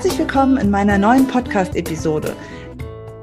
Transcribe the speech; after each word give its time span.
Herzlich 0.00 0.18
willkommen 0.20 0.56
in 0.56 0.70
meiner 0.70 0.96
neuen 0.96 1.26
Podcast-Episode. 1.26 2.34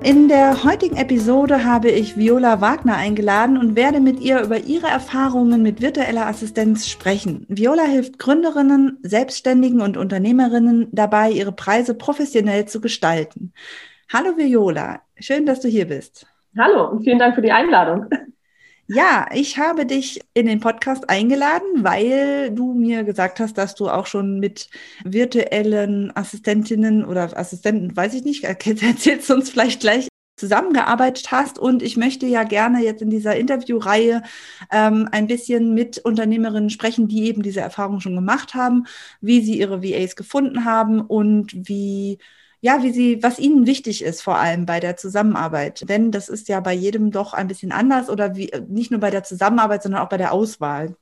In 0.04 0.28
der 0.28 0.64
heutigen 0.64 0.96
Episode 0.96 1.66
habe 1.66 1.90
ich 1.90 2.18
Viola 2.18 2.62
Wagner 2.62 2.96
eingeladen 2.96 3.58
und 3.58 3.76
werde 3.76 4.00
mit 4.00 4.20
ihr 4.20 4.42
über 4.42 4.60
ihre 4.60 4.86
Erfahrungen 4.86 5.64
mit 5.64 5.82
virtueller 5.82 6.28
Assistenz 6.28 6.88
sprechen. 6.88 7.48
Viola 7.50 7.82
hilft 7.82 8.20
Gründerinnen, 8.20 9.00
Selbstständigen 9.02 9.82
und 9.82 9.98
Unternehmerinnen 9.98 10.90
dabei, 10.92 11.32
ihre 11.32 11.52
Preise 11.52 11.96
professionell 11.96 12.68
zu 12.68 12.80
gestalten. 12.80 13.54
Hallo 14.14 14.38
Viola, 14.38 15.02
schön, 15.20 15.48
dass 15.48 15.62
du 15.62 15.70
hier 15.70 15.88
bist. 15.88 16.28
Hallo 16.56 16.92
und 16.92 17.04
vielen 17.04 17.18
Dank 17.18 17.34
für 17.34 17.42
die 17.42 17.52
Einladung. 17.52 18.06
Ja, 18.90 19.28
ich 19.34 19.58
habe 19.58 19.86
dich 19.86 20.22
in 20.34 20.46
den 20.46 20.62
Podcast 20.62 21.10
eingeladen, 21.10 21.84
weil 21.84 22.52
du 22.52 22.74
mir 22.74 23.04
gesagt 23.04 23.40
hast, 23.42 23.58
dass 23.58 23.76
du 23.76 23.90
auch 23.90 24.06
schon 24.06 24.40
mit 24.40 24.70
virtuellen 25.04 26.16
Assistentinnen 26.16 27.04
oder 27.04 27.38
Assistenten, 27.38 27.96
weiß 27.96 28.14
ich 28.14 28.24
nicht, 28.24 28.44
erzählst 28.46 29.30
du 29.30 29.34
uns 29.34 29.50
vielleicht 29.50 29.82
gleich, 29.82 30.08
zusammengearbeitet 30.38 31.32
hast. 31.32 31.58
Und 31.60 31.82
ich 31.82 31.98
möchte 31.98 32.28
ja 32.28 32.44
gerne 32.44 32.84
jetzt 32.84 33.02
in 33.02 33.10
dieser 33.10 33.36
Interviewreihe 33.36 34.22
ähm, 34.72 35.10
ein 35.12 35.28
bisschen 35.28 35.74
mit 35.74 35.98
Unternehmerinnen 35.98 36.70
sprechen, 36.70 37.08
die 37.08 37.26
eben 37.26 37.42
diese 37.42 37.62
Erfahrung 37.62 38.00
schon 38.02 38.16
gemacht 38.16 38.54
haben, 38.54 38.86
wie 39.20 39.42
sie 39.42 39.58
ihre 39.60 39.84
VAs 39.84 40.16
gefunden 40.16 40.64
haben 40.64 41.02
und 41.02 41.54
wie 41.68 42.20
ja, 42.62 42.82
wie 42.82 42.92
sie, 42.92 43.22
was 43.22 43.40
ihnen 43.40 43.68
wichtig 43.68 44.04
ist, 44.04 44.22
vor 44.22 44.38
allem 44.38 44.66
bei 44.66 44.80
der 44.80 44.98
Zusammenarbeit. 44.98 45.88
Denn 45.90 46.12
das 46.12 46.30
ist 46.30 46.48
ja 46.48 46.60
bei 46.60 46.74
jedem 46.74 47.12
doch 47.12 47.34
ein 47.34 47.48
bisschen 47.48 47.72
anders 47.72 48.10
oder 48.10 48.36
wie, 48.36 48.52
nicht 48.68 48.92
nur 48.92 49.00
bei 49.00 49.12
der 49.12 49.24
Zusammenarbeit, 49.24 49.84
sondern 49.84 50.02
auch 50.02 50.10
bei 50.10 50.18
der 50.18 50.34
Auswahl. 50.34 50.96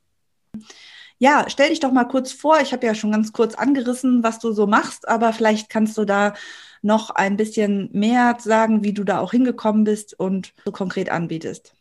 Ja, 1.18 1.46
stell 1.48 1.70
dich 1.70 1.80
doch 1.80 1.92
mal 1.92 2.04
kurz 2.04 2.32
vor. 2.32 2.60
Ich 2.60 2.72
habe 2.74 2.84
ja 2.86 2.94
schon 2.94 3.10
ganz 3.10 3.32
kurz 3.32 3.54
angerissen, 3.54 4.22
was 4.22 4.38
du 4.38 4.52
so 4.52 4.66
machst, 4.66 5.08
aber 5.08 5.32
vielleicht 5.32 5.70
kannst 5.70 5.96
du 5.96 6.04
da 6.04 6.34
noch 6.82 7.10
ein 7.10 7.38
bisschen 7.38 7.88
mehr 7.92 8.36
sagen, 8.38 8.84
wie 8.84 8.92
du 8.92 9.02
da 9.02 9.20
auch 9.20 9.30
hingekommen 9.30 9.84
bist 9.84 10.18
und 10.18 10.52
so 10.64 10.72
konkret 10.72 11.10
anbietest. 11.10 11.74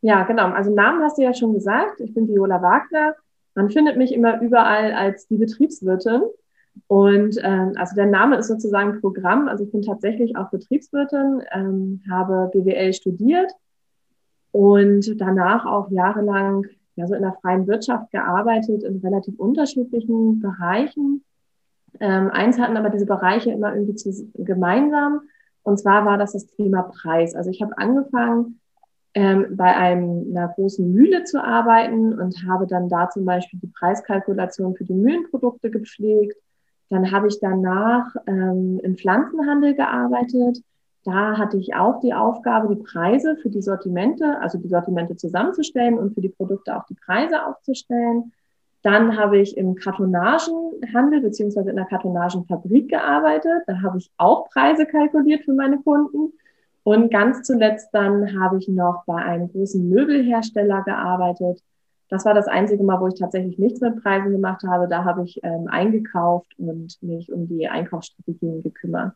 Ja, 0.00 0.24
genau. 0.24 0.50
Also 0.50 0.74
Namen 0.74 1.02
hast 1.02 1.18
du 1.18 1.22
ja 1.22 1.34
schon 1.34 1.52
gesagt. 1.52 2.00
Ich 2.00 2.14
bin 2.14 2.28
Viola 2.28 2.62
Wagner. 2.62 3.14
Man 3.54 3.70
findet 3.70 3.96
mich 3.96 4.12
immer 4.12 4.40
überall 4.40 4.92
als 4.92 5.26
die 5.28 5.36
Betriebswirtin. 5.36 6.22
Und 6.88 7.38
ähm, 7.42 7.72
also 7.76 7.94
der 7.94 8.06
Name 8.06 8.36
ist 8.36 8.48
sozusagen 8.48 9.00
Programm. 9.00 9.48
Also 9.48 9.64
ich 9.64 9.72
bin 9.72 9.82
tatsächlich 9.82 10.36
auch 10.36 10.50
Betriebswirtin, 10.50 11.42
ähm, 11.52 12.02
habe 12.10 12.50
BWL 12.52 12.92
studiert 12.92 13.52
und 14.52 15.20
danach 15.20 15.66
auch 15.66 15.90
jahrelang 15.90 16.66
ja, 16.94 17.06
so 17.06 17.14
in 17.14 17.22
der 17.22 17.36
freien 17.42 17.66
Wirtschaft 17.66 18.10
gearbeitet 18.10 18.82
in 18.82 18.98
relativ 18.98 19.38
unterschiedlichen 19.38 20.40
Bereichen. 20.40 21.24
Ähm, 22.00 22.30
eins 22.30 22.58
hatten 22.58 22.76
aber 22.76 22.90
diese 22.90 23.06
Bereiche 23.06 23.50
immer 23.50 23.74
irgendwie 23.74 23.94
zu, 23.94 24.30
gemeinsam. 24.34 25.22
Und 25.62 25.78
zwar 25.78 26.04
war 26.06 26.16
das 26.18 26.32
das 26.32 26.46
Thema 26.46 26.82
Preis. 26.84 27.34
Also 27.34 27.50
ich 27.50 27.60
habe 27.60 27.76
angefangen, 27.76 28.60
ähm, 29.14 29.56
bei 29.56 29.74
einem, 29.74 30.26
einer 30.30 30.48
großen 30.48 30.92
Mühle 30.92 31.24
zu 31.24 31.42
arbeiten 31.42 32.18
und 32.18 32.46
habe 32.46 32.66
dann 32.66 32.88
da 32.88 33.08
zum 33.08 33.24
Beispiel 33.24 33.58
die 33.60 33.72
Preiskalkulation 33.78 34.76
für 34.76 34.84
die 34.84 34.92
Mühlenprodukte 34.92 35.70
gepflegt 35.70 36.36
dann 36.88 37.10
habe 37.10 37.28
ich 37.28 37.40
danach 37.40 38.14
ähm, 38.26 38.80
im 38.82 38.96
Pflanzenhandel 38.96 39.74
gearbeitet. 39.74 40.62
Da 41.04 41.38
hatte 41.38 41.56
ich 41.56 41.74
auch 41.74 42.00
die 42.00 42.14
Aufgabe, 42.14 42.74
die 42.74 42.82
Preise 42.82 43.36
für 43.36 43.50
die 43.50 43.62
Sortimente, 43.62 44.38
also 44.40 44.58
die 44.58 44.68
Sortimente 44.68 45.16
zusammenzustellen 45.16 45.98
und 45.98 46.14
für 46.14 46.20
die 46.20 46.28
Produkte 46.28 46.76
auch 46.76 46.84
die 46.86 46.94
Preise 46.94 47.46
aufzustellen. 47.46 48.32
Dann 48.82 49.16
habe 49.16 49.38
ich 49.38 49.56
im 49.56 49.74
Kartonagenhandel 49.74 51.20
beziehungsweise 51.20 51.70
in 51.70 51.76
der 51.76 51.86
Kartonagenfabrik 51.86 52.88
gearbeitet. 52.88 53.62
Da 53.66 53.82
habe 53.82 53.98
ich 53.98 54.10
auch 54.16 54.48
Preise 54.48 54.86
kalkuliert 54.86 55.44
für 55.44 55.54
meine 55.54 55.78
Kunden. 55.78 56.32
Und 56.84 57.10
ganz 57.10 57.42
zuletzt 57.42 57.88
dann 57.92 58.40
habe 58.40 58.58
ich 58.58 58.68
noch 58.68 59.02
bei 59.06 59.16
einem 59.16 59.50
großen 59.50 59.88
Möbelhersteller 59.88 60.82
gearbeitet. 60.82 61.60
Das 62.08 62.24
war 62.24 62.34
das 62.34 62.46
einzige 62.46 62.84
Mal, 62.84 63.00
wo 63.00 63.08
ich 63.08 63.18
tatsächlich 63.18 63.58
nichts 63.58 63.80
mit 63.80 64.02
Preisen 64.02 64.30
gemacht 64.30 64.62
habe. 64.66 64.86
Da 64.88 65.04
habe 65.04 65.24
ich 65.24 65.40
ähm, 65.42 65.66
eingekauft 65.68 66.52
und 66.58 66.96
mich 67.02 67.32
um 67.32 67.48
die 67.48 67.68
Einkaufsstrategien 67.68 68.62
gekümmert. 68.62 69.12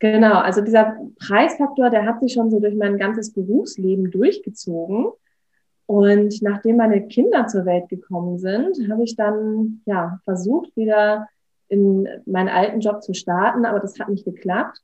Genau, 0.00 0.34
also 0.34 0.60
dieser 0.60 0.96
Preisfaktor, 1.18 1.90
der 1.90 2.06
hat 2.06 2.20
sich 2.20 2.32
schon 2.32 2.50
so 2.50 2.60
durch 2.60 2.76
mein 2.76 2.98
ganzes 2.98 3.32
Berufsleben 3.32 4.10
durchgezogen. 4.10 5.06
Und 5.86 6.42
nachdem 6.42 6.76
meine 6.76 7.08
Kinder 7.08 7.46
zur 7.46 7.64
Welt 7.64 7.88
gekommen 7.88 8.38
sind, 8.38 8.76
habe 8.90 9.04
ich 9.04 9.16
dann 9.16 9.80
ja 9.86 10.20
versucht, 10.24 10.76
wieder 10.76 11.26
in 11.68 12.06
meinen 12.26 12.48
alten 12.48 12.80
Job 12.80 13.02
zu 13.02 13.14
starten, 13.14 13.64
aber 13.64 13.80
das 13.80 13.98
hat 13.98 14.08
nicht 14.08 14.24
geklappt. 14.24 14.82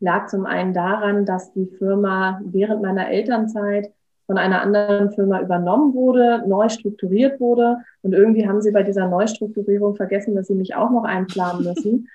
Lag 0.00 0.26
zum 0.26 0.44
einen 0.44 0.74
daran, 0.74 1.24
dass 1.24 1.52
die 1.52 1.66
Firma 1.78 2.40
während 2.44 2.82
meiner 2.82 3.08
Elternzeit 3.08 3.92
von 4.26 4.38
einer 4.38 4.60
anderen 4.60 5.12
Firma 5.12 5.40
übernommen 5.40 5.94
wurde, 5.94 6.42
neu 6.46 6.68
strukturiert 6.68 7.40
wurde. 7.40 7.78
Und 8.02 8.12
irgendwie 8.12 8.48
haben 8.48 8.60
sie 8.60 8.72
bei 8.72 8.82
dieser 8.82 9.08
Neustrukturierung 9.08 9.94
vergessen, 9.94 10.34
dass 10.34 10.48
sie 10.48 10.54
mich 10.54 10.74
auch 10.74 10.90
noch 10.90 11.04
einplanen 11.04 11.64
müssen. 11.64 12.08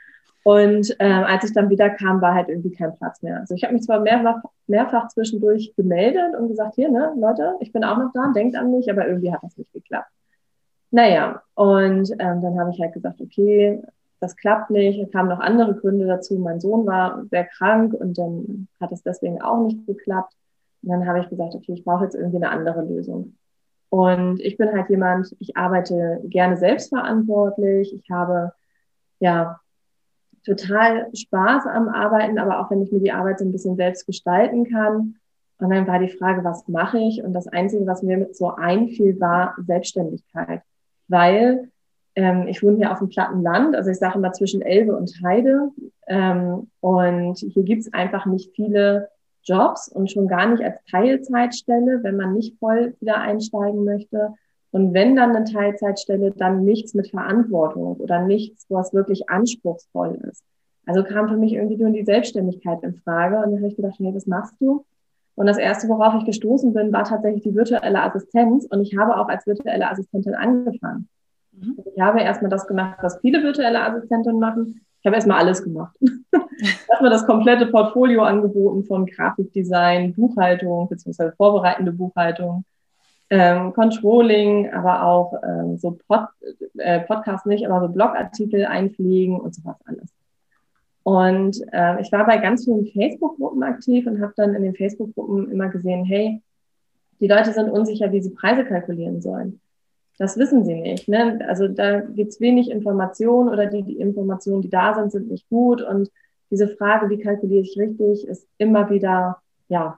Und 0.44 0.96
äh, 1.00 1.06
als 1.06 1.44
ich 1.44 1.54
dann 1.54 1.70
wieder 1.70 1.90
kam, 1.90 2.22
war 2.22 2.34
halt 2.34 2.50
irgendwie 2.50 2.72
kein 2.72 2.96
Platz 2.96 3.22
mehr. 3.22 3.40
Also 3.40 3.54
ich 3.54 3.64
habe 3.64 3.74
mich 3.74 3.84
zwar 3.84 4.00
mehrfach, 4.00 4.42
mehrfach 4.68 5.08
zwischendurch 5.10 5.74
gemeldet 5.76 6.36
und 6.38 6.48
gesagt, 6.48 6.76
hier, 6.76 6.90
ne, 6.90 7.14
Leute, 7.16 7.54
ich 7.60 7.72
bin 7.72 7.84
auch 7.84 7.98
noch 7.98 8.12
da, 8.14 8.32
denkt 8.34 8.56
an 8.56 8.72
mich, 8.72 8.90
aber 8.90 9.08
irgendwie 9.08 9.32
hat 9.32 9.44
das 9.44 9.56
nicht 9.58 9.72
geklappt. 9.72 10.10
Naja, 10.90 11.44
und 11.54 12.12
ähm, 12.20 12.42
dann 12.42 12.60
habe 12.60 12.72
ich 12.72 12.82
halt 12.82 12.94
gesagt, 12.94 13.22
okay, 13.22 13.82
das 14.20 14.36
klappt 14.36 14.70
nicht. 14.72 15.00
Es 15.00 15.12
kamen 15.12 15.30
noch 15.30 15.40
andere 15.40 15.76
Gründe 15.76 16.06
dazu. 16.06 16.38
Mein 16.38 16.60
Sohn 16.60 16.86
war 16.86 17.24
sehr 17.30 17.46
krank 17.46 17.94
und 17.94 18.18
dann 18.18 18.68
hat 18.80 18.92
es 18.92 19.04
deswegen 19.04 19.42
auch 19.42 19.64
nicht 19.64 19.86
geklappt. 19.86 20.34
Und 20.84 20.90
dann 20.90 21.08
habe 21.08 21.20
ich 21.20 21.30
gesagt, 21.30 21.56
okay, 21.56 21.74
ich 21.74 21.84
brauche 21.84 22.06
jetzt 22.06 22.16
irgendwie 22.16 22.38
eine 22.38 22.50
andere 22.50 22.82
Lösung. 22.84 23.36
Und 23.90 24.40
ich 24.40 24.58
bin 24.58 24.72
halt 24.72 24.90
jemand, 24.90 25.36
ich 25.40 25.58
arbeite 25.58 26.22
gerne 26.24 26.56
selbstverantwortlich. 26.58 27.94
Ich 27.94 28.10
habe 28.10 28.54
ja 29.20 29.60
total 30.46 31.08
Spaß 31.14 31.68
am 31.68 31.90
Arbeiten, 31.90 32.40
aber 32.40 32.60
auch 32.60 32.72
wenn 32.72 32.82
ich 32.82 32.92
mir 32.92 33.02
die 33.02 33.12
Arbeit 33.12 33.40
so 33.40 33.46
ein 33.46 33.52
bisschen 33.52 33.76
selbst 33.76 34.06
gestalten 34.06 34.66
kann. 34.66 35.18
Und 35.60 35.70
dann 35.70 35.88
war 35.88 36.00
die 36.00 36.10
Frage, 36.10 36.44
was 36.44 36.68
mache 36.68 36.98
ich? 36.98 37.24
Und 37.24 37.34
das 37.34 37.48
Einzige, 37.48 37.86
was 37.86 38.02
mir 38.02 38.30
so 38.32 38.56
einfiel, 38.56 39.20
war 39.20 39.56
Selbstständigkeit. 39.60 40.62
Weil 41.08 41.70
ähm, 42.16 42.48
ich 42.48 42.64
wohne 42.64 42.78
hier 42.78 42.92
auf 42.92 43.00
dem 43.00 43.10
platten 43.10 43.44
Land, 43.44 43.76
also 43.76 43.92
ich 43.92 44.00
sage 44.00 44.18
immer 44.18 44.34
zwischen 44.34 44.62
Elbe 44.62 44.96
und 44.96 45.14
Heide. 45.24 45.70
Ähm, 46.08 46.72
und 46.80 47.38
hier 47.38 47.64
gibt 47.64 47.82
es 47.82 47.94
einfach 47.94 48.26
nicht 48.26 48.56
viele 48.56 49.10
Jobs 49.44 49.88
und 49.88 50.12
schon 50.12 50.28
gar 50.28 50.48
nicht 50.48 50.64
als 50.64 50.78
Teilzeitstelle, 50.90 52.04
wenn 52.04 52.18
man 52.18 52.34
nicht 52.34 52.58
voll 52.60 52.96
wieder 53.00 53.18
einsteigen 53.18 53.84
möchte. 53.84 54.34
Und 54.72 54.94
wenn 54.94 55.16
dann 55.16 55.36
eine 55.36 55.46
Teilzeitstelle, 55.46 56.32
dann 56.32 56.64
nichts 56.64 56.94
mit 56.94 57.10
Verantwortung 57.10 57.98
oder 57.98 58.26
nichts, 58.26 58.66
was 58.70 58.94
wirklich 58.94 59.30
anspruchsvoll 59.30 60.20
ist. 60.30 60.44
Also 60.86 61.04
kam 61.04 61.28
für 61.30 61.38
mich 61.38 61.54
irgendwie 61.54 61.78
nur 61.78 61.92
die 61.92 62.06
Selbstständigkeit 62.06 62.82
in 62.84 62.96
Frage. 62.96 63.38
Und 63.38 63.52
dann 63.52 63.58
habe 63.58 63.68
ich 63.68 63.76
gedacht, 63.76 63.96
hey, 63.98 64.14
was 64.14 64.28
machst 64.28 64.56
du? 64.60 64.86
Und 65.36 65.46
das 65.48 65.58
erste, 65.58 65.88
worauf 65.90 66.16
ich 66.16 66.26
gestoßen 66.26 66.74
bin, 66.74 66.94
war 66.94 67.04
tatsächlich 67.04 67.44
die 67.44 67.56
virtuelle 67.56 68.02
Assistenz. 68.02 68.66
Und 68.66 68.82
ich 68.82 68.98
habe 68.98 69.18
auch 69.18 69.28
als 69.28 69.46
virtuelle 69.46 69.90
Assistentin 69.90 70.36
angefangen. 70.36 71.08
Mhm. 71.52 71.80
Ich 71.94 72.02
habe 72.02 72.22
erstmal 72.22 72.50
das 72.52 72.68
gemacht, 72.68 73.00
was 73.02 73.20
viele 73.20 73.44
virtuelle 73.44 73.82
Assistentinnen 73.82 74.40
machen. 74.40 74.82
Ich 75.02 75.06
habe 75.08 75.16
erstmal 75.16 75.40
alles 75.40 75.64
gemacht. 75.64 75.98
erstmal 76.88 77.10
das 77.10 77.26
komplette 77.26 77.66
Portfolio 77.68 78.22
angeboten 78.22 78.84
von 78.84 79.08
Grafikdesign, 79.08 80.14
Buchhaltung 80.14 80.88
beziehungsweise 80.90 81.34
vorbereitende 81.36 81.92
Buchhaltung, 81.92 82.64
ähm, 83.32 83.74
Controlling, 83.74 84.72
aber 84.72 85.04
auch 85.04 85.34
ähm, 85.44 85.78
so 85.78 85.98
Pod, 86.08 86.28
äh, 86.78 87.00
Podcast 87.00 87.48
nicht, 87.48 87.66
aber 87.66 87.88
so 87.88 87.92
Blogartikel 87.92 88.66
einpflegen 88.66 89.40
und 89.40 89.56
sowas 89.56 89.78
alles. 89.86 90.14
Und 91.04 91.60
äh, 91.72 92.00
ich 92.02 92.12
war 92.12 92.26
bei 92.28 92.38
ganz 92.38 92.66
vielen 92.66 92.86
Facebook-Gruppen 92.86 93.64
aktiv 93.64 94.06
und 94.06 94.22
habe 94.22 94.34
dann 94.36 94.54
in 94.54 94.64
den 94.64 94.76
Facebook-Gruppen 94.76 95.50
immer 95.52 95.70
gesehen, 95.70 96.06
hey, 96.06 96.42
die 97.20 97.28
Leute 97.28 97.54
sind 97.54 97.70
unsicher, 97.70 98.12
wie 98.12 98.22
sie 98.22 98.32
Preise 98.32 98.66
kalkulieren 98.66 99.22
sollen. 99.22 99.61
Das 100.22 100.38
wissen 100.38 100.64
sie 100.64 100.76
nicht. 100.76 101.08
Ne? 101.08 101.44
Also 101.48 101.68
da 101.68 102.02
gibt 102.02 102.30
es 102.30 102.40
wenig 102.40 102.70
Informationen 102.70 103.50
oder 103.50 103.66
die, 103.66 103.82
die 103.82 103.98
Informationen, 103.98 104.62
die 104.62 104.70
da 104.70 104.94
sind, 104.94 105.12
sind 105.12 105.32
nicht 105.32 105.50
gut. 105.50 105.82
Und 105.82 106.12
diese 106.52 106.68
Frage, 106.68 107.10
wie 107.10 107.18
kalkuliere 107.18 107.64
ich 107.64 107.76
richtig, 107.76 108.28
ist 108.28 108.48
immer 108.60 108.92
wieder 108.92 109.40
ja 109.68 109.98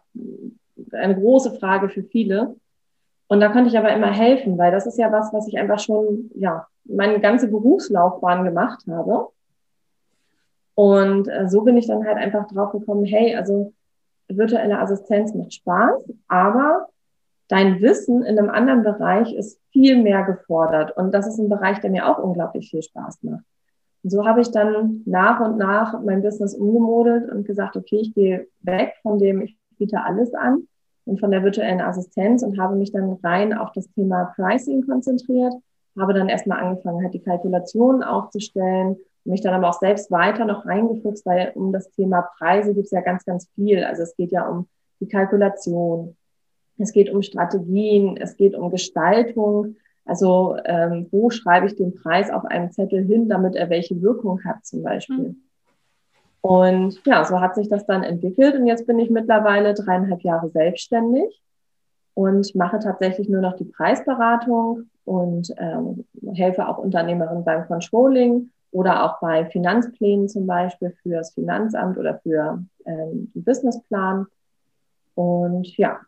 eine 0.93 1.15
große 1.19 1.59
Frage 1.59 1.89
für 1.89 2.03
viele. 2.03 2.55
Und 3.27 3.41
da 3.41 3.49
konnte 3.49 3.67
ich 3.67 3.77
aber 3.77 3.93
immer 3.93 4.13
helfen, 4.13 4.57
weil 4.57 4.71
das 4.71 4.87
ist 4.87 4.97
ja 4.97 5.11
was, 5.11 5.33
was 5.33 5.45
ich 5.49 5.57
einfach 5.57 5.79
schon 5.79 6.31
ja 6.35 6.67
meine 6.85 7.19
ganze 7.19 7.49
Berufslaufbahn 7.49 8.45
gemacht 8.45 8.85
habe. 8.89 9.27
Und 10.73 11.27
äh, 11.27 11.49
so 11.49 11.63
bin 11.63 11.75
ich 11.75 11.87
dann 11.87 12.05
halt 12.05 12.15
einfach 12.15 12.47
drauf 12.47 12.71
gekommen, 12.71 13.03
hey, 13.03 13.35
also 13.35 13.73
virtuelle 14.29 14.79
Assistenz 14.79 15.33
macht 15.33 15.53
Spaß, 15.53 16.13
aber 16.29 16.87
dein 17.53 17.81
Wissen 17.81 18.23
in 18.23 18.39
einem 18.39 18.49
anderen 18.49 18.81
Bereich 18.81 19.33
ist 19.33 19.59
viel 19.71 20.01
mehr 20.01 20.23
gefordert. 20.23 20.97
Und 20.97 21.13
das 21.13 21.27
ist 21.27 21.37
ein 21.37 21.49
Bereich, 21.49 21.79
der 21.81 21.91
mir 21.91 22.09
auch 22.09 22.17
unglaublich 22.17 22.71
viel 22.71 22.81
Spaß 22.81 23.21
macht. 23.21 23.43
Und 24.03 24.09
so 24.09 24.25
habe 24.25 24.41
ich 24.41 24.49
dann 24.49 25.03
nach 25.05 25.39
und 25.39 25.57
nach 25.57 26.01
mein 26.01 26.23
Business 26.23 26.55
umgemodelt 26.55 27.31
und 27.31 27.45
gesagt, 27.45 27.77
okay, 27.77 27.97
ich 27.97 28.15
gehe 28.15 28.47
weg 28.61 28.95
von 29.03 29.19
dem, 29.19 29.41
ich 29.41 29.55
biete 29.77 30.03
alles 30.03 30.33
an 30.33 30.67
und 31.05 31.19
von 31.19 31.29
der 31.29 31.43
virtuellen 31.43 31.79
Assistenz 31.79 32.41
und 32.41 32.59
habe 32.59 32.75
mich 32.75 32.91
dann 32.91 33.19
rein 33.23 33.53
auf 33.53 33.71
das 33.71 33.87
Thema 33.91 34.33
Pricing 34.35 34.85
konzentriert, 34.85 35.53
habe 35.97 36.13
dann 36.13 36.29
erstmal 36.29 36.59
angefangen, 36.59 37.03
halt 37.03 37.13
die 37.13 37.21
Kalkulationen 37.21 38.03
aufzustellen 38.03 38.97
mich 39.25 39.41
dann 39.41 39.53
aber 39.53 39.69
auch 39.69 39.79
selbst 39.79 40.11
weiter 40.11 40.45
noch 40.45 40.65
reingefuchst, 40.65 41.25
weil 41.25 41.51
um 41.55 41.71
das 41.71 41.89
Thema 41.91 42.23
Preise 42.37 42.73
gibt 42.73 42.85
es 42.85 42.91
ja 42.91 43.01
ganz, 43.01 43.23
ganz 43.23 43.47
viel. 43.55 43.83
Also 43.83 44.03
es 44.03 44.15
geht 44.15 44.31
ja 44.31 44.47
um 44.47 44.67
die 44.99 45.07
Kalkulation, 45.07 46.17
es 46.77 46.91
geht 46.91 47.09
um 47.09 47.21
Strategien, 47.21 48.17
es 48.17 48.35
geht 48.35 48.55
um 48.55 48.71
Gestaltung. 48.71 49.75
Also 50.05 50.57
ähm, 50.65 51.07
wo 51.11 51.29
schreibe 51.29 51.67
ich 51.67 51.75
den 51.75 51.95
Preis 51.95 52.29
auf 52.29 52.45
einem 52.45 52.71
Zettel 52.71 53.05
hin, 53.05 53.29
damit 53.29 53.55
er 53.55 53.69
welche 53.69 54.01
Wirkung 54.01 54.43
hat 54.43 54.65
zum 54.65 54.83
Beispiel. 54.83 55.29
Mhm. 55.29 55.43
Und 56.41 56.99
ja, 57.05 57.23
so 57.23 57.39
hat 57.39 57.55
sich 57.55 57.69
das 57.69 57.85
dann 57.85 58.03
entwickelt 58.03 58.55
und 58.55 58.67
jetzt 58.67 58.85
bin 58.85 58.99
ich 58.99 59.09
mittlerweile 59.09 59.73
dreieinhalb 59.73 60.21
Jahre 60.23 60.49
selbstständig 60.49 61.41
und 62.15 62.53
mache 62.53 62.79
tatsächlich 62.79 63.29
nur 63.29 63.41
noch 63.41 63.55
die 63.55 63.63
Preisberatung 63.63 64.89
und 65.05 65.53
ähm, 65.57 66.05
helfe 66.35 66.67
auch 66.67 66.79
Unternehmerinnen 66.79 67.45
beim 67.45 67.65
Controlling 67.65 68.51
oder 68.71 69.05
auch 69.05 69.21
bei 69.21 69.45
Finanzplänen 69.45 70.27
zum 70.27 70.45
Beispiel 70.45 70.93
für 71.01 71.11
das 71.11 71.33
Finanzamt 71.33 71.97
oder 71.97 72.19
für 72.19 72.61
ähm, 72.85 73.31
den 73.33 73.43
Businessplan. 73.45 74.25
Und 75.15 75.77
ja, 75.77 76.01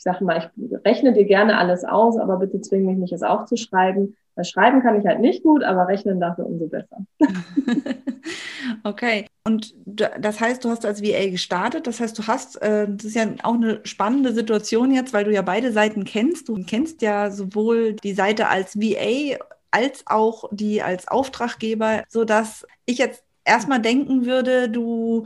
ich 0.00 0.04
sage 0.04 0.24
mal, 0.24 0.50
ich 0.56 0.86
rechne 0.86 1.12
dir 1.12 1.26
gerne 1.26 1.58
alles 1.58 1.84
aus, 1.84 2.16
aber 2.16 2.38
bitte 2.38 2.62
zwing 2.62 2.86
mich 2.86 2.96
nicht, 2.96 3.12
es 3.12 3.22
aufzuschreiben. 3.22 4.16
Weil 4.34 4.44
schreiben 4.46 4.80
kann 4.80 4.98
ich 4.98 5.06
halt 5.06 5.20
nicht 5.20 5.42
gut, 5.42 5.62
aber 5.62 5.88
rechnen 5.88 6.18
dafür 6.18 6.46
umso 6.46 6.68
besser. 6.68 7.04
okay. 8.84 9.26
Und 9.44 9.74
das 9.84 10.40
heißt, 10.40 10.64
du 10.64 10.70
hast 10.70 10.86
als 10.86 11.02
VA 11.02 11.28
gestartet. 11.28 11.86
Das 11.86 12.00
heißt, 12.00 12.18
du 12.18 12.26
hast, 12.26 12.62
äh, 12.62 12.86
das 12.88 13.04
ist 13.04 13.14
ja 13.14 13.26
auch 13.42 13.52
eine 13.52 13.80
spannende 13.84 14.32
Situation 14.32 14.90
jetzt, 14.90 15.12
weil 15.12 15.24
du 15.24 15.34
ja 15.34 15.42
beide 15.42 15.70
Seiten 15.70 16.04
kennst. 16.04 16.48
Du 16.48 16.54
kennst 16.64 17.02
ja 17.02 17.30
sowohl 17.30 17.92
die 17.92 18.14
Seite 18.14 18.48
als 18.48 18.80
VA 18.80 19.36
als 19.70 20.04
auch 20.06 20.44
die 20.50 20.80
als 20.80 21.08
Auftraggeber, 21.08 22.04
so 22.08 22.24
dass 22.24 22.66
ich 22.86 22.96
jetzt 22.96 23.22
erstmal 23.50 23.80
denken 23.80 24.24
würde, 24.24 24.68
du 24.68 25.24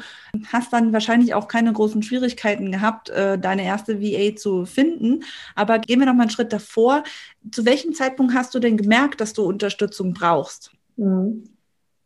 hast 0.53 0.73
dann 0.73 0.93
wahrscheinlich 0.93 1.35
auch 1.35 1.47
keine 1.47 1.73
großen 1.73 2.03
Schwierigkeiten 2.03 2.73
gehabt, 2.73 3.11
äh, 3.11 3.38
deine 3.38 3.65
erste 3.65 4.00
VA 4.00 4.35
zu 4.35 4.65
finden. 4.65 5.25
Aber 5.55 5.79
gehen 5.79 6.00
wir 6.00 6.06
noch 6.06 6.15
mal 6.15 6.23
einen 6.23 6.31
Schritt 6.31 6.53
davor. 6.53 7.05
Zu 7.50 7.65
welchem 7.65 7.93
Zeitpunkt 7.93 8.35
hast 8.35 8.55
du 8.55 8.59
denn 8.59 8.76
gemerkt, 8.76 9.21
dass 9.21 9.32
du 9.35 9.44
Unterstützung 9.44 10.15
brauchst? 10.15 10.73
Mhm. 10.97 11.44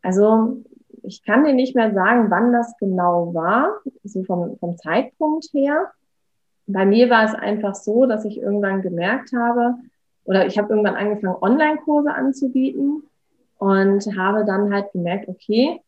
Also 0.03 0.63
ich 1.03 1.25
kann 1.25 1.45
dir 1.45 1.55
nicht 1.55 1.75
mehr 1.75 1.95
sagen, 1.95 2.31
wann 2.31 2.53
das 2.53 2.77
genau 2.79 3.33
war, 3.33 3.81
so 4.05 4.25
vom, 4.25 4.59
vom 4.59 4.77
Zeitpunkt 4.77 5.47
her. 5.53 5.93
Bei 6.67 6.85
mir 6.85 7.09
war 7.09 7.25
es 7.25 7.35
einfach 7.35 7.75
so, 7.75 8.07
dass 8.07 8.25
ich 8.25 8.39
irgendwann 8.39 8.83
gemerkt 8.83 9.33
habe, 9.33 9.77
oder 10.25 10.47
ich 10.47 10.59
habe 10.59 10.69
irgendwann 10.69 10.97
angefangen, 10.97 11.37
Online-Kurse 11.41 12.13
anzubieten 12.13 13.05
und 13.57 14.05
habe 14.19 14.45
dann 14.45 14.73
halt 14.73 14.93
gemerkt, 14.93 15.29
okay, 15.29 15.81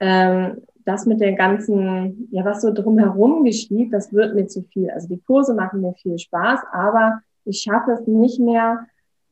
ähm, 0.00 0.58
das 0.84 1.06
mit 1.06 1.20
der 1.20 1.32
ganzen, 1.34 2.28
ja, 2.30 2.44
was 2.44 2.62
so 2.62 2.72
drumherum 2.72 3.44
geschieht, 3.44 3.92
das 3.92 4.12
wird 4.12 4.34
mir 4.34 4.46
zu 4.46 4.62
viel. 4.62 4.90
Also 4.90 5.08
die 5.08 5.20
Kurse 5.20 5.54
machen 5.54 5.82
mir 5.82 5.94
viel 5.94 6.18
Spaß, 6.18 6.60
aber 6.72 7.20
ich 7.44 7.60
schaffe 7.60 7.92
es 7.92 8.06
nicht 8.06 8.40
mehr, 8.40 8.86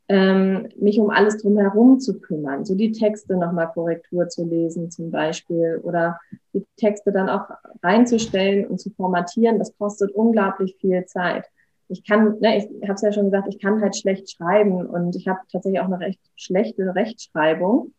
ähm, 0.09 0.69
mich 0.79 1.01
um 1.01 1.11
alles 1.11 1.39
drumherum 1.39 1.99
zu 1.99 2.21
kümmern. 2.21 2.65
So 2.65 2.75
die 2.75 2.93
Texte 2.93 3.37
nochmal 3.37 3.71
Korrektur 3.73 4.29
zu 4.29 4.45
lesen 4.45 4.91
zum 4.91 5.11
Beispiel 5.11 5.81
oder 5.83 6.21
die 6.53 6.65
Texte 6.77 7.11
dann 7.11 7.29
auch 7.29 7.49
reinzustellen 7.83 8.67
und 8.67 8.79
zu 8.79 8.91
formatieren, 8.91 9.59
das 9.59 9.77
kostet 9.79 10.13
unglaublich 10.13 10.77
viel 10.81 11.05
Zeit 11.07 11.47
ich 11.89 12.05
kann, 12.05 12.39
ne, 12.41 12.59
ich 12.59 12.65
habe 12.83 12.95
es 12.95 13.03
ja 13.03 13.13
schon 13.13 13.27
gesagt, 13.27 13.49
ich 13.49 13.61
kann 13.61 13.81
halt 13.81 13.97
schlecht 13.97 14.31
schreiben 14.31 14.87
und 14.87 15.15
ich 15.17 15.29
habe 15.29 15.41
tatsächlich 15.51 15.81
auch 15.81 15.87
eine 15.87 16.01
recht 16.01 16.21
schlechte 16.35 16.95
Rechtschreibung. 16.95 17.93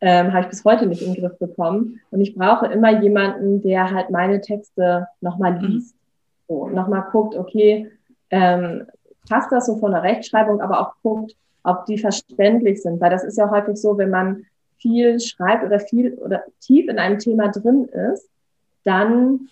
Ähm, 0.00 0.32
habe 0.32 0.42
ich 0.42 0.48
bis 0.48 0.64
heute 0.64 0.86
nicht 0.86 1.02
in 1.02 1.14
den 1.14 1.22
Griff 1.22 1.38
bekommen. 1.38 2.00
Und 2.10 2.20
ich 2.20 2.34
brauche 2.34 2.66
immer 2.66 3.00
jemanden, 3.00 3.62
der 3.62 3.90
halt 3.90 4.10
meine 4.10 4.40
Texte 4.40 5.08
nochmal 5.20 5.54
mhm. 5.54 5.64
liest. 5.64 5.96
So, 6.46 6.68
nochmal 6.68 7.06
guckt, 7.10 7.36
okay, 7.36 7.90
ähm, 8.30 8.86
passt 9.28 9.50
das 9.52 9.66
so 9.66 9.76
von 9.76 9.92
der 9.92 10.02
Rechtschreibung, 10.02 10.60
aber 10.60 10.80
auch 10.80 10.94
guckt, 11.02 11.34
ob 11.64 11.84
die 11.86 11.98
verständlich 11.98 12.82
sind. 12.82 13.00
Weil 13.00 13.10
das 13.10 13.24
ist 13.24 13.38
ja 13.38 13.50
häufig 13.50 13.76
so, 13.76 13.98
wenn 13.98 14.10
man 14.10 14.46
viel 14.78 15.18
schreibt 15.18 15.64
oder 15.64 15.80
viel 15.80 16.14
oder 16.14 16.44
tief 16.60 16.88
in 16.88 16.98
einem 16.98 17.18
Thema 17.18 17.48
drin 17.48 17.86
ist, 17.86 18.30
dann 18.84 19.48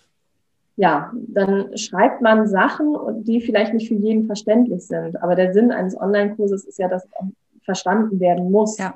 ja, 0.77 1.11
dann 1.27 1.75
schreibt 1.75 2.21
man 2.21 2.47
Sachen, 2.47 2.95
die 3.23 3.41
vielleicht 3.41 3.73
nicht 3.73 3.87
für 3.87 3.95
jeden 3.95 4.27
verständlich 4.27 4.85
sind. 4.85 5.21
Aber 5.23 5.33
der 5.35 5.51
Sinn 5.51 5.71
eines 5.71 5.99
Online-Kurses 5.99 6.65
ist 6.65 6.77
ja, 6.77 6.87
dass 6.87 7.07
verstanden 7.63 8.19
werden 8.19 8.51
muss. 8.51 8.77
Ja. 8.77 8.93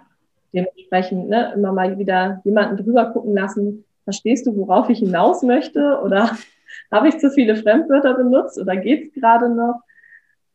Dementsprechend 0.54 1.30
ne, 1.30 1.54
immer 1.56 1.72
mal 1.72 1.98
wieder 1.98 2.42
jemanden 2.44 2.78
drüber 2.78 3.12
gucken 3.12 3.34
lassen. 3.34 3.86
Verstehst 4.04 4.46
du, 4.48 4.56
worauf 4.56 4.90
ich 4.90 5.00
hinaus 5.00 5.44
möchte? 5.44 6.00
Oder 6.04 6.32
habe 6.92 7.08
ich 7.08 7.20
zu 7.20 7.30
viele 7.32 7.56
Fremdwörter 7.56 8.16
benutzt? 8.16 8.60
Oder 8.60 8.78
geht's 8.78 9.14
gerade 9.14 9.50
noch? 9.50 9.82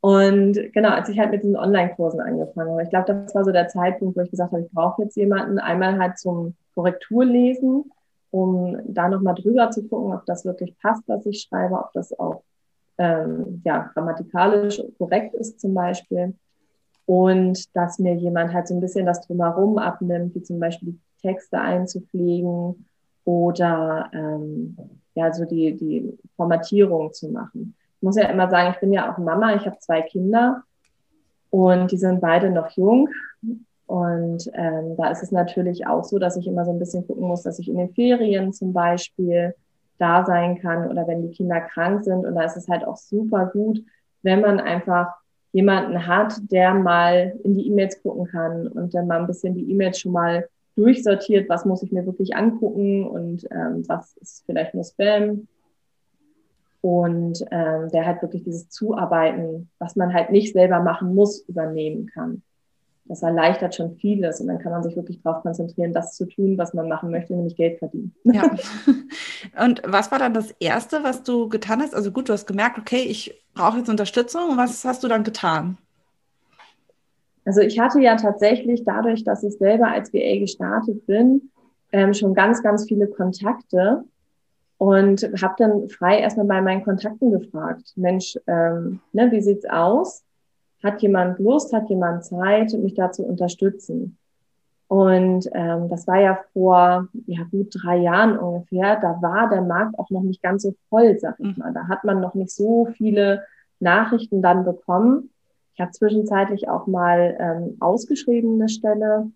Und 0.00 0.54
genau, 0.72 0.90
als 0.90 1.08
ich 1.08 1.18
halt 1.18 1.32
mit 1.32 1.42
diesen 1.42 1.56
Online-Kursen 1.56 2.20
angefangen 2.20 2.70
habe, 2.70 2.82
ich 2.82 2.90
glaube, 2.90 3.06
das 3.06 3.34
war 3.34 3.44
so 3.44 3.50
der 3.50 3.68
Zeitpunkt, 3.68 4.16
wo 4.16 4.20
ich 4.20 4.30
gesagt 4.30 4.52
habe, 4.52 4.62
ich 4.62 4.70
brauche 4.70 5.02
jetzt 5.02 5.16
jemanden, 5.16 5.58
einmal 5.58 5.98
halt 5.98 6.18
zum 6.18 6.54
Korrekturlesen, 6.74 7.90
um 8.30 8.78
da 8.84 9.08
nochmal 9.08 9.34
drüber 9.34 9.70
zu 9.70 9.88
gucken, 9.88 10.14
ob 10.14 10.24
das 10.26 10.44
wirklich 10.44 10.78
passt, 10.78 11.02
was 11.08 11.26
ich 11.26 11.42
schreibe, 11.42 11.74
ob 11.74 11.92
das 11.92 12.16
auch 12.18 12.42
ähm, 12.98 13.62
ja, 13.64 13.90
grammatikalisch 13.94 14.80
korrekt 14.98 15.34
ist 15.34 15.60
zum 15.60 15.74
Beispiel. 15.74 16.34
Und 17.06 17.74
dass 17.76 17.98
mir 17.98 18.14
jemand 18.14 18.52
halt 18.52 18.68
so 18.68 18.74
ein 18.74 18.80
bisschen 18.80 19.06
das 19.06 19.26
drumherum 19.26 19.78
abnimmt, 19.78 20.34
wie 20.34 20.42
zum 20.42 20.58
Beispiel 20.58 20.92
die 20.92 21.00
Texte 21.22 21.60
einzupflegen 21.60 22.86
oder 23.24 24.10
ähm, 24.12 24.76
ja, 25.14 25.32
so 25.32 25.44
die, 25.44 25.76
die 25.76 26.18
Formatierung 26.36 27.12
zu 27.12 27.28
machen. 27.30 27.74
Ich 27.96 28.02
muss 28.02 28.16
ja 28.16 28.28
immer 28.28 28.50
sagen, 28.50 28.72
ich 28.74 28.80
bin 28.80 28.92
ja 28.92 29.12
auch 29.12 29.18
Mama, 29.18 29.54
ich 29.54 29.66
habe 29.66 29.78
zwei 29.78 30.02
Kinder 30.02 30.62
und 31.50 31.90
die 31.90 31.96
sind 31.96 32.20
beide 32.20 32.50
noch 32.50 32.70
jung. 32.70 33.08
Und 33.86 34.50
ähm, 34.54 34.96
da 34.96 35.10
ist 35.10 35.22
es 35.22 35.30
natürlich 35.30 35.86
auch 35.86 36.04
so, 36.04 36.18
dass 36.18 36.36
ich 36.36 36.46
immer 36.46 36.64
so 36.64 36.72
ein 36.72 36.78
bisschen 36.78 37.06
gucken 37.06 37.28
muss, 37.28 37.42
dass 37.42 37.58
ich 37.58 37.68
in 37.68 37.78
den 37.78 37.94
Ferien 37.94 38.52
zum 38.52 38.72
Beispiel 38.72 39.54
da 39.98 40.24
sein 40.26 40.58
kann 40.60 40.90
oder 40.90 41.06
wenn 41.06 41.22
die 41.22 41.34
Kinder 41.34 41.60
krank 41.60 42.04
sind. 42.04 42.26
Und 42.26 42.34
da 42.34 42.42
ist 42.42 42.56
es 42.56 42.68
halt 42.68 42.84
auch 42.84 42.96
super 42.96 43.46
gut, 43.46 43.82
wenn 44.22 44.40
man 44.40 44.60
einfach 44.60 45.14
jemanden 45.56 46.06
hat, 46.06 46.34
der 46.52 46.74
mal 46.74 47.34
in 47.42 47.54
die 47.54 47.66
E-Mails 47.68 48.02
gucken 48.02 48.26
kann 48.26 48.68
und 48.68 48.92
dann 48.94 49.06
mal 49.06 49.20
ein 49.20 49.26
bisschen 49.26 49.54
die 49.54 49.70
E-Mails 49.70 49.98
schon 49.98 50.12
mal 50.12 50.46
durchsortiert, 50.76 51.48
was 51.48 51.64
muss 51.64 51.82
ich 51.82 51.90
mir 51.90 52.04
wirklich 52.04 52.36
angucken 52.36 53.06
und 53.06 53.46
ähm, 53.50 53.82
was 53.88 54.18
ist 54.18 54.44
vielleicht 54.44 54.74
nur 54.74 54.84
Spam. 54.84 55.48
Und 56.82 57.42
ähm, 57.50 57.88
der 57.90 58.04
halt 58.04 58.20
wirklich 58.20 58.44
dieses 58.44 58.68
Zuarbeiten, 58.68 59.70
was 59.78 59.96
man 59.96 60.12
halt 60.12 60.30
nicht 60.30 60.52
selber 60.52 60.80
machen 60.80 61.14
muss, 61.14 61.40
übernehmen 61.48 62.06
kann 62.12 62.42
das 63.08 63.22
erleichtert 63.22 63.74
schon 63.74 63.96
vieles 63.96 64.40
und 64.40 64.48
dann 64.48 64.58
kann 64.58 64.72
man 64.72 64.82
sich 64.82 64.96
wirklich 64.96 65.22
darauf 65.22 65.42
konzentrieren, 65.42 65.92
das 65.92 66.16
zu 66.16 66.26
tun, 66.26 66.58
was 66.58 66.74
man 66.74 66.88
machen 66.88 67.10
möchte, 67.10 67.34
nämlich 67.34 67.56
Geld 67.56 67.78
verdienen. 67.78 68.14
Ja. 68.24 68.50
Und 69.64 69.82
was 69.86 70.10
war 70.10 70.18
dann 70.18 70.34
das 70.34 70.50
Erste, 70.58 71.04
was 71.04 71.22
du 71.22 71.48
getan 71.48 71.80
hast? 71.80 71.94
Also 71.94 72.10
gut, 72.10 72.28
du 72.28 72.32
hast 72.32 72.46
gemerkt, 72.46 72.78
okay, 72.78 73.02
ich 73.08 73.42
brauche 73.54 73.78
jetzt 73.78 73.88
Unterstützung. 73.88 74.50
Und 74.50 74.56
was 74.56 74.84
hast 74.84 75.04
du 75.04 75.08
dann 75.08 75.24
getan? 75.24 75.78
Also 77.44 77.60
ich 77.60 77.78
hatte 77.78 78.00
ja 78.00 78.16
tatsächlich 78.16 78.82
dadurch, 78.84 79.22
dass 79.22 79.44
ich 79.44 79.56
selber 79.56 79.88
als 79.88 80.12
VA 80.12 80.40
gestartet 80.40 81.06
bin, 81.06 81.50
ähm, 81.92 82.12
schon 82.12 82.34
ganz, 82.34 82.62
ganz 82.62 82.86
viele 82.88 83.06
Kontakte 83.06 84.04
und 84.78 85.22
habe 85.40 85.54
dann 85.56 85.88
frei 85.88 86.18
erstmal 86.18 86.46
bei 86.46 86.60
meinen 86.60 86.82
Kontakten 86.82 87.30
gefragt, 87.30 87.92
Mensch, 87.94 88.36
ähm, 88.48 89.00
ne, 89.12 89.30
wie 89.30 89.40
sieht's 89.40 89.64
aus? 89.64 90.25
Hat 90.82 91.02
jemand 91.02 91.38
Lust, 91.38 91.72
hat 91.72 91.88
jemand 91.88 92.24
Zeit, 92.24 92.72
mich 92.74 92.94
da 92.94 93.10
zu 93.12 93.24
unterstützen? 93.24 94.18
Und 94.88 95.48
ähm, 95.52 95.88
das 95.88 96.06
war 96.06 96.20
ja 96.20 96.38
vor 96.52 97.08
ja, 97.26 97.42
gut 97.50 97.74
drei 97.82 97.96
Jahren 97.96 98.38
ungefähr. 98.38 99.00
Da 99.00 99.20
war 99.20 99.48
der 99.48 99.62
Markt 99.62 99.98
auch 99.98 100.10
noch 100.10 100.22
nicht 100.22 100.42
ganz 100.42 100.62
so 100.62 100.74
voll, 100.88 101.18
sag 101.18 101.40
ich 101.40 101.56
mhm. 101.56 101.62
mal. 101.62 101.72
Da 101.72 101.88
hat 101.88 102.04
man 102.04 102.20
noch 102.20 102.34
nicht 102.34 102.50
so 102.50 102.86
viele 102.96 103.42
Nachrichten 103.80 104.42
dann 104.42 104.64
bekommen. 104.64 105.30
Ich 105.74 105.80
habe 105.80 105.90
zwischenzeitlich 105.90 106.68
auch 106.68 106.86
mal 106.86 107.36
ähm, 107.38 107.76
ausgeschriebene 107.80 108.68
Stelle, 108.68 109.30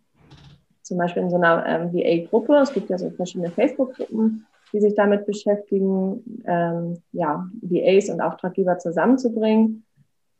zum 0.83 0.99
Beispiel 0.99 1.25
in 1.25 1.31
so 1.31 1.37
einer 1.37 1.67
ähm, 1.67 1.93
VA-Gruppe. 1.93 2.55
Es 2.57 2.73
gibt 2.73 2.89
ja 2.89 2.97
so 2.97 3.11
verschiedene 3.11 3.51
Facebook-Gruppen, 3.51 4.47
die 4.73 4.81
sich 4.81 4.95
damit 4.95 5.27
beschäftigen, 5.27 6.43
ähm, 6.47 7.03
ja, 7.13 7.49
VAs 7.61 8.09
und 8.09 8.21
Auftraggeber 8.21 8.79
zusammenzubringen. 8.79 9.85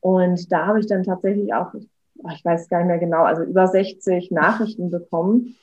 Und 0.01 0.51
da 0.51 0.67
habe 0.67 0.81
ich 0.81 0.87
dann 0.87 1.05
tatsächlich 1.05 1.53
auch, 1.55 1.73
ich 1.75 2.45
weiß 2.45 2.69
gar 2.69 2.79
nicht 2.79 2.89
mehr 2.89 2.99
genau, 2.99 3.23
also 3.25 3.43
über 3.43 3.67
60 3.67 4.31
Nachrichten 4.31 4.91
bekommen. 4.91 5.57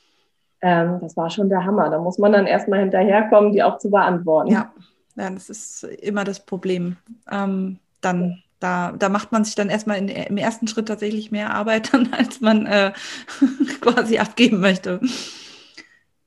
Ähm, 0.60 0.98
das 1.00 1.16
war 1.16 1.30
schon 1.30 1.48
der 1.48 1.64
Hammer. 1.64 1.90
Da 1.90 1.98
muss 1.98 2.18
man 2.18 2.32
dann 2.32 2.46
erstmal 2.46 2.80
hinterherkommen, 2.80 3.52
die 3.52 3.62
auch 3.62 3.78
zu 3.78 3.90
beantworten. 3.90 4.50
Ja, 4.50 4.72
ja 5.16 5.30
das 5.30 5.50
ist 5.50 5.84
immer 5.84 6.24
das 6.24 6.44
Problem. 6.44 6.96
Ähm, 7.30 7.78
dann 8.00 8.42
da, 8.60 8.92
da 8.92 9.08
macht 9.08 9.30
man 9.30 9.44
sich 9.44 9.54
dann 9.54 9.68
erstmal 9.68 9.98
in, 9.98 10.08
im 10.08 10.36
ersten 10.36 10.66
Schritt 10.66 10.88
tatsächlich 10.88 11.30
mehr 11.30 11.54
Arbeit, 11.54 11.92
dann, 11.92 12.12
als 12.16 12.40
man 12.40 12.66
äh, 12.66 12.92
quasi 13.80 14.18
abgeben 14.18 14.60
möchte. 14.60 15.00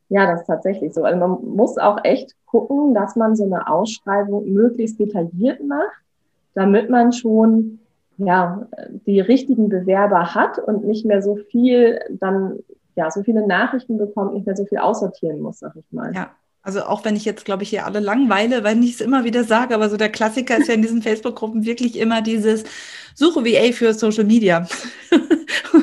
Ja, 0.10 0.30
das 0.30 0.42
ist 0.42 0.48
tatsächlich 0.48 0.94
so. 0.94 1.04
Also 1.04 1.20
man 1.20 1.56
muss 1.56 1.78
auch 1.78 2.00
echt 2.04 2.36
gucken, 2.46 2.94
dass 2.94 3.16
man 3.16 3.36
so 3.36 3.46
eine 3.46 3.68
Ausschreibung 3.68 4.52
möglichst 4.52 5.00
detailliert 5.00 5.64
macht, 5.64 6.04
damit 6.54 6.90
man 6.90 7.14
schon 7.14 7.80
ja, 8.26 8.68
die 9.06 9.20
richtigen 9.20 9.70
Bewerber 9.70 10.34
hat 10.36 10.60
und 10.60 10.86
nicht 10.86 11.06
mehr 11.06 11.22
so 11.22 11.36
viel 11.36 12.00
dann, 12.10 12.60
ja, 12.96 13.10
so 13.10 13.24
viele 13.24 13.46
Nachrichten 13.48 13.98
bekommt, 13.98 14.34
nicht 14.34 14.46
mehr 14.46 14.56
so 14.56 14.66
viel 14.66 14.78
aussortieren 14.78 15.40
muss, 15.40 15.60
sag 15.60 15.76
ich 15.76 15.86
mal. 15.92 16.14
Ja. 16.14 16.32
Also 16.64 16.84
auch 16.84 17.04
wenn 17.06 17.16
ich 17.16 17.26
jetzt, 17.26 17.44
glaube 17.44 17.64
ich, 17.64 17.70
hier 17.70 17.88
alle 17.88 18.00
langweile, 18.00 18.64
weil 18.64 18.84
ich 18.84 18.94
es 18.94 19.02
immer 19.02 19.24
wieder 19.24 19.44
sage, 19.44 19.74
aber 19.74 19.90
so 19.90 19.98
der 19.98 20.10
Klassiker 20.10 20.58
ist 20.58 20.68
ja 20.68 20.76
in 20.76 20.84
diesen 20.84 21.02
Facebook-Gruppen 21.02 21.66
wirklich 21.66 21.98
immer 21.98 22.22
dieses 22.22 22.64
Suche 23.16 23.44
VA 23.44 23.72
für 23.72 23.94
Social 23.94 24.26
Media. 24.26 24.68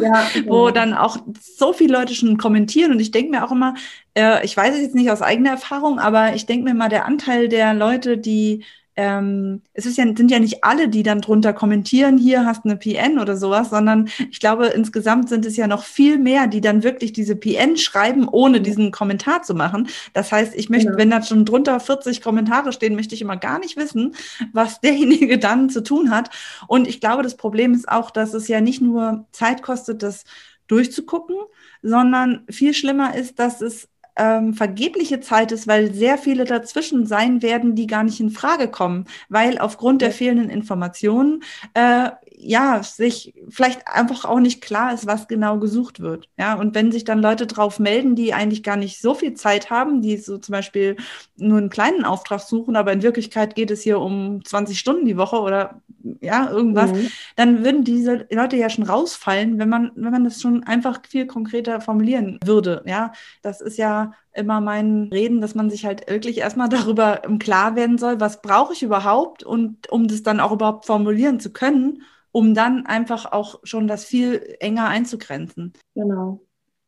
Ja, 0.01 0.29
genau. 0.35 0.53
Wo 0.53 0.71
dann 0.71 0.95
auch 0.95 1.19
so 1.41 1.73
viele 1.73 1.99
Leute 1.99 2.15
schon 2.15 2.39
kommentieren 2.39 2.93
und 2.93 3.01
ich 3.01 3.11
denke 3.11 3.33
mir 3.33 3.45
auch 3.45 3.51
immer, 3.51 3.75
äh, 4.15 4.45
ich 4.45 4.57
weiß 4.57 4.75
es 4.77 4.83
jetzt 4.83 4.95
nicht 4.95 5.11
aus 5.11 5.21
eigener 5.21 5.51
Erfahrung, 5.51 5.99
aber 5.99 6.35
ich 6.35 6.47
denke 6.47 6.65
mir 6.65 6.75
mal, 6.75 6.89
der 6.89 7.07
Anteil 7.07 7.49
der 7.49 7.75
Leute, 7.75 8.17
die 8.17 8.65
ähm, 8.99 9.63
es 9.75 9.87
ist 9.87 9.97
ja, 9.97 10.05
sind 10.05 10.29
ja 10.29 10.41
nicht 10.41 10.65
alle, 10.65 10.89
die 10.89 11.05
dann 11.05 11.21
drunter 11.21 11.53
kommentieren, 11.53 12.19
hier 12.19 12.45
hast 12.45 12.65
du 12.65 12.69
eine 12.69 12.77
PN 12.77 13.21
oder 13.21 13.37
sowas, 13.37 13.71
sondern 13.71 14.09
ich 14.29 14.41
glaube, 14.41 14.67
insgesamt 14.67 15.29
sind 15.29 15.47
es 15.47 15.57
ja 15.57 15.69
noch 15.69 15.85
viel 15.85 16.19
mehr, 16.19 16.49
die 16.49 16.61
dann 16.61 16.83
wirklich 16.83 17.13
diese 17.13 17.37
PN 17.37 17.77
schreiben, 17.77 18.27
ohne 18.27 18.61
diesen 18.61 18.91
Kommentar 18.91 19.43
zu 19.43 19.55
machen. 19.55 19.87
Das 20.15 20.33
heißt, 20.33 20.53
ich 20.57 20.69
möchte, 20.69 20.87
genau. 20.87 20.99
wenn 20.99 21.11
da 21.11 21.23
schon 21.23 21.45
drunter 21.45 21.79
40 21.79 22.21
Kommentare 22.21 22.73
stehen, 22.73 22.97
möchte 22.97 23.15
ich 23.15 23.23
immer 23.23 23.37
gar 23.37 23.61
nicht 23.61 23.77
wissen, 23.77 24.17
was 24.53 24.81
derjenige 24.83 25.39
dann 25.39 25.71
zu 25.71 25.85
tun 25.85 26.11
hat. 26.11 26.31
Und 26.67 26.89
ich 26.89 27.01
glaube, 27.01 27.23
das 27.23 27.37
Problem 27.37 27.75
ist 27.75 27.89
auch, 27.89 28.11
dass 28.11 28.35
es 28.35 28.49
ja 28.49 28.61
nicht 28.61 28.83
nur 28.83 29.29
Zeit 29.31 29.63
kostet, 29.63 30.03
das 30.03 30.25
durchzugucken, 30.67 31.37
sondern 31.83 32.45
viel 32.51 32.75
schlimmer 32.75 33.15
ist, 33.15 33.39
dass 33.39 33.61
es 33.61 33.89
ähm, 34.19 34.53
vergebliche 34.53 35.21
Zeit 35.21 35.53
ist, 35.53 35.67
weil 35.67 35.95
sehr 35.95 36.19
viele 36.19 36.45
dazwischen 36.45 37.07
sein 37.07 37.41
werden, 37.41 37.75
die 37.75 37.87
gar 37.87 38.03
nicht 38.03 38.21
in 38.21 38.31
Frage 38.31 38.69
kommen, 38.69 39.07
weil 39.29 39.59
aufgrund 39.59 40.03
der 40.03 40.11
fehlenden 40.11 40.51
Informationen 40.51 41.43
äh, 41.75 42.11
ja, 42.41 42.83
sich 42.83 43.35
vielleicht 43.49 43.87
einfach 43.89 44.25
auch 44.25 44.39
nicht 44.39 44.61
klar 44.61 44.95
ist, 44.95 45.07
was 45.07 45.27
genau 45.27 45.59
gesucht 45.59 46.01
wird. 46.01 46.29
Ja, 46.39 46.55
und 46.55 46.75
wenn 46.75 46.93
sich 46.93 47.05
dann 47.05 47.21
Leute 47.21 47.47
drauf 47.47 47.79
melden, 47.81 48.15
die 48.15 48.33
eigentlich 48.33 48.63
gar 48.63 48.77
nicht 48.77 49.01
so 49.01 49.15
viel 49.15 49.35
Zeit 49.35 49.71
haben, 49.71 50.03
die 50.03 50.17
so 50.19 50.39
zum 50.39 50.53
Beispiel 50.53 50.97
nur 51.37 51.59
einen 51.59 51.71
kleinen 51.71 52.05
Auftrag 52.05 52.41
suchen, 52.41 52.77
aber 52.77 52.93
in 52.93 53.03
Wirklichkeit 53.03 53.55
geht 53.55 53.71
es 53.71 53.83
hier 53.83 53.99
um 53.99 54.45
20 54.45 54.79
Stunden 54.79 55.05
die 55.05 55.17
Woche 55.17 55.41
oder 55.41 55.83
ja, 56.21 56.49
irgendwas, 56.49 56.93
mhm. 56.93 57.09
dann 57.37 57.65
würden 57.65 57.85
diese 57.85 58.27
Leute 58.31 58.57
ja 58.57 58.71
schon 58.71 58.85
rausfallen, 58.85 59.59
wenn 59.59 59.69
man, 59.69 59.91
wenn 59.97 60.13
man 60.13 60.25
das 60.25 60.41
schon 60.41 60.63
einfach 60.63 61.01
viel 61.09 61.27
konkreter 61.27 61.81
formulieren 61.81 62.39
würde. 62.45 62.83
Ja, 62.87 63.13
das 63.43 63.61
ist 63.61 63.79
ja 63.79 64.08
immer 64.33 64.61
mein 64.61 65.09
Reden, 65.13 65.41
dass 65.41 65.55
man 65.55 65.71
sich 65.71 65.87
halt 65.87 66.09
wirklich 66.11 66.39
erstmal 66.39 66.69
darüber 66.71 67.25
im 67.25 67.39
Klar 67.39 67.77
werden 67.77 67.99
soll, 67.99 68.21
was 68.21 68.43
brauche 68.43 68.73
ich 68.73 68.83
überhaupt 68.83 69.43
und 69.43 69.91
um 69.91 70.09
das 70.09 70.23
dann 70.23 70.41
auch 70.41 70.53
überhaupt 70.53 70.87
formulieren 70.87 71.41
zu 71.41 71.53
können 71.53 72.03
um 72.33 72.55
dann 72.55 72.87
einfach 72.87 73.33
auch 73.33 73.61
schon 73.65 73.89
das 73.89 74.05
viel 74.05 74.57
enger 74.61 74.89
einzugrenzen. 74.89 75.73
Genau. 75.95 76.41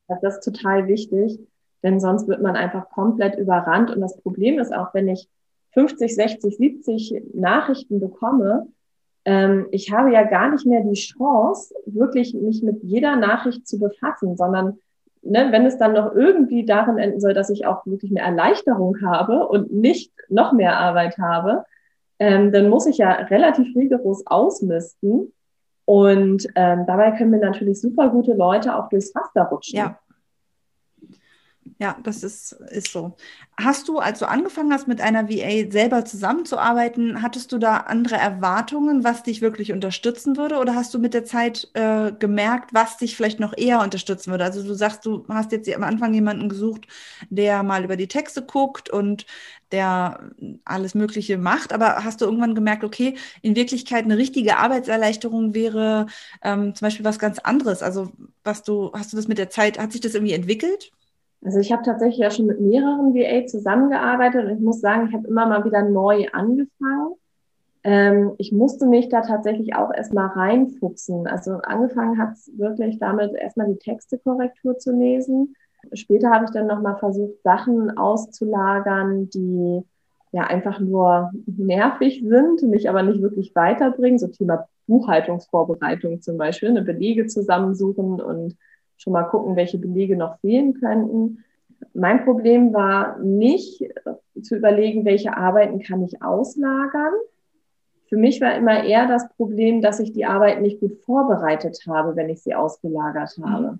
Das 0.09 0.23
ist 0.23 0.45
total 0.45 0.89
wichtig, 0.89 1.39
denn 1.83 2.01
sonst 2.01 2.29
wird 2.29 2.43
man 2.43 2.57
einfach 2.57 2.91
komplett 2.91 3.37
überrannt. 3.39 3.91
Und 3.91 4.01
das 4.01 4.21
Problem 4.21 4.59
ist 4.59 4.75
auch, 4.75 4.93
wenn 4.95 5.09
ich 5.09 5.29
50, 5.73 6.15
60, 6.15 6.57
70 6.57 7.23
Nachrichten 7.35 8.01
bekomme, 8.01 8.69
ähm, 9.25 9.67
ich 9.71 9.93
habe 9.93 10.13
ja 10.13 10.25
gar 10.25 10.51
nicht 10.51 10.67
mehr 10.67 10.83
die 10.83 10.95
Chance, 10.95 11.75
wirklich 11.87 12.35
mich 12.35 12.63
mit 12.63 12.83
jeder 12.83 13.17
Nachricht 13.17 13.69
zu 13.69 13.79
befassen, 13.79 14.37
sondern 14.37 14.79
ne, 15.23 15.49
wenn 15.51 15.67
es 15.67 15.79
dann 15.79 15.93
noch 15.93 16.15
irgendwie 16.15 16.65
darin 16.65 16.99
enden 16.99 17.21
soll, 17.21 17.35
dass 17.35 17.51
ich 17.51 17.67
auch 17.67 17.85
wirklich 17.87 18.11
eine 18.11 18.21
Erleichterung 18.21 18.97
habe 19.05 19.47
und 19.47 19.73
nicht 19.73 20.13
noch 20.29 20.53
mehr 20.53 20.79
Arbeit 20.79 21.19
habe, 21.19 21.65
ähm, 22.19 22.53
dann 22.53 22.69
muss 22.69 22.87
ich 22.87 22.99
ja 22.99 23.11
relativ 23.13 23.75
rigoros 23.75 24.27
ausmisten. 24.27 25.33
Und 25.85 26.47
ähm, 26.55 26.85
dabei 26.87 27.11
können 27.13 27.31
mir 27.31 27.39
natürlich 27.39 27.81
super 27.81 28.11
gute 28.11 28.35
Leute 28.35 28.77
auch 28.77 28.89
durchs 28.89 29.15
Raster 29.17 29.43
rutschen. 29.45 29.79
Ja. 29.79 29.99
Ja, 31.83 31.97
das 32.03 32.23
ist, 32.23 32.53
ist 32.53 32.93
so. 32.93 33.17
Hast 33.59 33.89
du, 33.89 34.01
als 34.01 34.19
du 34.19 34.29
angefangen 34.29 34.71
hast, 34.71 34.87
mit 34.87 35.01
einer 35.01 35.31
VA 35.31 35.71
selber 35.71 36.05
zusammenzuarbeiten, 36.05 37.23
hattest 37.23 37.53
du 37.53 37.59
da 37.59 37.79
andere 37.79 38.17
Erwartungen, 38.17 39.03
was 39.03 39.23
dich 39.23 39.41
wirklich 39.41 39.73
unterstützen 39.73 40.37
würde? 40.37 40.59
Oder 40.59 40.75
hast 40.75 40.93
du 40.93 40.99
mit 40.99 41.15
der 41.15 41.25
Zeit 41.25 41.71
äh, 41.73 42.13
gemerkt, 42.13 42.75
was 42.75 42.99
dich 42.99 43.17
vielleicht 43.17 43.41
noch 43.41 43.55
eher 43.57 43.81
unterstützen 43.81 44.31
würde? 44.31 44.45
Also 44.45 44.63
du 44.63 44.75
sagst, 44.75 45.07
du 45.07 45.25
hast 45.29 45.53
jetzt 45.53 45.75
am 45.75 45.83
Anfang 45.83 46.13
jemanden 46.13 46.51
gesucht, 46.51 46.87
der 47.31 47.63
mal 47.63 47.83
über 47.83 47.97
die 47.97 48.09
Texte 48.09 48.43
guckt 48.43 48.91
und 48.91 49.25
der 49.73 50.31
alles 50.67 50.95
Mögliche 50.95 51.39
macht, 51.39 51.73
aber 51.73 52.05
hast 52.05 52.21
du 52.21 52.27
irgendwann 52.27 52.55
gemerkt, 52.55 52.85
okay, 52.85 53.17
in 53.41 53.57
Wirklichkeit 53.57 54.05
eine 54.05 54.19
richtige 54.19 54.59
Arbeitserleichterung 54.59 55.55
wäre 55.55 56.07
ähm, 56.43 56.75
zum 56.75 56.85
Beispiel 56.87 57.05
was 57.07 57.19
ganz 57.19 57.39
anderes. 57.39 57.83
Also 57.83 58.13
was 58.45 58.63
du, 58.65 58.93
hast 58.93 59.13
du 59.13 59.17
das 59.17 59.29
mit 59.29 59.39
der 59.39 59.49
Zeit, 59.49 59.79
hat 59.79 59.93
sich 59.93 60.03
das 60.03 60.13
irgendwie 60.15 60.35
entwickelt? 60.35 60.93
Also 61.43 61.59
ich 61.59 61.73
habe 61.73 61.83
tatsächlich 61.83 62.19
ja 62.19 62.31
schon 62.31 62.47
mit 62.47 62.61
mehreren 62.61 63.15
VA 63.15 63.47
zusammengearbeitet 63.47 64.45
und 64.45 64.57
ich 64.57 64.61
muss 64.61 64.81
sagen, 64.81 65.09
ich 65.09 65.15
habe 65.15 65.27
immer 65.27 65.47
mal 65.47 65.65
wieder 65.65 65.83
neu 65.83 66.27
angefangen. 66.33 67.15
Ähm, 67.83 68.33
ich 68.37 68.53
musste 68.53 68.87
mich 68.87 69.09
da 69.09 69.23
tatsächlich 69.23 69.75
auch 69.75 69.93
erstmal 69.93 70.27
reinfuchsen. 70.27 71.27
Also 71.27 71.53
angefangen 71.63 72.19
hat 72.19 72.35
es 72.35 72.51
wirklich 72.59 72.99
damit, 72.99 73.35
erstmal 73.35 73.69
die 73.69 73.79
Textekorrektur 73.79 74.77
zu 74.79 74.93
lesen. 74.93 75.55
Später 75.95 76.31
habe 76.31 76.45
ich 76.45 76.51
dann 76.51 76.67
nochmal 76.67 76.99
versucht, 76.99 77.43
Sachen 77.43 77.97
auszulagern, 77.97 79.31
die 79.31 79.83
ja 80.33 80.43
einfach 80.43 80.79
nur 80.79 81.31
nervig 81.47 82.23
sind, 82.25 82.63
mich 82.63 82.89
aber 82.89 83.03
nicht 83.03 83.23
wirklich 83.23 83.55
weiterbringen. 83.55 84.19
So 84.19 84.29
Thema 84.29 84.69
Buchhaltungsvorbereitung 84.87 86.21
zum 86.21 86.37
Beispiel, 86.37 86.69
eine 86.69 86.83
Belege 86.83 87.27
zusammensuchen 87.27 88.21
und 88.21 88.57
schon 89.01 89.13
mal 89.13 89.25
gucken, 89.25 89.57
welche 89.57 89.79
Belege 89.79 90.17
noch 90.17 90.39
fehlen 90.41 90.75
könnten. 90.75 91.45
Mein 91.95 92.25
Problem 92.25 92.73
war 92.73 93.19
nicht 93.19 93.83
zu 94.43 94.57
überlegen, 94.57 95.05
welche 95.05 95.37
Arbeiten 95.37 95.81
kann 95.81 96.03
ich 96.03 96.23
auslagern. 96.23 97.13
Für 98.09 98.17
mich 98.17 98.41
war 98.41 98.55
immer 98.57 98.85
eher 98.85 99.07
das 99.07 99.29
Problem, 99.37 99.81
dass 99.81 100.01
ich 100.01 100.13
die 100.13 100.27
Arbeit 100.27 100.61
nicht 100.61 100.81
gut 100.81 100.95
vorbereitet 101.05 101.81
habe, 101.89 102.17
wenn 102.17 102.29
ich 102.29 102.43
sie 102.43 102.55
ausgelagert 102.55 103.37
habe. 103.43 103.79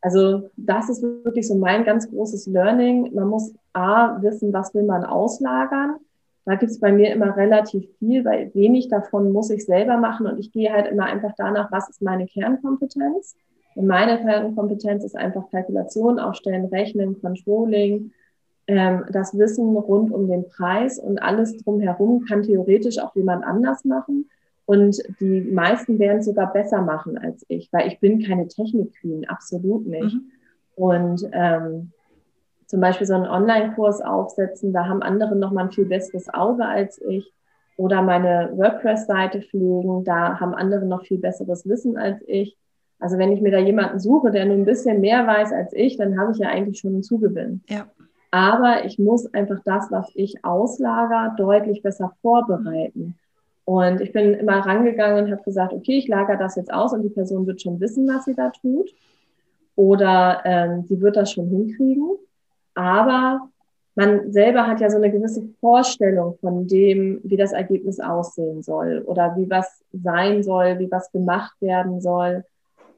Also 0.00 0.50
das 0.56 0.88
ist 0.88 1.02
wirklich 1.02 1.48
so 1.48 1.56
mein 1.56 1.84
ganz 1.84 2.08
großes 2.08 2.46
Learning. 2.46 3.12
Man 3.12 3.28
muss 3.28 3.52
A, 3.72 4.22
wissen, 4.22 4.52
was 4.52 4.72
will 4.72 4.84
man 4.84 5.04
auslagern. 5.04 5.96
Da 6.44 6.54
gibt 6.54 6.70
es 6.70 6.78
bei 6.78 6.92
mir 6.92 7.12
immer 7.12 7.36
relativ 7.36 7.88
viel, 7.98 8.24
weil 8.24 8.54
wenig 8.54 8.88
davon 8.88 9.32
muss 9.32 9.50
ich 9.50 9.66
selber 9.66 9.96
machen 9.96 10.28
und 10.28 10.38
ich 10.38 10.52
gehe 10.52 10.72
halt 10.72 10.86
immer 10.86 11.06
einfach 11.06 11.32
danach, 11.36 11.72
was 11.72 11.88
ist 11.88 12.02
meine 12.02 12.26
Kernkompetenz. 12.26 13.34
Und 13.76 13.86
meine 13.86 14.18
Kernkompetenz 14.18 15.04
ist 15.04 15.16
einfach 15.16 15.50
Kalkulation 15.50 16.18
aufstellen, 16.18 16.64
Rechnen, 16.64 17.20
Controlling, 17.20 18.10
ähm, 18.66 19.04
das 19.12 19.36
Wissen 19.38 19.76
rund 19.76 20.10
um 20.10 20.28
den 20.28 20.48
Preis 20.48 20.98
und 20.98 21.18
alles 21.22 21.56
drumherum 21.58 22.24
kann 22.24 22.42
theoretisch 22.42 22.98
auch 22.98 23.14
jemand 23.14 23.44
anders 23.44 23.84
machen. 23.84 24.30
Und 24.64 25.00
die 25.20 25.42
meisten 25.42 25.98
werden 25.98 26.18
es 26.18 26.24
sogar 26.24 26.52
besser 26.52 26.80
machen 26.80 27.18
als 27.18 27.44
ich, 27.48 27.70
weil 27.70 27.86
ich 27.86 28.00
bin 28.00 28.22
keine 28.22 28.48
Technik-Queen, 28.48 29.28
absolut 29.28 29.86
nicht. 29.86 30.14
Mhm. 30.14 30.30
Und 30.74 31.28
ähm, 31.32 31.92
zum 32.66 32.80
Beispiel 32.80 33.06
so 33.06 33.14
einen 33.14 33.26
Online-Kurs 33.26 34.00
aufsetzen, 34.00 34.72
da 34.72 34.86
haben 34.86 35.02
andere 35.02 35.36
nochmal 35.36 35.66
ein 35.66 35.70
viel 35.70 35.84
besseres 35.84 36.32
Auge 36.32 36.64
als 36.64 37.00
ich. 37.02 37.30
oder 37.76 38.00
meine 38.00 38.52
WordPress-Seite 38.54 39.42
pflegen. 39.42 40.02
Da 40.02 40.40
haben 40.40 40.54
andere 40.54 40.86
noch 40.86 41.04
viel 41.04 41.18
besseres 41.18 41.68
Wissen 41.68 41.98
als 41.98 42.22
ich. 42.26 42.56
Also 42.98 43.18
wenn 43.18 43.32
ich 43.32 43.40
mir 43.40 43.50
da 43.50 43.58
jemanden 43.58 44.00
suche, 44.00 44.30
der 44.30 44.46
nur 44.46 44.56
ein 44.56 44.64
bisschen 44.64 45.00
mehr 45.00 45.26
weiß 45.26 45.52
als 45.52 45.72
ich, 45.74 45.96
dann 45.96 46.18
habe 46.18 46.32
ich 46.32 46.38
ja 46.38 46.48
eigentlich 46.48 46.78
schon 46.78 46.94
einen 46.94 47.02
Zugewinn. 47.02 47.62
Ja. 47.68 47.86
Aber 48.30 48.84
ich 48.84 48.98
muss 48.98 49.32
einfach 49.34 49.60
das, 49.64 49.90
was 49.90 50.10
ich 50.14 50.44
auslager, 50.44 51.34
deutlich 51.36 51.82
besser 51.82 52.12
vorbereiten. 52.22 53.16
Und 53.64 54.00
ich 54.00 54.12
bin 54.12 54.34
immer 54.34 54.58
rangegangen 54.58 55.24
und 55.24 55.32
habe 55.32 55.42
gesagt, 55.42 55.72
okay, 55.72 55.98
ich 55.98 56.08
lager 56.08 56.36
das 56.36 56.56
jetzt 56.56 56.72
aus 56.72 56.92
und 56.92 57.02
die 57.02 57.08
Person 57.08 57.46
wird 57.46 57.60
schon 57.60 57.80
wissen, 57.80 58.06
was 58.08 58.24
sie 58.24 58.34
da 58.34 58.50
tut. 58.50 58.90
Oder 59.74 60.42
ähm, 60.44 60.84
sie 60.86 61.00
wird 61.00 61.16
das 61.16 61.32
schon 61.32 61.48
hinkriegen. 61.48 62.16
Aber 62.74 63.48
man 63.96 64.30
selber 64.30 64.66
hat 64.66 64.80
ja 64.80 64.90
so 64.90 64.98
eine 64.98 65.10
gewisse 65.10 65.48
Vorstellung 65.60 66.36
von 66.40 66.68
dem, 66.68 67.20
wie 67.24 67.36
das 67.36 67.52
Ergebnis 67.52 67.98
aussehen 67.98 68.62
soll 68.62 69.02
oder 69.06 69.34
wie 69.36 69.48
was 69.50 69.82
sein 69.92 70.42
soll, 70.42 70.78
wie 70.78 70.90
was 70.90 71.10
gemacht 71.10 71.56
werden 71.60 72.00
soll. 72.00 72.44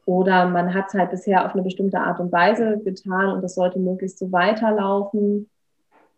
Oder 0.09 0.49
man 0.49 0.73
hat 0.73 0.87
es 0.89 0.95
halt 0.95 1.11
bisher 1.11 1.45
auf 1.45 1.53
eine 1.53 1.63
bestimmte 1.63 2.01
Art 2.01 2.19
und 2.19 2.33
Weise 2.33 2.81
getan 2.83 3.31
und 3.31 3.43
das 3.43 3.57
sollte 3.57 3.79
möglichst 3.79 4.19
so 4.19 4.33
weiterlaufen. 4.33 5.51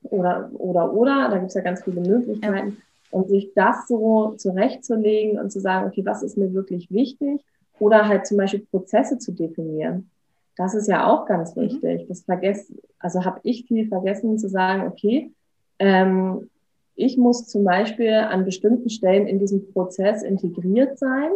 Oder, 0.04 0.48
oder, 0.52 0.92
oder, 0.92 1.28
da 1.28 1.38
gibt 1.38 1.48
es 1.48 1.54
ja 1.54 1.60
ganz 1.60 1.82
viele 1.82 2.00
Möglichkeiten. 2.00 2.68
Ja. 2.68 3.18
Und 3.18 3.28
sich 3.28 3.52
das 3.56 3.88
so 3.88 4.34
zurechtzulegen 4.36 5.40
und 5.40 5.50
zu 5.50 5.58
sagen, 5.58 5.88
okay, 5.88 6.06
was 6.06 6.22
ist 6.22 6.38
mir 6.38 6.54
wirklich 6.54 6.88
wichtig? 6.92 7.40
Oder 7.80 8.06
halt 8.06 8.28
zum 8.28 8.36
Beispiel 8.36 8.64
Prozesse 8.70 9.18
zu 9.18 9.32
definieren. 9.32 10.08
Das 10.56 10.74
ist 10.74 10.86
ja 10.86 11.08
auch 11.08 11.26
ganz 11.26 11.56
mhm. 11.56 11.62
wichtig. 11.62 12.06
Das 12.06 12.20
vergessen, 12.20 12.78
also 13.00 13.24
habe 13.24 13.40
ich 13.42 13.64
viel 13.66 13.88
vergessen 13.88 14.38
zu 14.38 14.48
sagen, 14.48 14.86
okay, 14.86 15.32
ähm, 15.80 16.48
ich 16.94 17.18
muss 17.18 17.48
zum 17.48 17.64
Beispiel 17.64 18.12
an 18.12 18.44
bestimmten 18.44 18.88
Stellen 18.88 19.26
in 19.26 19.40
diesem 19.40 19.72
Prozess 19.72 20.22
integriert 20.22 20.96
sein 20.96 21.32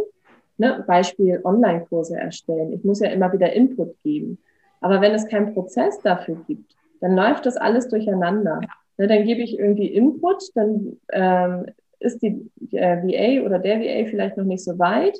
ne, 0.56 0.84
Beispiel 0.86 1.40
Online-Kurse 1.44 2.16
erstellen. 2.16 2.72
Ich 2.72 2.84
muss 2.84 3.00
ja 3.00 3.10
immer 3.10 3.32
wieder 3.32 3.52
Input 3.52 4.00
geben. 4.02 4.38
Aber 4.80 5.00
wenn 5.00 5.12
es 5.12 5.28
keinen 5.28 5.54
Prozess 5.54 6.00
dafür 6.00 6.36
gibt, 6.46 6.76
dann 7.00 7.16
läuft 7.16 7.46
das 7.46 7.56
alles 7.56 7.88
durcheinander. 7.88 8.60
Ne, 8.98 9.06
dann 9.06 9.24
gebe 9.24 9.42
ich 9.42 9.58
irgendwie 9.58 9.88
Input, 9.88 10.42
dann 10.54 10.96
ähm, 11.12 11.66
ist 12.00 12.22
die 12.22 12.50
äh, 12.72 13.02
VA 13.02 13.46
oder 13.46 13.58
der 13.58 13.80
VA 13.80 14.08
vielleicht 14.08 14.36
noch 14.36 14.44
nicht 14.44 14.62
so 14.62 14.78
weit 14.78 15.18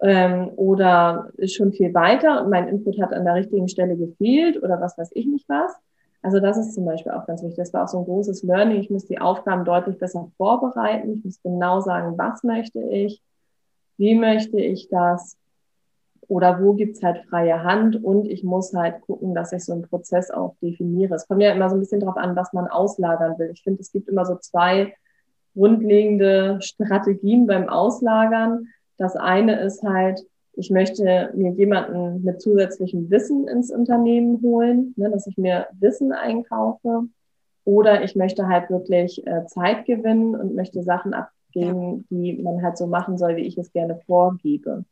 ähm, 0.00 0.50
oder 0.56 1.30
ist 1.36 1.54
schon 1.54 1.72
viel 1.72 1.94
weiter 1.94 2.44
und 2.44 2.50
mein 2.50 2.68
Input 2.68 3.00
hat 3.00 3.12
an 3.12 3.24
der 3.24 3.34
richtigen 3.34 3.68
Stelle 3.68 3.96
gefehlt 3.96 4.62
oder 4.62 4.80
was 4.80 4.98
weiß 4.98 5.10
ich 5.14 5.26
nicht 5.26 5.48
was. 5.48 5.74
Also 6.22 6.40
das 6.40 6.58
ist 6.58 6.74
zum 6.74 6.84
Beispiel 6.84 7.12
auch 7.12 7.26
ganz 7.26 7.42
wichtig. 7.42 7.58
Das 7.58 7.72
war 7.72 7.84
auch 7.84 7.88
so 7.88 7.98
ein 7.98 8.04
großes 8.04 8.42
Learning. 8.42 8.80
Ich 8.80 8.90
muss 8.90 9.06
die 9.06 9.20
Aufgaben 9.20 9.64
deutlich 9.64 9.98
besser 9.98 10.30
vorbereiten. 10.36 11.14
Ich 11.14 11.24
muss 11.24 11.40
genau 11.42 11.80
sagen, 11.80 12.18
was 12.18 12.42
möchte 12.42 12.80
ich, 12.80 13.22
wie 13.98 14.14
möchte 14.14 14.60
ich 14.60 14.88
das 14.88 15.36
oder 16.28 16.62
wo 16.62 16.74
gibt's 16.74 17.02
halt 17.02 17.24
freie 17.28 17.62
Hand 17.62 18.02
und 18.02 18.26
ich 18.26 18.44
muss 18.44 18.74
halt 18.74 19.00
gucken, 19.02 19.34
dass 19.34 19.52
ich 19.52 19.64
so 19.64 19.72
einen 19.72 19.82
Prozess 19.82 20.30
auch 20.30 20.54
definiere. 20.62 21.14
Es 21.14 21.26
kommt 21.26 21.42
ja 21.42 21.52
immer 21.52 21.70
so 21.70 21.76
ein 21.76 21.80
bisschen 21.80 22.00
drauf 22.00 22.16
an, 22.16 22.36
was 22.36 22.52
man 22.52 22.68
auslagern 22.68 23.38
will. 23.38 23.50
Ich 23.52 23.62
finde, 23.62 23.80
es 23.80 23.92
gibt 23.92 24.08
immer 24.08 24.26
so 24.26 24.36
zwei 24.36 24.94
grundlegende 25.54 26.58
Strategien 26.60 27.46
beim 27.46 27.68
Auslagern. 27.68 28.68
Das 28.98 29.16
eine 29.16 29.60
ist 29.60 29.82
halt, 29.82 30.20
ich 30.52 30.70
möchte 30.70 31.30
mir 31.34 31.52
jemanden 31.52 32.22
mit 32.22 32.42
zusätzlichem 32.42 33.10
Wissen 33.10 33.48
ins 33.48 33.70
Unternehmen 33.70 34.42
holen, 34.42 34.92
ne, 34.96 35.10
dass 35.10 35.26
ich 35.26 35.38
mir 35.38 35.66
Wissen 35.80 36.12
einkaufe. 36.12 37.04
Oder 37.64 38.02
ich 38.04 38.16
möchte 38.16 38.48
halt 38.48 38.70
wirklich 38.70 39.26
äh, 39.26 39.46
Zeit 39.46 39.86
gewinnen 39.86 40.34
und 40.34 40.54
möchte 40.54 40.82
Sachen 40.82 41.14
ab 41.14 41.30
gehen, 41.58 42.06
die 42.10 42.34
man 42.42 42.62
halt 42.62 42.78
so 42.78 42.86
machen 42.86 43.18
soll, 43.18 43.36
wie 43.36 43.46
ich 43.46 43.58
es 43.58 43.72
gerne 43.72 44.00
vorgebe. 44.06 44.84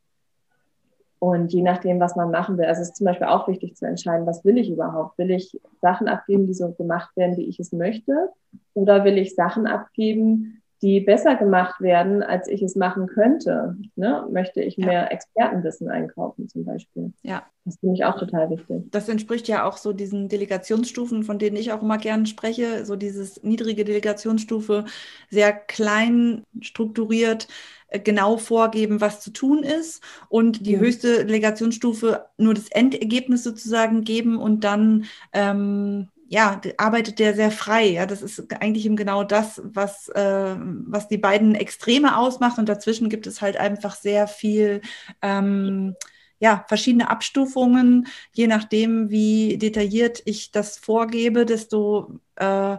Und 1.19 1.53
je 1.53 1.63
nachdem, 1.63 1.99
was 1.99 2.15
man 2.15 2.31
machen 2.31 2.59
will, 2.59 2.67
also 2.67 2.83
es 2.83 2.89
ist 2.89 2.97
zum 2.97 3.07
Beispiel 3.07 3.27
auch 3.27 3.49
wichtig 3.49 3.75
zu 3.77 3.87
entscheiden, 3.87 4.27
was 4.27 4.45
will 4.45 4.59
ich 4.59 4.71
überhaupt? 4.71 5.17
Will 5.19 5.31
ich 5.31 5.59
Sachen 5.81 6.09
abgeben, 6.09 6.47
die 6.47 6.55
so 6.55 6.73
gemacht 6.73 7.17
werden, 7.17 7.37
wie 7.37 7.49
ich 7.49 7.59
es 7.59 7.73
möchte? 7.73 8.31
Oder 8.75 9.05
will 9.05 9.17
ich 9.17 9.35
Sachen 9.35 9.67
abgeben, 9.67 10.63
die 10.83 11.01
besser 11.01 11.37
gemacht 11.37 11.81
werden, 11.81 12.23
als 12.23 12.49
ich 12.49 12.63
es 12.63 12.77
machen 12.77 13.07
könnte. 13.07 13.77
Ne? 13.97 14.27
Möchte 14.31 14.63
ich 14.63 14.77
ja. 14.77 14.87
mehr 14.87 15.13
Expertenwissen 15.13 15.89
einkaufen 15.89 16.49
zum 16.49 16.65
Beispiel. 16.65 17.13
Ja. 17.23 17.45
Das 17.65 17.79
finde 17.81 17.97
ich 17.97 18.05
auch 18.05 18.17
total 18.17 18.49
wichtig. 18.51 18.85
Das 18.93 19.09
entspricht 19.09 19.49
ja 19.49 19.65
auch 19.65 19.77
so 19.77 19.93
diesen 19.93 20.29
Delegationsstufen, 20.29 21.25
von 21.25 21.39
denen 21.39 21.57
ich 21.57 21.73
auch 21.73 21.83
immer 21.83 21.99
gern 21.99 22.27
spreche. 22.27 22.85
So 22.85 22.95
dieses 22.95 23.43
niedrige 23.43 23.85
Delegationsstufe, 23.85 24.85
sehr 25.31 25.53
klein 25.53 26.45
strukturiert, 26.61 27.49
äh, 27.89 27.99
genau 27.99 28.37
vorgeben, 28.37 29.01
was 29.01 29.21
zu 29.21 29.33
tun 29.33 29.65
ist 29.65 30.03
und 30.29 30.67
die 30.67 30.77
mhm. 30.77 30.81
höchste 30.81 31.25
Delegationsstufe 31.25 32.27
nur 32.39 32.55
das 32.55 32.69
Endergebnis 32.69 33.43
sozusagen 33.43 34.05
geben 34.05 34.39
und 34.39 34.63
dann 34.63 35.07
ähm, 35.33 36.09
ja, 36.29 36.61
arbeitet 36.77 37.19
der 37.19 37.35
sehr 37.35 37.51
frei. 37.51 37.87
Ja, 37.87 38.07
das 38.07 38.23
ist 38.23 38.53
eigentlich 38.61 38.87
eben 38.87 38.97
genau 38.97 39.23
das, 39.25 39.61
was, 39.65 40.09
äh, 40.09 40.57
was 40.59 41.09
die 41.09 41.19
beiden 41.19 41.55
Extreme 41.55 42.17
ausmacht. 42.19 42.59
Und 42.59 42.69
dazwischen 42.69 43.09
gibt 43.09 43.27
es 43.27 43.41
halt 43.41 43.57
einfach 43.57 43.95
sehr 43.95 44.27
viel, 44.27 44.81
ähm, 45.23 45.95
ja, 46.39 46.65
verschiedene 46.69 47.11
Abstufungen. 47.11 48.09
Je 48.33 48.47
nachdem, 48.49 49.11
wie 49.11 49.57
detailliert 49.59 50.23
ich 50.25 50.51
das 50.51 50.79
vorgebe, 50.79 51.47
desto 51.47 52.21
äh, 52.37 52.77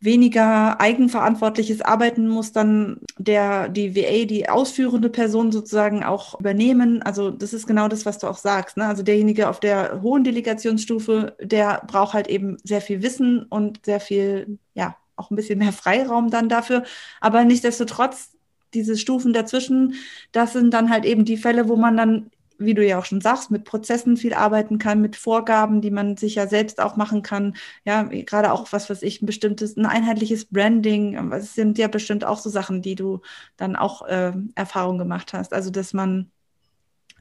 weniger 0.00 0.80
eigenverantwortliches 0.80 1.82
Arbeiten 1.82 2.26
muss 2.26 2.52
dann 2.52 3.00
der, 3.18 3.68
die 3.68 3.94
VA, 3.94 4.24
die 4.24 4.48
ausführende 4.48 5.10
Person 5.10 5.52
sozusagen 5.52 6.02
auch 6.02 6.40
übernehmen. 6.40 7.02
Also 7.02 7.30
das 7.30 7.52
ist 7.52 7.66
genau 7.66 7.86
das, 7.86 8.06
was 8.06 8.18
du 8.18 8.26
auch 8.26 8.38
sagst. 8.38 8.78
Ne? 8.78 8.86
Also 8.86 9.02
derjenige 9.02 9.48
auf 9.48 9.60
der 9.60 10.00
hohen 10.00 10.24
Delegationsstufe, 10.24 11.36
der 11.40 11.82
braucht 11.86 12.14
halt 12.14 12.28
eben 12.28 12.56
sehr 12.64 12.80
viel 12.80 13.02
Wissen 13.02 13.44
und 13.44 13.84
sehr 13.84 14.00
viel, 14.00 14.58
ja, 14.74 14.96
auch 15.16 15.30
ein 15.30 15.36
bisschen 15.36 15.58
mehr 15.58 15.72
Freiraum 15.72 16.30
dann 16.30 16.48
dafür. 16.48 16.84
Aber 17.20 17.44
nichtsdestotrotz, 17.44 18.30
diese 18.72 18.96
Stufen 18.96 19.34
dazwischen, 19.34 19.94
das 20.32 20.54
sind 20.54 20.72
dann 20.72 20.88
halt 20.88 21.04
eben 21.04 21.26
die 21.26 21.36
Fälle, 21.36 21.68
wo 21.68 21.76
man 21.76 21.96
dann 21.96 22.30
wie 22.60 22.74
du 22.74 22.86
ja 22.86 22.98
auch 22.98 23.04
schon 23.04 23.20
sagst, 23.20 23.50
mit 23.50 23.64
Prozessen 23.64 24.16
viel 24.16 24.34
arbeiten 24.34 24.78
kann, 24.78 25.00
mit 25.00 25.16
Vorgaben, 25.16 25.80
die 25.80 25.90
man 25.90 26.16
sich 26.16 26.36
ja 26.36 26.46
selbst 26.46 26.80
auch 26.80 26.96
machen 26.96 27.22
kann. 27.22 27.54
Ja, 27.84 28.02
gerade 28.02 28.52
auch 28.52 28.72
was, 28.72 28.90
was 28.90 29.02
ich, 29.02 29.22
ein 29.22 29.26
bestimmtes, 29.26 29.76
ein 29.76 29.86
einheitliches 29.86 30.44
Branding. 30.44 31.32
Es 31.32 31.54
sind 31.54 31.78
ja 31.78 31.88
bestimmt 31.88 32.24
auch 32.24 32.38
so 32.38 32.50
Sachen, 32.50 32.82
die 32.82 32.94
du 32.94 33.20
dann 33.56 33.76
auch 33.76 34.06
äh, 34.06 34.32
Erfahrung 34.54 34.98
gemacht 34.98 35.32
hast. 35.32 35.52
Also, 35.52 35.70
dass 35.70 35.94
man, 35.94 36.30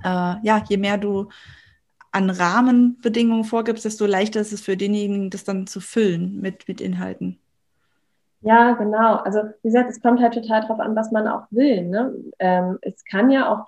äh, 0.03 0.35
ja, 0.43 0.63
je 0.67 0.77
mehr 0.77 0.97
du 0.97 1.29
an 2.11 2.29
Rahmenbedingungen 2.29 3.43
vorgibst, 3.43 3.85
desto 3.85 4.05
leichter 4.05 4.41
ist 4.41 4.51
es 4.51 4.61
für 4.61 4.75
denjenigen, 4.75 5.29
das 5.29 5.43
dann 5.43 5.67
zu 5.67 5.79
füllen 5.79 6.41
mit, 6.41 6.67
mit 6.67 6.81
Inhalten. 6.81 7.39
Ja, 8.41 8.71
genau. 8.73 9.15
Also 9.17 9.39
wie 9.61 9.67
gesagt, 9.67 9.89
es 9.89 10.01
kommt 10.01 10.21
halt 10.21 10.33
total 10.33 10.61
drauf 10.61 10.79
an, 10.79 10.95
was 10.95 11.11
man 11.11 11.27
auch 11.27 11.47
will. 11.51 11.85
Ne? 11.85 12.13
Ähm, 12.39 12.77
es 12.81 13.03
kann 13.03 13.29
ja 13.29 13.53
auch 13.53 13.67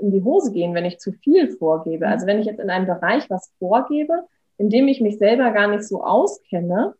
in 0.00 0.10
die 0.10 0.22
Hose 0.22 0.52
gehen, 0.52 0.74
wenn 0.74 0.84
ich 0.84 0.98
zu 0.98 1.12
viel 1.12 1.50
vorgebe. 1.50 2.06
Also 2.06 2.26
wenn 2.26 2.38
ich 2.38 2.46
jetzt 2.46 2.60
in 2.60 2.70
einem 2.70 2.86
Bereich 2.86 3.28
was 3.30 3.52
vorgebe, 3.58 4.24
in 4.58 4.70
dem 4.70 4.88
ich 4.88 5.00
mich 5.00 5.18
selber 5.18 5.52
gar 5.52 5.68
nicht 5.68 5.84
so 5.84 6.02
auskenne, 6.02 6.94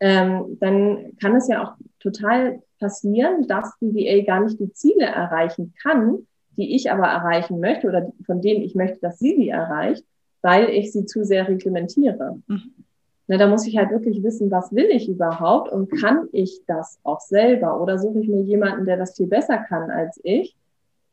ähm, 0.00 0.58
dann 0.60 1.16
kann 1.20 1.36
es 1.36 1.48
ja 1.48 1.62
auch 1.62 1.74
total 2.00 2.60
passieren, 2.80 3.46
dass 3.46 3.78
die 3.80 3.94
VA 3.94 4.24
gar 4.24 4.42
nicht 4.42 4.58
die 4.58 4.72
Ziele 4.72 5.04
erreichen 5.04 5.72
kann, 5.80 6.26
die 6.56 6.74
ich 6.74 6.90
aber 6.90 7.06
erreichen 7.06 7.60
möchte 7.60 7.86
oder 7.86 8.12
von 8.26 8.40
denen 8.40 8.62
ich 8.62 8.74
möchte, 8.74 8.98
dass 9.00 9.18
sie 9.18 9.36
sie 9.36 9.48
erreicht, 9.48 10.04
weil 10.42 10.68
ich 10.70 10.92
sie 10.92 11.06
zu 11.06 11.24
sehr 11.24 11.46
reglementiere. 11.46 12.40
Mhm. 12.48 12.74
Na, 13.28 13.36
da 13.36 13.46
muss 13.46 13.66
ich 13.66 13.78
halt 13.78 13.90
wirklich 13.90 14.22
wissen, 14.24 14.50
was 14.50 14.72
will 14.72 14.88
ich 14.90 15.08
überhaupt 15.08 15.70
und 15.70 15.88
kann 15.92 16.28
ich 16.32 16.62
das 16.66 16.98
auch 17.04 17.20
selber 17.20 17.80
oder 17.80 17.98
suche 17.98 18.18
ich 18.18 18.28
mir 18.28 18.42
jemanden, 18.42 18.84
der 18.84 18.96
das 18.96 19.16
viel 19.16 19.28
besser 19.28 19.58
kann 19.58 19.90
als 19.90 20.20
ich 20.24 20.56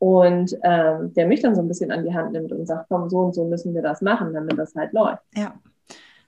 und 0.00 0.56
ähm, 0.62 1.12
der 1.12 1.26
mich 1.26 1.42
dann 1.42 1.54
so 1.54 1.60
ein 1.60 1.68
bisschen 1.68 1.92
an 1.92 2.04
die 2.04 2.14
Hand 2.14 2.32
nimmt 2.32 2.50
und 2.52 2.66
sagt, 2.66 2.86
komm, 2.88 3.10
so 3.10 3.18
und 3.18 3.34
so 3.34 3.44
müssen 3.44 3.74
wir 3.74 3.82
das 3.82 4.00
machen, 4.00 4.32
damit 4.32 4.58
das 4.58 4.74
halt 4.74 4.94
läuft. 4.94 5.22
Ja. 5.36 5.54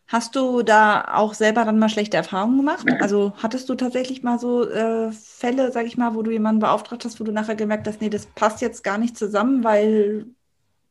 Hast 0.06 0.36
du 0.36 0.62
da 0.62 1.14
auch 1.14 1.32
selber 1.32 1.64
dann 1.64 1.78
mal 1.78 1.88
schlechte 1.88 2.18
Erfahrungen 2.18 2.58
gemacht? 2.58 2.86
Also 3.00 3.32
hattest 3.42 3.70
du 3.70 3.74
tatsächlich 3.74 4.22
mal 4.22 4.38
so 4.38 4.68
äh, 4.68 5.10
Fälle, 5.10 5.72
sag 5.72 5.86
ich 5.86 5.96
mal, 5.96 6.14
wo 6.14 6.22
du 6.22 6.30
jemanden 6.30 6.60
beauftragt 6.60 7.06
hast, 7.06 7.18
wo 7.18 7.24
du 7.24 7.32
nachher 7.32 7.56
gemerkt 7.56 7.88
hast, 7.88 8.02
nee, 8.02 8.10
das 8.10 8.26
passt 8.26 8.60
jetzt 8.60 8.84
gar 8.84 8.98
nicht 8.98 9.16
zusammen, 9.16 9.64
weil 9.64 10.26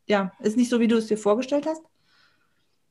ja, 0.07 0.31
ist 0.39 0.57
nicht 0.57 0.69
so, 0.69 0.79
wie 0.79 0.87
du 0.87 0.97
es 0.97 1.05
dir 1.05 1.17
vorgestellt 1.17 1.67
hast? 1.67 1.83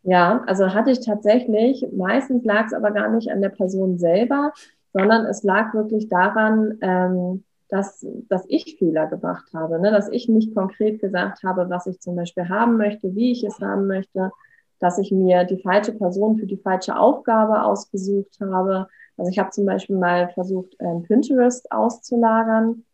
Ja, 0.04 0.44
also 0.46 0.72
hatte 0.72 0.92
ich 0.92 1.04
tatsächlich. 1.04 1.84
Meistens 1.92 2.44
lag 2.44 2.66
es 2.66 2.72
aber 2.72 2.92
gar 2.92 3.08
nicht 3.10 3.30
an 3.32 3.42
der 3.42 3.48
Person 3.48 3.98
selber, 3.98 4.52
sondern 4.92 5.26
es 5.26 5.42
lag 5.42 5.74
wirklich 5.74 6.08
daran, 6.08 6.78
ähm, 6.80 7.42
dass, 7.70 8.06
dass 8.28 8.44
ich 8.48 8.76
Fehler 8.78 9.06
gemacht 9.06 9.46
habe, 9.54 9.80
ne? 9.80 9.90
dass 9.90 10.08
ich 10.08 10.28
nicht 10.28 10.54
konkret 10.54 11.00
gesagt 11.00 11.42
habe, 11.44 11.70
was 11.70 11.86
ich 11.86 12.00
zum 12.00 12.16
Beispiel 12.16 12.48
haben 12.48 12.76
möchte, 12.76 13.14
wie 13.14 13.32
ich 13.32 13.44
es 13.44 13.60
haben 13.60 13.86
möchte, 13.86 14.32
dass 14.80 14.98
ich 14.98 15.12
mir 15.12 15.44
die 15.44 15.62
falsche 15.62 15.92
Person 15.92 16.38
für 16.38 16.46
die 16.46 16.56
falsche 16.56 16.96
Aufgabe 16.96 17.62
ausgesucht 17.62 18.38
habe, 18.40 18.88
Also 19.16 19.30
ich 19.30 19.38
habe 19.38 19.50
zum 19.50 19.66
Beispiel 19.66 19.96
mal 19.96 20.30
versucht, 20.30 20.74
ähm, 20.80 21.02
Pinterest 21.02 21.70
auszulagern 21.70 22.84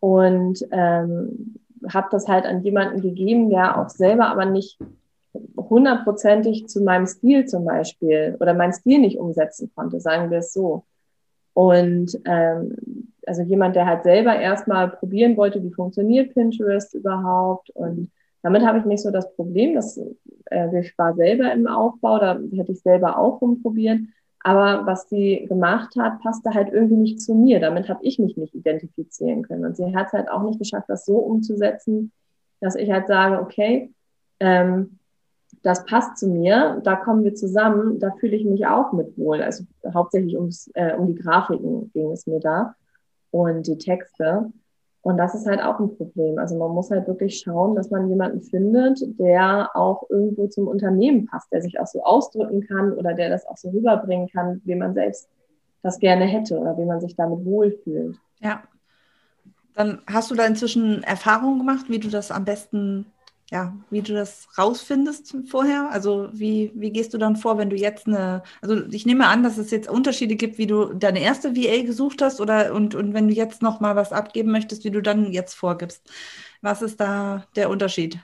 und 0.00 0.60
ähm, 0.70 1.56
habe 1.92 2.08
das 2.10 2.28
halt 2.28 2.44
an 2.46 2.62
jemanden 2.62 3.00
gegeben, 3.00 3.50
der 3.50 3.80
auch 3.80 3.88
selber 3.88 4.28
aber 4.28 4.44
nicht 4.44 4.78
hundertprozentig 5.56 6.68
zu 6.68 6.82
meinem 6.82 7.06
Stil 7.06 7.46
zum 7.46 7.64
Beispiel 7.64 8.36
oder 8.40 8.54
meinen 8.54 8.72
Stil 8.72 9.00
nicht 9.00 9.18
umsetzen 9.18 9.70
konnte, 9.74 10.00
sagen 10.00 10.30
wir 10.30 10.38
es 10.38 10.52
so. 10.52 10.84
Und 11.54 12.20
ähm, 12.24 12.76
also 13.26 13.42
jemand, 13.42 13.76
der 13.76 13.86
halt 13.86 14.02
selber 14.02 14.38
erstmal 14.38 14.88
probieren 14.88 15.36
wollte, 15.36 15.62
wie 15.62 15.72
funktioniert 15.72 16.34
Pinterest 16.34 16.94
überhaupt. 16.94 17.70
Und 17.70 18.10
damit 18.42 18.66
habe 18.66 18.78
ich 18.78 18.84
nicht 18.84 19.02
so 19.02 19.10
das 19.10 19.34
Problem, 19.34 19.74
dass 19.74 19.98
äh, 20.50 20.80
ich 20.80 20.96
war 20.98 21.14
selber 21.14 21.52
im 21.52 21.66
Aufbau, 21.66 22.18
da 22.18 22.38
hätte 22.52 22.72
ich 22.72 22.80
selber 22.82 23.18
auch 23.18 23.40
rumprobiert. 23.40 24.00
Aber 24.40 24.84
was 24.84 25.08
sie 25.08 25.46
gemacht 25.48 25.96
hat, 25.98 26.20
passte 26.20 26.52
halt 26.52 26.70
irgendwie 26.70 26.96
nicht 26.96 27.20
zu 27.22 27.34
mir. 27.34 27.60
Damit 27.60 27.88
habe 27.88 28.04
ich 28.04 28.18
mich 28.18 28.36
nicht 28.36 28.54
identifizieren 28.54 29.42
können. 29.42 29.64
Und 29.64 29.76
sie 29.76 29.96
hat 29.96 30.08
es 30.08 30.12
halt 30.12 30.30
auch 30.30 30.42
nicht 30.42 30.58
geschafft, 30.58 30.88
das 30.88 31.06
so 31.06 31.16
umzusetzen, 31.16 32.12
dass 32.60 32.74
ich 32.74 32.90
halt 32.90 33.06
sage, 33.06 33.40
okay, 33.40 33.90
ähm, 34.40 34.98
das 35.64 35.86
passt 35.86 36.18
zu 36.18 36.28
mir, 36.28 36.80
da 36.84 36.94
kommen 36.94 37.24
wir 37.24 37.34
zusammen, 37.34 37.98
da 37.98 38.12
fühle 38.20 38.36
ich 38.36 38.44
mich 38.44 38.66
auch 38.66 38.92
mit 38.92 39.16
wohl. 39.16 39.40
Also 39.42 39.64
hauptsächlich 39.92 40.36
ums, 40.36 40.70
äh, 40.74 40.94
um 40.94 41.06
die 41.06 41.14
Grafiken 41.14 41.90
ging 41.92 42.12
es 42.12 42.26
mir 42.26 42.38
da 42.38 42.74
und 43.30 43.66
die 43.66 43.78
Texte. 43.78 44.52
Und 45.00 45.16
das 45.16 45.34
ist 45.34 45.46
halt 45.46 45.62
auch 45.62 45.80
ein 45.80 45.96
Problem. 45.96 46.38
Also 46.38 46.56
man 46.58 46.70
muss 46.70 46.90
halt 46.90 47.08
wirklich 47.08 47.38
schauen, 47.38 47.74
dass 47.74 47.90
man 47.90 48.10
jemanden 48.10 48.42
findet, 48.42 49.00
der 49.18 49.70
auch 49.74 50.04
irgendwo 50.10 50.48
zum 50.48 50.68
Unternehmen 50.68 51.26
passt, 51.26 51.50
der 51.50 51.62
sich 51.62 51.80
auch 51.80 51.86
so 51.86 52.02
ausdrücken 52.02 52.60
kann 52.66 52.92
oder 52.92 53.14
der 53.14 53.30
das 53.30 53.46
auch 53.46 53.56
so 53.56 53.70
rüberbringen 53.70 54.28
kann, 54.28 54.60
wie 54.64 54.74
man 54.74 54.92
selbst 54.92 55.30
das 55.82 55.98
gerne 55.98 56.26
hätte 56.26 56.58
oder 56.58 56.76
wie 56.76 56.84
man 56.84 57.00
sich 57.00 57.16
damit 57.16 57.42
wohlfühlt. 57.44 58.18
Ja. 58.40 58.62
Dann 59.74 60.02
hast 60.06 60.30
du 60.30 60.34
da 60.34 60.44
inzwischen 60.44 61.02
Erfahrungen 61.02 61.58
gemacht, 61.58 61.86
wie 61.88 61.98
du 61.98 62.08
das 62.08 62.30
am 62.30 62.44
besten 62.44 63.06
ja, 63.50 63.76
wie 63.90 64.02
du 64.02 64.14
das 64.14 64.48
rausfindest 64.58 65.36
vorher? 65.48 65.90
Also 65.90 66.28
wie, 66.32 66.72
wie 66.74 66.90
gehst 66.90 67.12
du 67.14 67.18
dann 67.18 67.36
vor, 67.36 67.58
wenn 67.58 67.70
du 67.70 67.76
jetzt 67.76 68.06
eine, 68.06 68.42
also 68.62 68.76
ich 68.90 69.06
nehme 69.06 69.26
an, 69.26 69.42
dass 69.42 69.58
es 69.58 69.70
jetzt 69.70 69.88
Unterschiede 69.88 70.36
gibt, 70.36 70.58
wie 70.58 70.66
du 70.66 70.94
deine 70.94 71.20
erste 71.20 71.54
VA 71.54 71.82
gesucht 71.82 72.22
hast 72.22 72.40
oder 72.40 72.74
und, 72.74 72.94
und 72.94 73.12
wenn 73.14 73.28
du 73.28 73.34
jetzt 73.34 73.62
noch 73.62 73.80
mal 73.80 73.96
was 73.96 74.12
abgeben 74.12 74.50
möchtest, 74.50 74.84
wie 74.84 74.90
du 74.90 75.02
dann 75.02 75.30
jetzt 75.32 75.54
vorgibst. 75.54 76.10
Was 76.62 76.82
ist 76.82 77.00
da 77.00 77.44
der 77.56 77.70
Unterschied? 77.70 78.18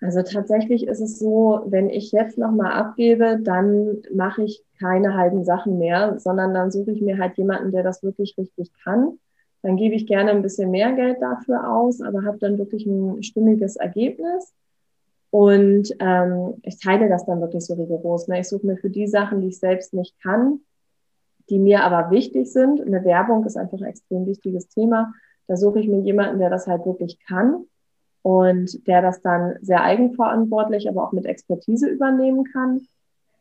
Also 0.00 0.22
tatsächlich 0.22 0.86
ist 0.86 1.00
es 1.00 1.18
so, 1.18 1.62
wenn 1.66 1.90
ich 1.90 2.12
jetzt 2.12 2.38
noch 2.38 2.52
mal 2.52 2.72
abgebe, 2.72 3.38
dann 3.40 4.02
mache 4.14 4.44
ich 4.44 4.64
keine 4.78 5.14
halben 5.14 5.44
Sachen 5.44 5.78
mehr, 5.78 6.18
sondern 6.20 6.54
dann 6.54 6.70
suche 6.70 6.92
ich 6.92 7.00
mir 7.00 7.18
halt 7.18 7.36
jemanden, 7.36 7.72
der 7.72 7.82
das 7.82 8.02
wirklich 8.02 8.36
richtig 8.38 8.72
kann 8.84 9.18
dann 9.62 9.76
gebe 9.76 9.94
ich 9.94 10.06
gerne 10.06 10.30
ein 10.30 10.42
bisschen 10.42 10.70
mehr 10.70 10.92
Geld 10.92 11.20
dafür 11.20 11.70
aus, 11.70 12.00
aber 12.00 12.24
habe 12.24 12.38
dann 12.38 12.58
wirklich 12.58 12.86
ein 12.86 13.22
stimmiges 13.22 13.76
Ergebnis. 13.76 14.54
Und 15.30 15.94
ähm, 15.98 16.54
ich 16.62 16.80
teile 16.80 17.08
das 17.08 17.26
dann 17.26 17.40
wirklich 17.40 17.64
so 17.64 17.74
rigoros. 17.74 18.28
Ne? 18.28 18.40
Ich 18.40 18.48
suche 18.48 18.66
mir 18.66 18.76
für 18.76 18.88
die 18.88 19.06
Sachen, 19.06 19.40
die 19.40 19.48
ich 19.48 19.58
selbst 19.58 19.92
nicht 19.92 20.18
kann, 20.22 20.60
die 21.50 21.58
mir 21.58 21.82
aber 21.82 22.10
wichtig 22.10 22.50
sind. 22.50 22.80
Eine 22.80 23.04
Werbung 23.04 23.44
ist 23.44 23.56
einfach 23.56 23.78
ein 23.78 23.84
extrem 23.84 24.26
wichtiges 24.26 24.68
Thema. 24.68 25.12
Da 25.46 25.56
suche 25.56 25.80
ich 25.80 25.88
mir 25.88 26.00
jemanden, 26.00 26.38
der 26.38 26.50
das 26.50 26.66
halt 26.66 26.86
wirklich 26.86 27.18
kann 27.26 27.64
und 28.22 28.86
der 28.86 29.02
das 29.02 29.20
dann 29.22 29.56
sehr 29.60 29.82
eigenverantwortlich, 29.82 30.88
aber 30.88 31.04
auch 31.04 31.12
mit 31.12 31.26
Expertise 31.26 31.88
übernehmen 31.88 32.44
kann. 32.44 32.86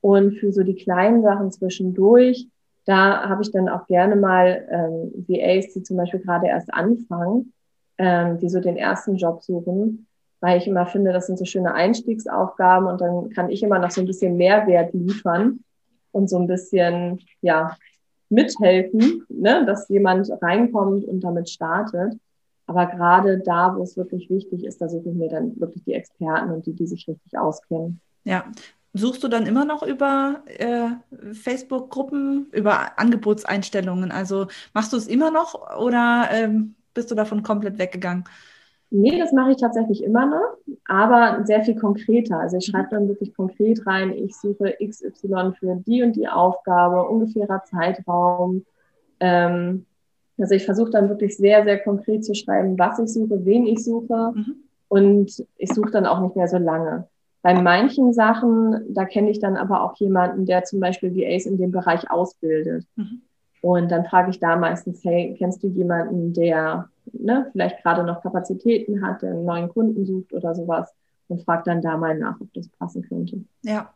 Und 0.02 0.36
für 0.38 0.52
so 0.52 0.64
die 0.64 0.76
kleinen 0.76 1.22
Sachen 1.22 1.52
zwischendurch 1.52 2.48
da 2.88 3.28
habe 3.28 3.44
ich 3.44 3.52
dann 3.52 3.68
auch 3.68 3.86
gerne 3.86 4.16
mal 4.16 4.66
ähm, 4.72 5.26
VAs, 5.28 5.74
die 5.74 5.84
zum 5.84 5.98
Beispiel 5.98 6.22
gerade 6.22 6.48
erst 6.48 6.74
anfangen, 6.74 7.54
ähm, 7.98 8.40
die 8.40 8.48
so 8.48 8.62
den 8.62 8.78
ersten 8.78 9.18
Job 9.18 9.44
suchen, 9.44 10.08
weil 10.40 10.58
ich 10.58 10.68
immer 10.68 10.86
finde, 10.86 11.12
das 11.12 11.28
sind 11.28 11.38
so 11.38 11.44
schöne 11.44 11.74
Einstiegsaufgaben 11.74 12.88
und 12.88 13.02
dann 13.02 13.30
kann 13.32 13.50
ich 13.50 13.62
immer 13.62 13.78
noch 13.78 13.92
so 13.92 14.00
ein 14.00 14.08
bisschen 14.08 14.38
Mehrwert 14.38 14.94
liefern 14.94 15.60
und 16.14 16.30
so 16.30 16.40
ein 16.40 16.48
bisschen, 16.48 17.20
ja, 17.42 17.76
mithelfen, 18.30 19.26
ne, 19.30 19.66
dass 19.66 19.90
jemand 19.90 20.30
reinkommt 20.42 21.06
und 21.06 21.22
damit 21.22 21.50
startet. 21.50 22.18
Aber 22.68 22.86
gerade 22.86 23.40
da, 23.40 23.76
wo 23.76 23.84
es 23.84 23.96
wirklich 23.96 24.30
wichtig 24.30 24.66
ist, 24.66 24.82
da 24.82 24.90
suche 24.90 25.10
ich 25.10 25.16
mir 25.16 25.30
dann 25.30 25.60
wirklich 25.60 25.84
die 25.84 25.94
Experten 25.94 26.52
und 26.52 26.66
die, 26.66 26.74
die 26.74 26.88
sich 26.88 27.08
richtig 27.08 27.38
auskennen. 27.38 28.02
Ja, 28.26 28.46
Suchst 28.98 29.24
du 29.24 29.28
dann 29.28 29.46
immer 29.46 29.66
noch 29.66 29.84
über 29.84 30.44
äh, 30.48 30.90
Facebook-Gruppen, 31.34 32.48
über 32.52 33.00
Angebotseinstellungen? 33.00 34.12
Also 34.12 34.48
machst 34.74 34.94
du 34.94 34.98
es 34.98 35.08
immer 35.08 35.32
noch 35.32 35.78
oder 35.78 36.30
ähm, 36.32 36.76
bist 36.94 37.12
du 37.12 37.16
davon 37.16 37.44
komplett 37.44 37.78
weggegangen? 37.78 38.26
Nee, 38.90 39.20
das 39.20 39.34
mache 39.34 39.52
ich 39.52 39.58
tatsächlich 39.58 40.02
immer 40.02 40.26
noch, 40.26 40.58
aber 40.86 41.46
sehr 41.46 41.62
viel 41.62 41.76
konkreter. 41.76 42.40
Also 42.40 42.58
ich 42.58 42.68
mhm. 42.68 42.72
schreibe 42.72 42.90
dann 42.92 43.08
wirklich 43.10 43.36
konkret 43.36 43.86
rein, 43.86 44.14
ich 44.14 44.36
suche 44.36 44.76
XY 44.82 45.54
für 45.60 45.76
die 45.86 46.04
und 46.04 46.16
die 46.16 46.28
Aufgabe, 46.28 47.04
ungefährer 47.04 47.64
Zeitraum. 47.66 48.66
Ähm, 49.20 49.86
also 50.38 50.56
ich 50.56 50.66
versuche 50.66 50.92
dann 50.92 51.10
wirklich 51.10 51.36
sehr, 51.36 51.64
sehr 51.66 51.80
konkret 51.80 52.24
zu 52.24 52.34
schreiben, 52.34 52.80
was 52.80 53.00
ich 53.00 53.12
suche, 53.12 53.44
wen 53.44 53.66
ich 53.66 53.84
suche. 53.84 54.32
Mhm. 54.34 54.56
Und 54.88 55.46
ich 55.58 55.74
suche 55.74 55.92
dann 55.92 56.06
auch 56.06 56.22
nicht 56.22 56.38
mehr 56.38 56.48
so 56.48 56.58
lange. 56.58 57.10
Bei 57.42 57.54
manchen 57.54 58.14
Sachen, 58.14 58.94
da 58.94 59.06
kenne 59.06 59.30
ich 59.30 59.40
dann 59.40 59.58
aber 59.58 59.84
auch 59.84 59.96
jemanden, 59.98 60.46
der 60.46 60.64
zum 60.64 60.80
Beispiel 60.80 61.16
VAs 61.16 61.46
in 61.46 61.58
dem 61.58 61.72
Bereich 61.72 62.10
ausbildet. 62.10 62.86
Mhm. 62.96 63.22
Und 63.62 63.92
dann 63.92 64.06
frage 64.06 64.30
ich 64.30 64.40
da 64.40 64.56
meistens, 64.56 65.04
hey, 65.04 65.36
kennst 65.38 65.64
du 65.64 65.68
jemanden, 65.68 66.34
der 66.34 66.90
ne, 67.14 67.48
vielleicht 67.52 67.82
gerade 67.84 68.04
noch 68.04 68.22
Kapazitäten 68.22 69.06
hat, 69.06 69.22
der 69.22 69.32
einen 69.32 69.46
neuen 69.46 69.70
Kunden 69.70 70.06
sucht 70.06 70.34
oder 70.34 70.54
sowas? 70.56 70.94
Und 71.28 71.44
frage 71.44 71.64
dann 71.66 71.82
da 71.82 71.98
mal 71.98 72.18
nach, 72.18 72.40
ob 72.40 72.54
das 72.54 72.70
passen 72.70 73.02
könnte. 73.02 73.42
Ja. 73.64 73.94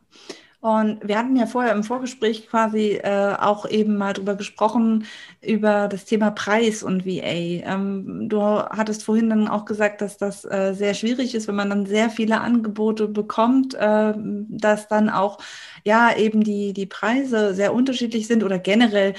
Und 0.61 0.99
wir 1.07 1.17
hatten 1.17 1.35
ja 1.35 1.47
vorher 1.47 1.73
im 1.73 1.83
Vorgespräch 1.83 2.47
quasi 2.47 2.91
äh, 2.91 3.35
auch 3.39 3.67
eben 3.67 3.97
mal 3.97 4.13
drüber 4.13 4.35
gesprochen, 4.35 5.05
über 5.41 5.87
das 5.87 6.05
Thema 6.05 6.29
Preis 6.29 6.83
und 6.83 7.03
VA. 7.03 7.63
Ähm, 7.65 8.29
du 8.29 8.39
hattest 8.39 9.03
vorhin 9.03 9.31
dann 9.31 9.47
auch 9.47 9.65
gesagt, 9.65 10.01
dass 10.01 10.17
das 10.17 10.45
äh, 10.45 10.73
sehr 10.75 10.93
schwierig 10.93 11.33
ist, 11.33 11.47
wenn 11.47 11.55
man 11.55 11.71
dann 11.71 11.87
sehr 11.87 12.11
viele 12.11 12.41
Angebote 12.41 13.07
bekommt, 13.07 13.73
äh, 13.73 14.13
dass 14.15 14.87
dann 14.87 15.09
auch 15.09 15.39
ja 15.83 16.15
eben 16.15 16.43
die, 16.43 16.73
die 16.73 16.85
Preise 16.85 17.55
sehr 17.55 17.73
unterschiedlich 17.73 18.27
sind 18.27 18.43
oder 18.43 18.59
generell 18.59 19.15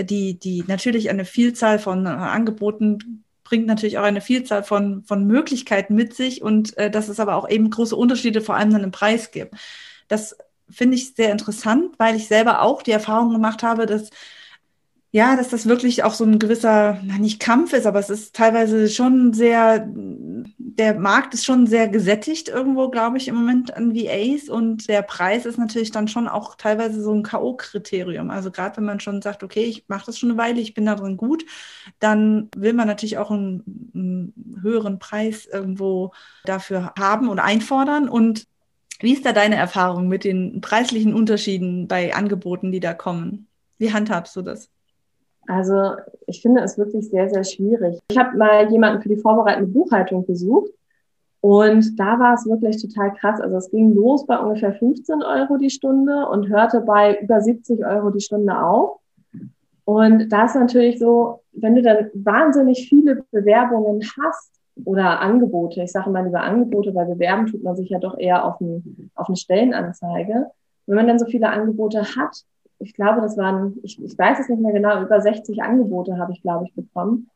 die, 0.00 0.38
die 0.38 0.62
natürlich 0.68 1.10
eine 1.10 1.24
Vielzahl 1.24 1.80
von 1.80 2.06
äh, 2.06 2.10
Angeboten 2.10 3.24
bringt 3.42 3.66
natürlich 3.66 3.98
auch 3.98 4.04
eine 4.04 4.20
Vielzahl 4.20 4.62
von, 4.62 5.02
von 5.04 5.26
Möglichkeiten 5.26 5.96
mit 5.96 6.14
sich 6.14 6.40
und 6.42 6.76
äh, 6.76 6.88
dass 6.88 7.08
es 7.08 7.18
aber 7.18 7.34
auch 7.34 7.48
eben 7.48 7.70
große 7.70 7.96
Unterschiede 7.96 8.42
vor 8.42 8.54
allem 8.54 8.72
dann 8.72 8.84
im 8.84 8.90
Preis 8.92 9.32
gibt. 9.32 9.54
Das 10.06 10.36
finde 10.70 10.96
ich 10.96 11.14
sehr 11.14 11.32
interessant, 11.32 11.94
weil 11.98 12.16
ich 12.16 12.28
selber 12.28 12.62
auch 12.62 12.82
die 12.82 12.92
Erfahrung 12.92 13.32
gemacht 13.32 13.62
habe, 13.62 13.86
dass 13.86 14.10
ja, 15.10 15.36
dass 15.36 15.48
das 15.48 15.66
wirklich 15.66 16.04
auch 16.04 16.12
so 16.12 16.24
ein 16.24 16.38
gewisser, 16.38 17.00
nicht 17.18 17.40
Kampf 17.40 17.72
ist, 17.72 17.86
aber 17.86 17.98
es 17.98 18.10
ist 18.10 18.36
teilweise 18.36 18.90
schon 18.90 19.32
sehr, 19.32 19.88
der 19.88 20.98
Markt 20.98 21.32
ist 21.32 21.46
schon 21.46 21.66
sehr 21.66 21.88
gesättigt 21.88 22.48
irgendwo, 22.50 22.90
glaube 22.90 23.16
ich, 23.16 23.26
im 23.28 23.36
Moment 23.36 23.74
an 23.74 23.94
VAs 23.94 24.50
und 24.50 24.86
der 24.86 25.00
Preis 25.00 25.46
ist 25.46 25.56
natürlich 25.58 25.92
dann 25.92 26.08
schon 26.08 26.28
auch 26.28 26.56
teilweise 26.56 27.02
so 27.02 27.14
ein 27.14 27.22
K.O.-Kriterium. 27.22 28.30
Also 28.30 28.50
gerade 28.50 28.76
wenn 28.76 28.84
man 28.84 29.00
schon 29.00 29.22
sagt, 29.22 29.42
okay, 29.42 29.64
ich 29.64 29.84
mache 29.88 30.04
das 30.06 30.18
schon 30.18 30.30
eine 30.30 30.38
Weile, 30.38 30.60
ich 30.60 30.74
bin 30.74 30.84
da 30.84 30.94
drin 30.94 31.16
gut, 31.16 31.46
dann 32.00 32.50
will 32.54 32.74
man 32.74 32.86
natürlich 32.86 33.16
auch 33.16 33.30
einen, 33.30 33.92
einen 33.94 34.60
höheren 34.60 34.98
Preis 34.98 35.46
irgendwo 35.46 36.12
dafür 36.44 36.92
haben 36.98 37.30
und 37.30 37.38
einfordern 37.38 38.10
und 38.10 38.46
wie 39.00 39.12
ist 39.12 39.24
da 39.24 39.32
deine 39.32 39.56
Erfahrung 39.56 40.08
mit 40.08 40.24
den 40.24 40.60
preislichen 40.60 41.14
Unterschieden 41.14 41.88
bei 41.88 42.14
Angeboten, 42.14 42.72
die 42.72 42.80
da 42.80 42.94
kommen? 42.94 43.46
Wie 43.78 43.92
handhabst 43.92 44.34
du 44.36 44.42
das? 44.42 44.70
Also 45.46 45.92
ich 46.26 46.42
finde 46.42 46.60
es 46.60 46.76
wirklich 46.76 47.08
sehr, 47.08 47.30
sehr 47.30 47.44
schwierig. 47.44 47.98
Ich 48.10 48.18
habe 48.18 48.36
mal 48.36 48.70
jemanden 48.70 49.02
für 49.02 49.08
die 49.08 49.16
vorbereitende 49.16 49.70
Buchhaltung 49.70 50.26
gesucht 50.26 50.70
und 51.40 51.98
da 51.98 52.18
war 52.18 52.34
es 52.34 52.46
wirklich 52.46 52.82
total 52.82 53.14
krass. 53.14 53.40
Also 53.40 53.56
es 53.56 53.70
ging 53.70 53.94
los 53.94 54.26
bei 54.26 54.38
ungefähr 54.38 54.74
15 54.74 55.22
Euro 55.22 55.56
die 55.56 55.70
Stunde 55.70 56.26
und 56.26 56.48
hörte 56.48 56.80
bei 56.80 57.18
über 57.20 57.40
70 57.40 57.84
Euro 57.84 58.10
die 58.10 58.20
Stunde 58.20 58.60
auf. 58.60 58.98
Und 59.84 60.28
da 60.28 60.44
ist 60.44 60.56
natürlich 60.56 60.98
so, 60.98 61.40
wenn 61.52 61.74
du 61.74 61.82
dann 61.82 62.10
wahnsinnig 62.12 62.88
viele 62.88 63.24
Bewerbungen 63.30 64.02
hast, 64.20 64.57
oder 64.84 65.20
Angebote. 65.20 65.82
Ich 65.82 65.92
sage 65.92 66.10
mal 66.10 66.24
lieber 66.24 66.42
Angebote, 66.42 66.94
weil 66.94 67.06
bewerben 67.06 67.46
tut 67.46 67.62
man 67.62 67.76
sich 67.76 67.90
ja 67.90 67.98
doch 67.98 68.18
eher 68.18 68.44
auf, 68.44 68.60
ein, 68.60 69.10
auf 69.14 69.28
eine 69.28 69.36
Stellenanzeige. 69.36 70.50
Wenn 70.86 70.96
man 70.96 71.06
dann 71.06 71.18
so 71.18 71.26
viele 71.26 71.50
Angebote 71.50 72.02
hat, 72.16 72.44
ich 72.78 72.94
glaube, 72.94 73.20
das 73.20 73.36
waren, 73.36 73.76
ich, 73.82 74.02
ich 74.02 74.16
weiß 74.16 74.38
es 74.40 74.48
nicht 74.48 74.62
mehr 74.62 74.72
genau, 74.72 75.02
über 75.02 75.20
60 75.20 75.62
Angebote 75.62 76.18
habe 76.18 76.32
ich, 76.32 76.42
glaube 76.42 76.66
ich, 76.66 76.74
bekommen. 76.74 77.28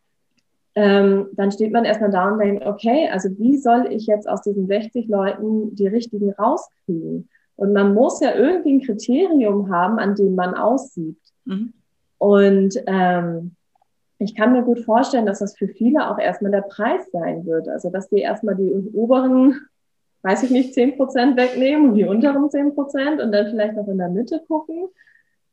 Ähm, 0.74 1.26
dann 1.32 1.52
steht 1.52 1.72
man 1.72 1.84
erstmal 1.84 2.10
da 2.10 2.30
und 2.30 2.38
denkt, 2.38 2.64
okay, 2.64 3.08
also 3.12 3.28
wie 3.38 3.58
soll 3.58 3.88
ich 3.90 4.06
jetzt 4.06 4.28
aus 4.28 4.42
diesen 4.42 4.66
60 4.66 5.08
Leuten 5.08 5.74
die 5.74 5.86
richtigen 5.86 6.32
rauskriegen? 6.32 7.28
Und 7.56 7.72
man 7.72 7.92
muss 7.92 8.20
ja 8.20 8.34
irgendwie 8.34 8.74
ein 8.74 8.80
Kriterium 8.80 9.70
haben, 9.70 9.98
an 9.98 10.14
dem 10.14 10.34
man 10.34 10.54
aussieht. 10.54 11.18
Mhm. 11.44 11.74
Und 12.18 12.74
ähm, 12.86 13.56
ich 14.22 14.34
kann 14.34 14.52
mir 14.52 14.62
gut 14.62 14.80
vorstellen, 14.80 15.26
dass 15.26 15.40
das 15.40 15.56
für 15.56 15.68
viele 15.68 16.10
auch 16.10 16.18
erstmal 16.18 16.52
der 16.52 16.62
Preis 16.62 17.10
sein 17.12 17.44
wird. 17.46 17.68
Also, 17.68 17.90
dass 17.90 18.08
die 18.08 18.20
erstmal 18.20 18.54
die 18.54 18.70
oberen, 18.94 19.60
weiß 20.22 20.44
ich 20.44 20.50
nicht, 20.50 20.74
zehn 20.74 20.96
Prozent 20.96 21.36
wegnehmen 21.36 21.90
und 21.90 21.94
die 21.94 22.04
unteren 22.04 22.50
zehn 22.50 22.74
Prozent 22.74 23.20
und 23.20 23.32
dann 23.32 23.48
vielleicht 23.48 23.76
noch 23.76 23.88
in 23.88 23.98
der 23.98 24.08
Mitte 24.08 24.42
gucken. 24.46 24.88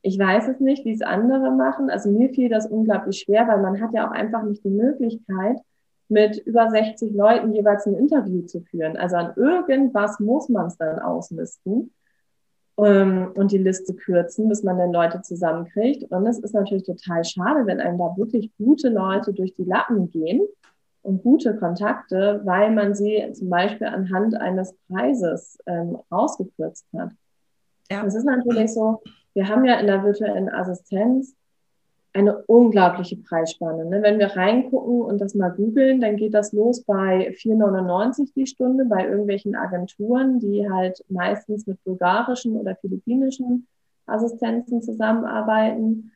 Ich 0.02 0.18
weiß 0.18 0.48
es 0.48 0.60
nicht, 0.60 0.86
wie 0.86 0.94
es 0.94 1.02
andere 1.02 1.52
machen. 1.52 1.90
Also 1.90 2.10
mir 2.10 2.30
fiel 2.30 2.50
das 2.50 2.68
unglaublich 2.68 3.20
schwer, 3.20 3.48
weil 3.48 3.62
man 3.62 3.82
hat 3.82 3.94
ja 3.94 4.08
auch 4.08 4.12
einfach 4.12 4.44
nicht 4.44 4.64
die 4.64 4.70
Möglichkeit, 4.70 5.58
mit 6.08 6.38
über 6.38 6.70
60 6.70 7.14
Leuten 7.14 7.54
jeweils 7.54 7.86
ein 7.86 7.96
Interview 7.96 8.42
zu 8.44 8.62
führen. 8.62 8.98
Also 8.98 9.18
an 9.18 9.34
irgendwas 9.36 10.20
muss 10.20 10.50
man 10.50 10.68
es 10.68 10.78
dann 10.78 11.00
ausmisten 11.00 11.92
ähm, 12.86 13.32
und 13.36 13.52
die 13.52 13.58
Liste 13.58 13.94
kürzen, 13.94 14.50
bis 14.50 14.64
man 14.64 14.78
dann 14.78 14.92
Leute 14.92 15.22
zusammenkriegt. 15.22 16.12
Und 16.12 16.26
es 16.28 16.40
ist 16.40 16.54
natürlich 16.54 16.84
total 16.84 17.24
schade, 17.24 17.66
wenn 17.66 17.80
einem 17.80 17.98
da 17.98 18.16
wirklich 18.18 18.52
gute 18.58 18.90
Leute 18.90 19.34
durch 19.34 19.54
die 19.56 19.64
Lappen 19.64 20.10
gehen 20.10 20.42
und 21.02 21.24
gute 21.24 21.56
Kontakte, 21.56 22.42
weil 22.44 22.72
man 22.72 22.94
sie 22.94 23.32
zum 23.34 23.50
Beispiel 23.50 23.88
anhand 23.88 24.36
eines 24.36 24.76
Preises 24.88 25.58
ähm, 25.66 25.98
rausgekürzt 26.12 26.86
hat. 26.98 27.12
Ja. 27.92 28.04
Das 28.04 28.16
ist 28.16 28.26
natürlich 28.26 28.74
so, 28.74 29.02
wir 29.34 29.48
haben 29.48 29.66
ja 29.66 29.80
in 29.80 29.88
der 29.88 30.04
virtuellen 30.04 30.50
Assistenz 30.50 31.36
eine 32.14 32.44
unglaubliche 32.48 33.18
Preisspanne. 33.18 33.86
Ne? 33.86 34.02
Wenn 34.02 34.20
wir 34.20 34.36
reingucken 34.36 35.02
und 35.02 35.20
das 35.20 35.36
mal 35.36 35.52
googeln, 35.52 36.02
dann 36.02 36.16
geht 36.16 36.34
das 36.34 36.54
los 36.54 36.84
bei 36.84 37.30
4,99 37.32 38.34
die 38.36 38.48
Stunde 38.48 38.86
bei 38.86 39.08
irgendwelchen 39.08 39.56
Agenturen, 39.56 40.40
die 40.40 40.70
halt 40.70 41.04
meistens 41.10 41.68
mit 41.68 41.84
bulgarischen 41.84 42.56
oder 42.56 42.76
philippinischen 42.76 43.68
Assistenzen 44.08 44.82
zusammenarbeiten. 44.82 46.12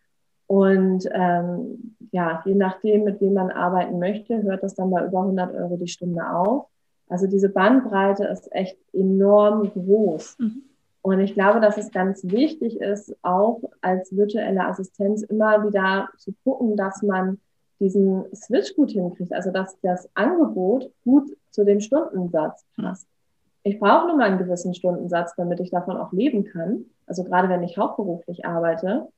Und 0.47 1.07
ähm, 1.11 1.95
ja, 2.11 2.41
je 2.45 2.55
nachdem, 2.55 3.03
mit 3.03 3.21
wem 3.21 3.33
man 3.33 3.51
arbeiten 3.51 3.99
möchte, 3.99 4.41
hört 4.43 4.63
das 4.63 4.75
dann 4.75 4.89
bei 4.89 5.05
über 5.05 5.21
100 5.21 5.53
Euro 5.55 5.77
die 5.77 5.87
Stunde 5.87 6.27
auf. 6.27 6.67
Also 7.07 7.27
diese 7.27 7.49
Bandbreite 7.49 8.25
ist 8.25 8.51
echt 8.51 8.77
enorm 8.93 9.71
groß. 9.71 10.37
Mhm. 10.39 10.63
Und 11.03 11.19
ich 11.19 11.33
glaube, 11.33 11.59
dass 11.59 11.77
es 11.77 11.91
ganz 11.91 12.23
wichtig 12.23 12.79
ist, 12.79 13.13
auch 13.23 13.59
als 13.81 14.15
virtuelle 14.15 14.65
Assistenz 14.65 15.21
immer 15.21 15.67
wieder 15.67 16.09
zu 16.17 16.33
gucken, 16.45 16.77
dass 16.77 17.03
man 17.03 17.41
diesen 17.81 18.33
Switch 18.33 18.73
gut 18.73 18.91
hinkriegt, 18.91 19.33
also 19.33 19.51
dass 19.51 19.77
das 19.81 20.09
Angebot 20.13 20.89
gut 21.03 21.29
zu 21.51 21.65
dem 21.65 21.81
Stundensatz 21.81 22.65
passt. 22.77 23.05
Ich 23.63 23.79
brauche 23.79 24.07
nur 24.07 24.15
mal 24.15 24.29
einen 24.29 24.37
gewissen 24.37 24.73
Stundensatz, 24.73 25.35
damit 25.35 25.59
ich 25.59 25.71
davon 25.71 25.97
auch 25.97 26.13
leben 26.13 26.45
kann. 26.45 26.85
Also 27.05 27.25
gerade 27.25 27.49
wenn 27.49 27.63
ich 27.63 27.77
hauptberuflich 27.77 28.45
arbeite. 28.45 29.09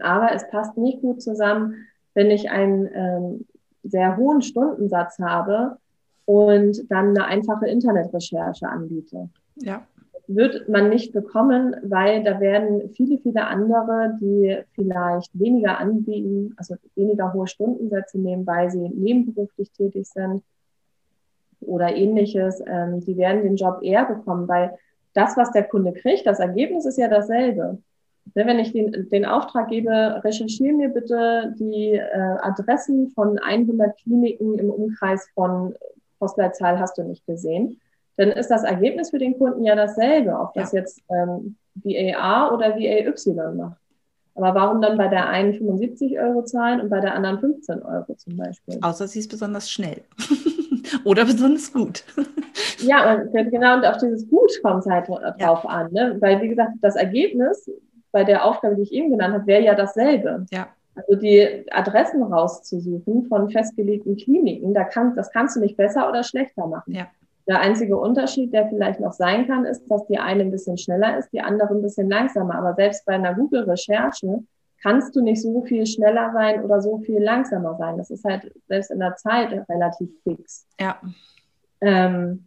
Aber 0.00 0.32
es 0.32 0.48
passt 0.48 0.78
nicht 0.78 1.02
gut 1.02 1.20
zusammen, 1.20 1.86
wenn 2.14 2.30
ich 2.30 2.50
einen 2.50 2.88
ähm, 2.94 3.46
sehr 3.82 4.16
hohen 4.16 4.40
Stundensatz 4.40 5.18
habe 5.18 5.76
und 6.24 6.90
dann 6.90 7.10
eine 7.10 7.26
einfache 7.26 7.66
Internetrecherche 7.66 8.66
anbiete. 8.66 9.28
Ja 9.56 9.82
wird 10.26 10.68
man 10.68 10.88
nicht 10.88 11.12
bekommen, 11.12 11.76
weil 11.82 12.22
da 12.22 12.40
werden 12.40 12.90
viele, 12.90 13.18
viele 13.18 13.46
andere, 13.46 14.16
die 14.20 14.58
vielleicht 14.74 15.38
weniger 15.38 15.78
anbieten, 15.78 16.54
also 16.56 16.76
weniger 16.94 17.32
hohe 17.32 17.46
Stundensätze 17.46 18.18
nehmen, 18.18 18.46
weil 18.46 18.70
sie 18.70 18.88
nebenberuflich 18.88 19.70
tätig 19.72 20.06
sind 20.06 20.42
oder 21.60 21.94
ähnliches, 21.94 22.62
ähm, 22.66 23.00
die 23.00 23.16
werden 23.16 23.42
den 23.42 23.56
Job 23.56 23.80
eher 23.82 24.04
bekommen, 24.04 24.48
weil 24.48 24.78
das, 25.12 25.36
was 25.36 25.50
der 25.52 25.64
Kunde 25.64 25.92
kriegt, 25.92 26.26
das 26.26 26.40
Ergebnis 26.40 26.86
ist 26.86 26.98
ja 26.98 27.08
dasselbe. 27.08 27.78
Ne, 28.34 28.46
wenn 28.46 28.58
ich 28.58 28.72
den, 28.72 29.08
den 29.08 29.24
Auftrag 29.24 29.68
gebe, 29.68 30.20
recherchiere 30.22 30.74
mir 30.74 30.88
bitte 30.88 31.54
die 31.58 31.94
äh, 31.94 32.36
Adressen 32.40 33.08
von 33.10 33.38
100 33.38 33.96
Kliniken 33.98 34.58
im 34.58 34.70
Umkreis 34.70 35.28
von 35.34 35.74
Postleitzahl 36.18 36.78
hast 36.78 36.98
du 36.98 37.02
nicht 37.02 37.26
gesehen 37.26 37.80
dann 38.16 38.28
ist 38.30 38.48
das 38.48 38.64
Ergebnis 38.64 39.10
für 39.10 39.18
den 39.18 39.38
Kunden 39.38 39.64
ja 39.64 39.74
dasselbe, 39.74 40.38
ob 40.38 40.52
das 40.54 40.72
ja. 40.72 40.80
jetzt 40.80 41.00
ähm, 41.08 41.56
VAA 41.74 42.52
oder 42.52 42.76
VAY 42.76 43.12
macht. 43.54 43.80
Aber 44.34 44.54
warum 44.54 44.80
dann 44.80 44.96
bei 44.96 45.08
der 45.08 45.28
einen 45.28 45.54
75 45.54 46.18
Euro 46.18 46.44
zahlen 46.44 46.80
und 46.80 46.88
bei 46.88 47.00
der 47.00 47.14
anderen 47.14 47.40
15 47.40 47.82
Euro 47.82 48.14
zum 48.14 48.36
Beispiel? 48.36 48.78
Außer 48.80 49.06
sie 49.08 49.18
ist 49.18 49.30
besonders 49.30 49.70
schnell. 49.70 50.02
oder 51.04 51.24
besonders 51.24 51.72
gut. 51.72 52.04
ja, 52.78 53.14
und 53.14 53.32
genau, 53.32 53.76
und 53.76 53.84
auf 53.84 53.98
dieses 53.98 54.28
Gut 54.28 54.50
kommt 54.62 54.84
es 54.84 54.90
halt 54.90 55.08
drauf 55.08 55.34
ja. 55.38 55.54
an. 55.64 55.92
Ne? 55.92 56.16
Weil, 56.20 56.40
wie 56.40 56.48
gesagt, 56.48 56.72
das 56.80 56.96
Ergebnis 56.96 57.70
bei 58.12 58.24
der 58.24 58.44
Aufgabe, 58.44 58.76
die 58.76 58.82
ich 58.82 58.92
eben 58.92 59.10
genannt 59.10 59.34
habe, 59.34 59.46
wäre 59.46 59.62
ja 59.62 59.74
dasselbe. 59.74 60.46
Ja. 60.50 60.68
Also 60.94 61.14
die 61.16 61.64
Adressen 61.70 62.22
rauszusuchen 62.22 63.26
von 63.26 63.50
festgelegten 63.50 64.16
Kliniken, 64.16 64.74
da 64.74 64.84
kann, 64.84 65.14
das 65.14 65.30
kannst 65.30 65.56
du 65.56 65.60
nicht 65.60 65.76
besser 65.76 66.08
oder 66.08 66.24
schlechter 66.24 66.66
machen. 66.66 66.92
Ja. 66.92 67.08
Der 67.50 67.58
einzige 67.58 67.98
Unterschied, 67.98 68.54
der 68.54 68.68
vielleicht 68.68 69.00
noch 69.00 69.12
sein 69.12 69.48
kann, 69.48 69.64
ist, 69.64 69.84
dass 69.90 70.06
die 70.06 70.20
eine 70.20 70.44
ein 70.44 70.52
bisschen 70.52 70.78
schneller 70.78 71.18
ist, 71.18 71.30
die 71.32 71.40
andere 71.40 71.74
ein 71.74 71.82
bisschen 71.82 72.08
langsamer. 72.08 72.54
Aber 72.54 72.74
selbst 72.74 73.04
bei 73.04 73.14
einer 73.14 73.34
Google-Recherche 73.34 74.44
kannst 74.80 75.16
du 75.16 75.20
nicht 75.20 75.42
so 75.42 75.60
viel 75.62 75.84
schneller 75.84 76.30
sein 76.32 76.62
oder 76.62 76.80
so 76.80 76.98
viel 76.98 77.20
langsamer 77.20 77.74
sein. 77.76 77.98
Das 77.98 78.08
ist 78.08 78.24
halt 78.24 78.52
selbst 78.68 78.92
in 78.92 79.00
der 79.00 79.16
Zeit 79.16 79.68
relativ 79.68 80.10
fix. 80.22 80.64
Ja. 80.78 81.00
Ähm, 81.80 82.46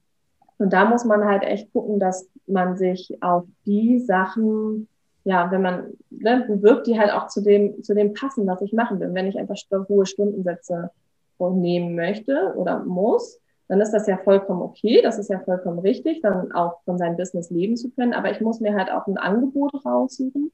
und 0.58 0.72
da 0.72 0.86
muss 0.86 1.04
man 1.04 1.26
halt 1.26 1.44
echt 1.44 1.74
gucken, 1.74 2.00
dass 2.00 2.30
man 2.48 2.78
sich 2.78 3.22
auf 3.22 3.44
die 3.66 4.00
Sachen, 4.00 4.88
ja, 5.26 5.52
wenn 5.52 5.63
man 5.63 5.98
ne, 6.12 6.46
bewirbt, 6.48 6.88
die 6.88 6.98
halt 6.98 7.12
auch 7.12 7.28
zu 7.28 7.44
dem, 7.44 7.84
zu 7.84 7.94
dem 7.94 8.13
passen, 8.13 8.48
was 8.48 8.62
ich 8.62 8.72
machen 8.72 9.02
will. 9.02 9.13
Wenn 9.13 9.28
ich 9.28 9.38
einfach 9.38 9.58
hohe 9.89 10.06
Stundensätze 10.06 10.92
nehmen 11.39 11.98
möchte 11.98 12.54
oder 12.56 12.86
muss, 12.86 13.42
dann 13.67 13.82
ist 13.82 13.91
das 13.91 14.08
ja 14.08 14.17
vollkommen 14.17 14.62
okay, 14.62 15.02
das 15.02 15.17
ist 15.17 15.30
ja 15.30 15.39
vollkommen 15.39 15.80
richtig, 15.80 16.21
dann 16.21 16.52
auch 16.52 16.82
von 16.86 16.97
seinem 16.97 17.17
Business 17.17 17.49
leben 17.49 17.78
zu 17.78 17.89
können. 17.91 18.13
Aber 18.13 18.32
ich 18.32 18.41
muss 18.41 18.60
mir 18.60 18.73
halt 18.76 18.91
auch 18.91 19.08
ein 19.08 19.17
Angebot 19.17 19.73
raussuchen, 19.86 20.52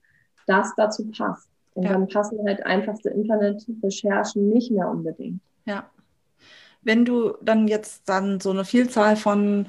das 0.47 0.73
dazu 0.75 1.09
passt. 1.11 1.49
Und 1.73 1.83
ja. 1.83 1.93
dann 1.93 2.07
passen 2.07 2.39
halt 2.45 2.65
einfachste 2.65 3.09
Internetrecherchen 3.09 4.49
nicht 4.49 4.71
mehr 4.71 4.89
unbedingt. 4.89 5.41
Ja. 5.65 5.89
Wenn 6.81 7.05
du 7.05 7.33
dann 7.41 7.67
jetzt 7.67 8.07
dann 8.07 8.39
so 8.39 8.51
eine 8.51 8.65
Vielzahl 8.65 9.15
von 9.15 9.67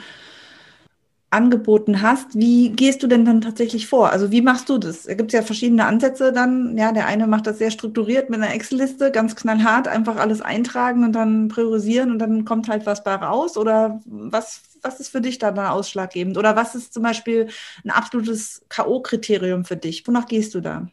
angeboten 1.30 2.02
hast, 2.02 2.34
wie 2.34 2.70
gehst 2.70 3.02
du 3.02 3.06
denn 3.06 3.24
dann 3.24 3.40
tatsächlich 3.40 3.86
vor? 3.86 4.10
Also 4.10 4.32
wie 4.32 4.42
machst 4.42 4.68
du 4.68 4.78
das? 4.78 5.04
Da 5.04 5.14
gibt 5.14 5.32
es 5.32 5.38
ja 5.38 5.42
verschiedene 5.42 5.86
Ansätze 5.86 6.32
dann. 6.32 6.76
Ja, 6.76 6.90
der 6.90 7.06
eine 7.06 7.28
macht 7.28 7.46
das 7.46 7.58
sehr 7.58 7.70
strukturiert 7.70 8.30
mit 8.30 8.42
einer 8.42 8.52
Excel-Liste, 8.52 9.12
ganz 9.12 9.36
knallhart, 9.36 9.86
einfach 9.86 10.16
alles 10.16 10.40
eintragen 10.40 11.04
und 11.04 11.12
dann 11.12 11.46
priorisieren 11.46 12.10
und 12.10 12.18
dann 12.18 12.44
kommt 12.44 12.68
halt 12.68 12.84
was 12.84 13.04
bei 13.04 13.14
raus. 13.14 13.56
Oder 13.56 14.00
was, 14.06 14.62
was 14.82 14.98
ist 14.98 15.10
für 15.10 15.20
dich 15.20 15.38
da 15.38 15.52
dann 15.52 15.66
ausschlaggebend? 15.66 16.36
Oder 16.36 16.56
was 16.56 16.74
ist 16.74 16.92
zum 16.92 17.04
Beispiel 17.04 17.46
ein 17.84 17.90
absolutes 17.90 18.64
K.O.-Kriterium 18.68 19.64
für 19.64 19.76
dich? 19.76 20.06
Wonach 20.08 20.26
gehst 20.26 20.54
du 20.54 20.60
da? 20.60 20.88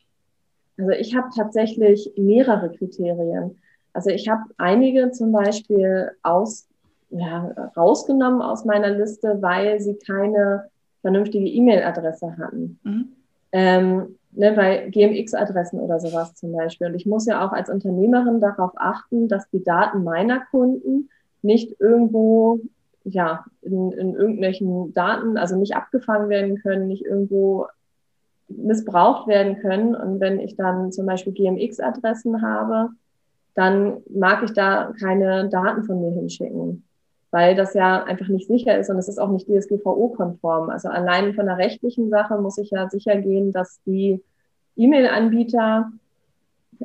Also 0.78 0.92
ich 0.92 1.16
habe 1.16 1.30
tatsächlich 1.36 2.12
mehrere 2.16 2.72
Kriterien. 2.72 3.58
Also 3.94 4.12
ich 4.12 4.30
habe 4.30 4.44
einige 4.58 5.10
zum 5.10 5.32
Beispiel 5.32 6.12
aus 6.22 6.68
ja, 7.10 7.52
rausgenommen 7.76 8.42
aus 8.42 8.66
meiner 8.66 8.90
Liste, 8.90 9.38
weil 9.42 9.80
sie 9.80 9.96
keine 9.96 10.70
vernünftige 11.02 11.48
E-Mail-Adresse 11.48 12.38
hatten. 12.38 12.80
Mhm. 12.84 13.08
Ähm, 13.52 14.16
ne, 14.32 14.58
weil 14.58 14.92
GMX-Adressen 14.92 15.80
oder 15.80 16.00
sowas 16.00 16.36
zum 16.36 16.52
Beispiel. 16.52 16.88
Und 16.88 16.96
ich 16.96 17.06
muss 17.06 17.26
ja 17.26 17.46
auch 17.46 17.54
als 17.54 17.70
Unternehmerin 17.70 18.42
darauf 18.42 18.72
achten, 18.76 19.28
dass 19.28 19.50
die 19.50 19.64
Daten 19.64 20.04
meiner 20.04 20.42
Kunden 20.52 21.10
nicht 21.42 21.80
irgendwo 21.80 22.60
ja, 23.04 23.46
in, 23.62 23.92
in 23.94 24.16
irgendwelchen 24.16 24.94
Daten, 24.94 25.38
also 25.38 25.56
nicht 25.56 25.78
abgefangen 25.78 26.28
werden 26.28 26.58
können, 26.58 26.90
nicht 26.90 27.06
irgendwo 27.06 27.68
missbraucht 28.50 29.28
werden 29.28 29.60
können. 29.60 29.96
Und 29.96 30.20
wenn 30.20 30.42
ich 30.42 30.58
dann 30.58 30.92
zum 30.92 31.06
Beispiel 31.06 31.32
GMX-Adressen 31.32 32.42
habe, 32.42 32.90
dann 33.56 34.02
mag 34.10 34.44
ich 34.44 34.52
da 34.52 34.92
keine 35.00 35.48
Daten 35.48 35.86
von 35.86 36.02
mir 36.02 36.12
hinschicken 36.12 36.84
weil 37.38 37.54
das 37.54 37.76
ja 37.76 38.04
einfach 38.04 38.30
nicht 38.30 38.48
sicher 38.48 38.80
ist 38.80 38.90
und 38.90 38.98
es 38.98 39.08
ist 39.08 39.20
auch 39.20 39.30
nicht 39.30 39.48
DSGVO-konform. 39.48 40.72
Also 40.72 40.90
allein 40.90 41.36
von 41.36 41.46
der 41.46 41.60
rechtlichen 41.60 42.10
Sache 42.10 42.36
muss 42.42 42.58
ich 42.58 42.72
ja 42.72 42.90
sicher 42.90 43.16
gehen, 43.18 43.52
dass 43.52 43.80
die 43.86 44.24
E-Mail-Anbieter 44.76 45.92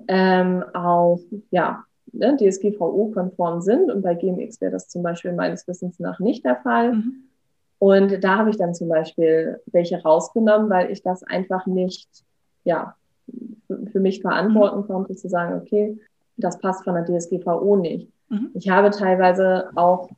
ähm, 0.09 0.62
auch 0.75 1.21
ja, 1.51 1.85
ne, 2.12 2.37
DSGVO-konform 2.37 3.62
sind 3.62 3.91
und 3.91 4.03
bei 4.03 4.15
GMX 4.15 4.61
wäre 4.61 4.73
das 4.73 4.88
zum 4.88 5.03
Beispiel 5.03 5.33
meines 5.33 5.67
Wissens 5.67 5.99
nach 5.99 6.21
nicht 6.21 6.45
der 6.45 6.57
Fall. 6.57 6.97
Mhm. 6.97 7.15
Und 7.79 8.23
da 8.23 8.37
habe 8.37 8.51
ich 8.51 8.59
dann 8.59 8.75
zum 8.75 8.91
Beispiel 8.91 9.59
welche 9.73 10.03
rausgenommen, 10.03 10.69
weil 10.69 10.91
ich 10.91 11.03
das 11.03 11.23
einfach 11.23 11.65
nicht 11.65 12.11
ja, 12.65 12.95
für 13.91 14.01
mich 14.01 14.21
verantworten 14.21 14.81
mhm. 14.81 14.87
konnte, 14.87 15.17
zu 15.17 15.31
sagen, 15.31 15.62
okay, 15.62 15.99
das 16.37 16.59
passt 16.59 16.85
von 16.85 16.95
der 16.95 17.07
DSGVO 17.07 17.77
nicht. 17.77 18.12
Mhm. 18.29 18.51
Ich 18.53 18.69
habe 18.69 18.91
teilweise 18.91 19.71
auch 19.77 20.11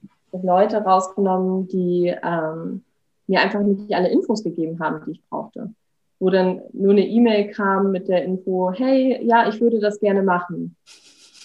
Leute 0.42 0.78
rausgenommen, 0.78 1.68
die 1.68 2.14
ähm, 2.22 2.82
mir 3.26 3.40
einfach 3.40 3.60
nicht 3.60 3.94
alle 3.94 4.08
Infos 4.08 4.42
gegeben 4.44 4.78
haben, 4.80 5.04
die 5.06 5.12
ich 5.12 5.28
brauchte. 5.28 5.70
wo 6.18 6.30
dann 6.30 6.62
nur 6.72 6.92
eine 6.92 7.06
E-Mail 7.06 7.50
kam 7.50 7.90
mit 7.90 8.08
der 8.08 8.24
Info, 8.24 8.72
hey, 8.72 9.20
ja, 9.24 9.48
ich 9.48 9.60
würde 9.60 9.80
das 9.80 10.00
gerne 10.00 10.22
machen. 10.22 10.76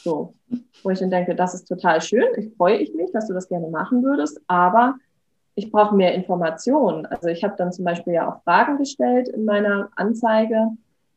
So, 0.03 0.33
wo 0.83 0.89
ich 0.89 0.99
dann 0.99 1.09
denke, 1.09 1.35
das 1.35 1.53
ist 1.53 1.67
total 1.67 2.01
schön, 2.01 2.27
ich 2.37 2.53
freue 2.55 2.77
ich 2.77 2.93
mich, 2.93 3.11
dass 3.11 3.27
du 3.27 3.33
das 3.33 3.49
gerne 3.49 3.67
machen 3.67 4.03
würdest, 4.03 4.39
aber 4.47 4.95
ich 5.55 5.71
brauche 5.71 5.95
mehr 5.95 6.13
Informationen. 6.13 7.05
Also 7.05 7.27
ich 7.27 7.43
habe 7.43 7.55
dann 7.57 7.73
zum 7.73 7.83
Beispiel 7.83 8.13
ja 8.13 8.31
auch 8.31 8.41
Fragen 8.43 8.77
gestellt 8.77 9.27
in 9.27 9.43
meiner 9.43 9.89
Anzeige 9.95 10.69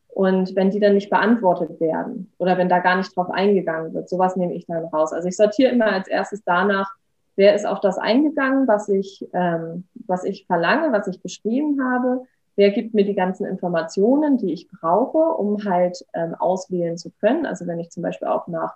und 0.09 0.55
wenn 0.55 0.69
die 0.69 0.79
dann 0.79 0.95
nicht 0.95 1.09
beantwortet 1.09 1.79
werden 1.79 2.31
oder 2.37 2.57
wenn 2.57 2.69
da 2.69 2.79
gar 2.79 2.97
nicht 2.97 3.15
drauf 3.15 3.29
eingegangen 3.31 3.93
wird, 3.93 4.09
sowas 4.09 4.35
nehme 4.35 4.53
ich 4.53 4.65
dann 4.65 4.85
raus. 4.85 5.13
Also 5.13 5.29
ich 5.29 5.37
sortiere 5.37 5.71
immer 5.71 5.87
als 5.87 6.07
erstes 6.07 6.43
danach, 6.43 6.91
wer 7.35 7.55
ist 7.55 7.65
auf 7.65 7.79
das 7.79 7.97
eingegangen, 7.97 8.67
was 8.67 8.89
ich, 8.89 9.27
ähm, 9.33 9.85
was 10.07 10.23
ich 10.23 10.45
verlange, 10.45 10.91
was 10.91 11.07
ich 11.07 11.21
beschrieben 11.21 11.83
habe, 11.83 12.23
wer 12.55 12.71
gibt 12.71 12.93
mir 12.93 13.05
die 13.05 13.15
ganzen 13.15 13.45
Informationen, 13.45 14.37
die 14.37 14.53
ich 14.53 14.67
brauche, 14.69 15.17
um 15.17 15.63
halt 15.65 16.05
ähm, 16.13 16.35
auswählen 16.35 16.97
zu 16.97 17.11
können. 17.19 17.45
Also 17.45 17.65
wenn 17.67 17.79
ich 17.79 17.89
zum 17.89 18.03
Beispiel 18.03 18.27
auch 18.27 18.47
nach 18.47 18.75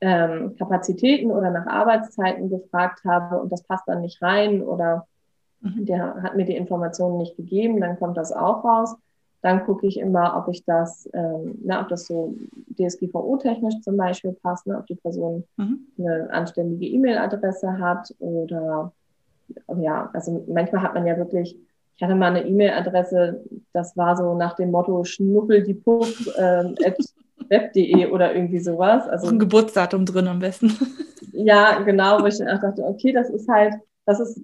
ähm, 0.00 0.56
Kapazitäten 0.56 1.30
oder 1.30 1.50
nach 1.50 1.66
Arbeitszeiten 1.66 2.50
gefragt 2.50 3.04
habe 3.04 3.40
und 3.40 3.50
das 3.52 3.62
passt 3.62 3.88
dann 3.88 4.02
nicht 4.02 4.20
rein 4.22 4.62
oder 4.62 5.06
mhm. 5.60 5.86
der 5.86 6.22
hat 6.22 6.36
mir 6.36 6.44
die 6.44 6.56
Informationen 6.56 7.18
nicht 7.18 7.36
gegeben, 7.36 7.80
dann 7.80 7.98
kommt 7.98 8.16
das 8.16 8.32
auch 8.32 8.64
raus. 8.64 8.96
Dann 9.46 9.64
gucke 9.64 9.86
ich 9.86 10.00
immer, 10.00 10.36
ob 10.36 10.52
ich 10.52 10.64
das, 10.64 11.08
ähm, 11.12 11.56
na, 11.62 11.80
ob 11.80 11.88
das 11.88 12.08
so 12.08 12.34
DSGVO-technisch 12.76 13.80
zum 13.80 13.96
Beispiel 13.96 14.32
passt, 14.32 14.66
ne, 14.66 14.76
ob 14.76 14.88
die 14.88 14.96
Person 14.96 15.44
mhm. 15.56 15.86
eine 15.96 16.28
anständige 16.32 16.84
E-Mail-Adresse 16.86 17.78
hat 17.78 18.12
oder 18.18 18.92
ja, 19.78 20.10
also 20.12 20.44
manchmal 20.48 20.82
hat 20.82 20.94
man 20.94 21.06
ja 21.06 21.16
wirklich, 21.16 21.56
ich 21.94 22.02
hatte 22.02 22.16
mal 22.16 22.34
eine 22.34 22.44
E-Mail-Adresse, 22.44 23.40
das 23.72 23.96
war 23.96 24.16
so 24.16 24.34
nach 24.34 24.56
dem 24.56 24.72
Motto 24.72 25.04
Schnuffel 25.04 25.62
die 25.62 25.74
Puff 25.74 26.26
äh, 26.36 26.64
web.de 27.48 28.06
oder 28.10 28.34
irgendwie 28.34 28.58
sowas. 28.58 29.06
Also 29.06 29.28
ein 29.28 29.38
Geburtsdatum 29.38 30.06
drin 30.06 30.26
am 30.26 30.40
besten. 30.40 30.72
Ja, 31.30 31.78
genau, 31.82 32.20
wo 32.20 32.26
ich 32.26 32.38
dann 32.38 32.60
dachte, 32.60 32.82
okay, 32.82 33.12
das 33.12 33.30
ist 33.30 33.48
halt, 33.48 33.74
das 34.06 34.18
ist, 34.18 34.40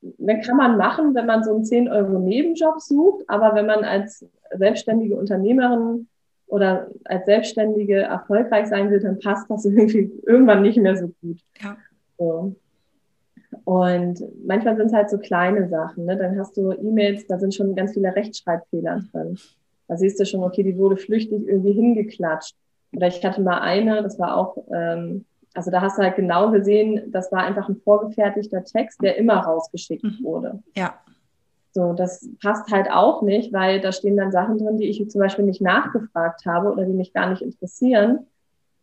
dann 0.00 0.40
kann 0.42 0.56
man 0.56 0.76
machen, 0.76 1.14
wenn 1.14 1.26
man 1.26 1.42
so 1.42 1.54
einen 1.54 1.64
10 1.64 1.88
Euro 1.88 2.18
Nebenjob 2.18 2.80
sucht, 2.80 3.24
aber 3.28 3.54
wenn 3.54 3.66
man 3.66 3.84
als 3.84 4.24
selbstständige 4.56 5.16
Unternehmerin 5.16 6.08
oder 6.46 6.88
als 7.04 7.26
Selbstständige 7.26 8.02
erfolgreich 8.02 8.68
sein 8.68 8.90
will, 8.90 9.00
dann 9.00 9.18
passt 9.18 9.50
das 9.50 9.64
irgendwie 9.64 10.10
irgendwann 10.26 10.62
nicht 10.62 10.78
mehr 10.78 10.96
so 10.96 11.12
gut. 11.20 11.40
Ja. 11.60 11.76
So. 12.18 12.54
Und 13.64 14.22
manchmal 14.46 14.76
sind 14.76 14.86
es 14.86 14.92
halt 14.92 15.10
so 15.10 15.18
kleine 15.18 15.68
Sachen. 15.68 16.04
Ne? 16.04 16.16
Dann 16.16 16.38
hast 16.38 16.56
du 16.56 16.72
E-Mails, 16.72 17.26
da 17.26 17.38
sind 17.38 17.54
schon 17.54 17.74
ganz 17.74 17.94
viele 17.94 18.14
Rechtschreibfehler 18.14 19.02
drin. 19.12 19.38
Da 19.88 19.96
siehst 19.96 20.20
du 20.20 20.26
schon, 20.26 20.42
okay, 20.42 20.62
die 20.62 20.76
wurde 20.76 20.96
flüchtig 20.96 21.46
irgendwie 21.46 21.72
hingeklatscht. 21.72 22.56
Oder 22.94 23.08
ich 23.08 23.24
hatte 23.24 23.42
mal 23.42 23.60
eine, 23.60 24.02
das 24.02 24.18
war 24.18 24.36
auch, 24.36 24.56
ähm, 24.72 25.24
also 25.58 25.72
da 25.72 25.80
hast 25.80 25.98
du 25.98 26.02
halt 26.02 26.14
genau 26.14 26.52
gesehen, 26.52 27.10
das 27.10 27.32
war 27.32 27.40
einfach 27.40 27.68
ein 27.68 27.80
vorgefertigter 27.82 28.62
Text, 28.62 29.02
der 29.02 29.16
immer 29.16 29.38
rausgeschickt 29.38 30.04
mhm. 30.04 30.18
wurde. 30.22 30.62
Ja. 30.76 30.94
So, 31.72 31.94
das 31.94 32.28
passt 32.40 32.70
halt 32.70 32.88
auch 32.92 33.22
nicht, 33.22 33.52
weil 33.52 33.80
da 33.80 33.90
stehen 33.90 34.16
dann 34.16 34.30
Sachen 34.30 34.58
drin, 34.58 34.78
die 34.78 34.88
ich 34.88 35.10
zum 35.10 35.18
Beispiel 35.20 35.44
nicht 35.44 35.60
nachgefragt 35.60 36.46
habe 36.46 36.70
oder 36.70 36.84
die 36.84 36.92
mich 36.92 37.12
gar 37.12 37.28
nicht 37.28 37.42
interessieren. 37.42 38.20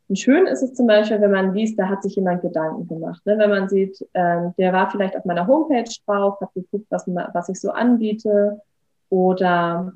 Und 0.10 0.20
schön 0.20 0.48
ist 0.48 0.64
es 0.64 0.74
zum 0.74 0.86
Beispiel, 0.86 1.22
wenn 1.22 1.32
man 1.32 1.54
liest, 1.54 1.80
da 1.80 1.88
hat 1.88 2.04
sich 2.04 2.18
jemand 2.18 2.42
Gedanken 2.42 2.90
gemacht. 2.90 3.26
Ne? 3.26 3.38
Wenn 3.38 3.50
man 3.50 3.70
sieht, 3.70 4.06
ähm, 4.14 4.54
der 4.58 4.74
war 4.74 4.92
vielleicht 4.92 5.16
auf 5.16 5.24
meiner 5.24 5.48
Homepage 5.48 5.90
drauf, 6.06 6.42
hat 6.42 6.54
geguckt, 6.56 6.88
was, 6.90 7.08
was 7.08 7.48
ich 7.48 7.62
so 7.62 7.72
anbiete 7.72 8.60
oder 9.10 9.94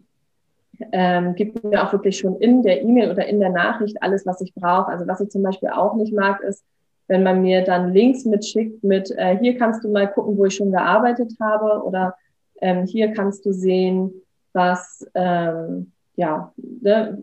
ähm, 0.91 1.35
gibt 1.35 1.63
mir 1.63 1.83
auch 1.83 1.91
wirklich 1.91 2.17
schon 2.17 2.37
in 2.37 2.63
der 2.63 2.81
E-Mail 2.81 3.11
oder 3.11 3.25
in 3.27 3.39
der 3.39 3.49
Nachricht 3.49 4.01
alles, 4.01 4.25
was 4.25 4.41
ich 4.41 4.53
brauche. 4.53 4.87
Also 4.87 5.07
was 5.07 5.21
ich 5.21 5.29
zum 5.29 5.43
Beispiel 5.43 5.69
auch 5.69 5.95
nicht 5.95 6.13
mag, 6.13 6.41
ist, 6.41 6.63
wenn 7.07 7.23
man 7.23 7.41
mir 7.41 7.63
dann 7.63 7.93
Links 7.93 8.25
mitschickt 8.25 8.83
mit, 8.83 9.11
äh, 9.17 9.37
hier 9.39 9.57
kannst 9.57 9.83
du 9.83 9.89
mal 9.89 10.09
gucken, 10.09 10.37
wo 10.37 10.45
ich 10.45 10.55
schon 10.55 10.71
gearbeitet 10.71 11.33
habe 11.41 11.83
oder 11.83 12.15
ähm, 12.61 12.85
hier 12.85 13.13
kannst 13.13 13.45
du 13.45 13.51
sehen, 13.51 14.11
was, 14.53 15.05
ähm, 15.15 15.91
ja, 16.15 16.53
ne, 16.57 17.17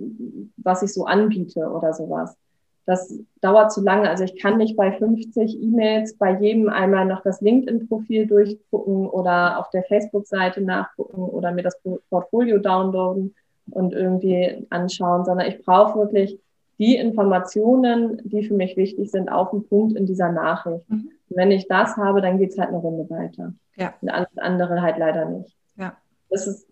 was 0.56 0.82
ich 0.82 0.92
so 0.92 1.04
anbiete 1.04 1.70
oder 1.70 1.92
sowas. 1.92 2.36
Das 2.84 3.18
dauert 3.40 3.72
zu 3.72 3.82
lange. 3.82 4.08
Also 4.08 4.24
ich 4.24 4.40
kann 4.40 4.58
nicht 4.58 4.76
bei 4.76 4.92
50 4.92 5.60
E-Mails 5.60 6.16
bei 6.16 6.38
jedem 6.38 6.68
einmal 6.68 7.04
noch 7.04 7.22
das 7.22 7.40
LinkedIn-Profil 7.40 8.26
durchgucken 8.26 9.08
oder 9.08 9.58
auf 9.58 9.70
der 9.70 9.82
Facebook-Seite 9.84 10.60
nachgucken 10.60 11.22
oder 11.22 11.52
mir 11.52 11.62
das 11.62 11.80
Portfolio 12.10 12.58
downloaden 12.58 13.34
und 13.70 13.92
irgendwie 13.92 14.66
anschauen, 14.70 15.24
sondern 15.24 15.48
ich 15.48 15.62
brauche 15.64 15.98
wirklich 15.98 16.38
die 16.78 16.96
Informationen, 16.96 18.20
die 18.24 18.44
für 18.44 18.54
mich 18.54 18.76
wichtig 18.76 19.10
sind, 19.10 19.30
auf 19.30 19.50
den 19.50 19.66
Punkt 19.66 19.96
in 19.96 20.06
dieser 20.06 20.30
Nachricht. 20.30 20.88
Mhm. 20.90 21.10
wenn 21.28 21.50
ich 21.50 21.66
das 21.68 21.96
habe, 21.96 22.20
dann 22.20 22.38
geht's 22.38 22.58
halt 22.58 22.68
eine 22.68 22.78
Runde 22.78 23.08
weiter. 23.10 23.52
Ja. 23.76 23.94
Und 24.00 24.10
alles 24.10 24.28
andere 24.36 24.82
halt 24.82 24.98
leider 24.98 25.24
nicht. 25.24 25.56
Ja. 25.76 25.96
Das 26.30 26.46
ist, 26.46 26.68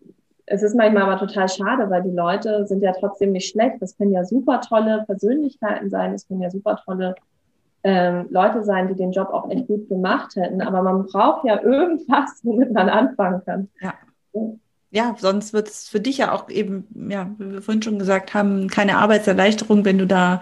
es 0.46 0.62
ist 0.62 0.76
manchmal 0.76 1.04
aber 1.04 1.18
total 1.18 1.48
schade, 1.48 1.88
weil 1.90 2.02
die 2.02 2.10
Leute 2.10 2.66
sind 2.66 2.82
ja 2.82 2.92
trotzdem 2.92 3.32
nicht 3.32 3.50
schlecht. 3.50 3.80
Das 3.80 3.96
können 3.96 4.12
ja 4.12 4.24
super 4.24 4.60
tolle 4.60 5.04
Persönlichkeiten 5.06 5.90
sein, 5.90 6.12
das 6.12 6.28
können 6.28 6.42
ja 6.42 6.50
super 6.50 6.78
tolle 6.84 7.14
ähm, 7.82 8.26
Leute 8.30 8.62
sein, 8.62 8.88
die 8.88 8.94
den 8.94 9.12
Job 9.12 9.28
auch 9.30 9.50
echt 9.50 9.66
gut 9.66 9.88
gemacht 9.88 10.36
hätten. 10.36 10.60
Aber 10.60 10.82
man 10.82 11.06
braucht 11.06 11.46
ja 11.46 11.60
irgendwas, 11.62 12.40
womit 12.42 12.72
man 12.72 12.88
anfangen 12.88 13.42
kann. 13.44 13.68
Ja 13.80 13.94
ja, 14.94 15.16
sonst 15.18 15.52
wird 15.52 15.68
es 15.68 15.88
für 15.88 16.00
dich 16.00 16.18
ja 16.18 16.32
auch 16.32 16.48
eben, 16.48 16.86
ja, 17.10 17.34
wie 17.38 17.52
wir 17.52 17.62
vorhin 17.62 17.82
schon 17.82 17.98
gesagt 17.98 18.32
haben, 18.32 18.68
keine 18.68 18.98
Arbeitserleichterung, 18.98 19.84
wenn 19.84 19.98
du 19.98 20.06
da 20.06 20.40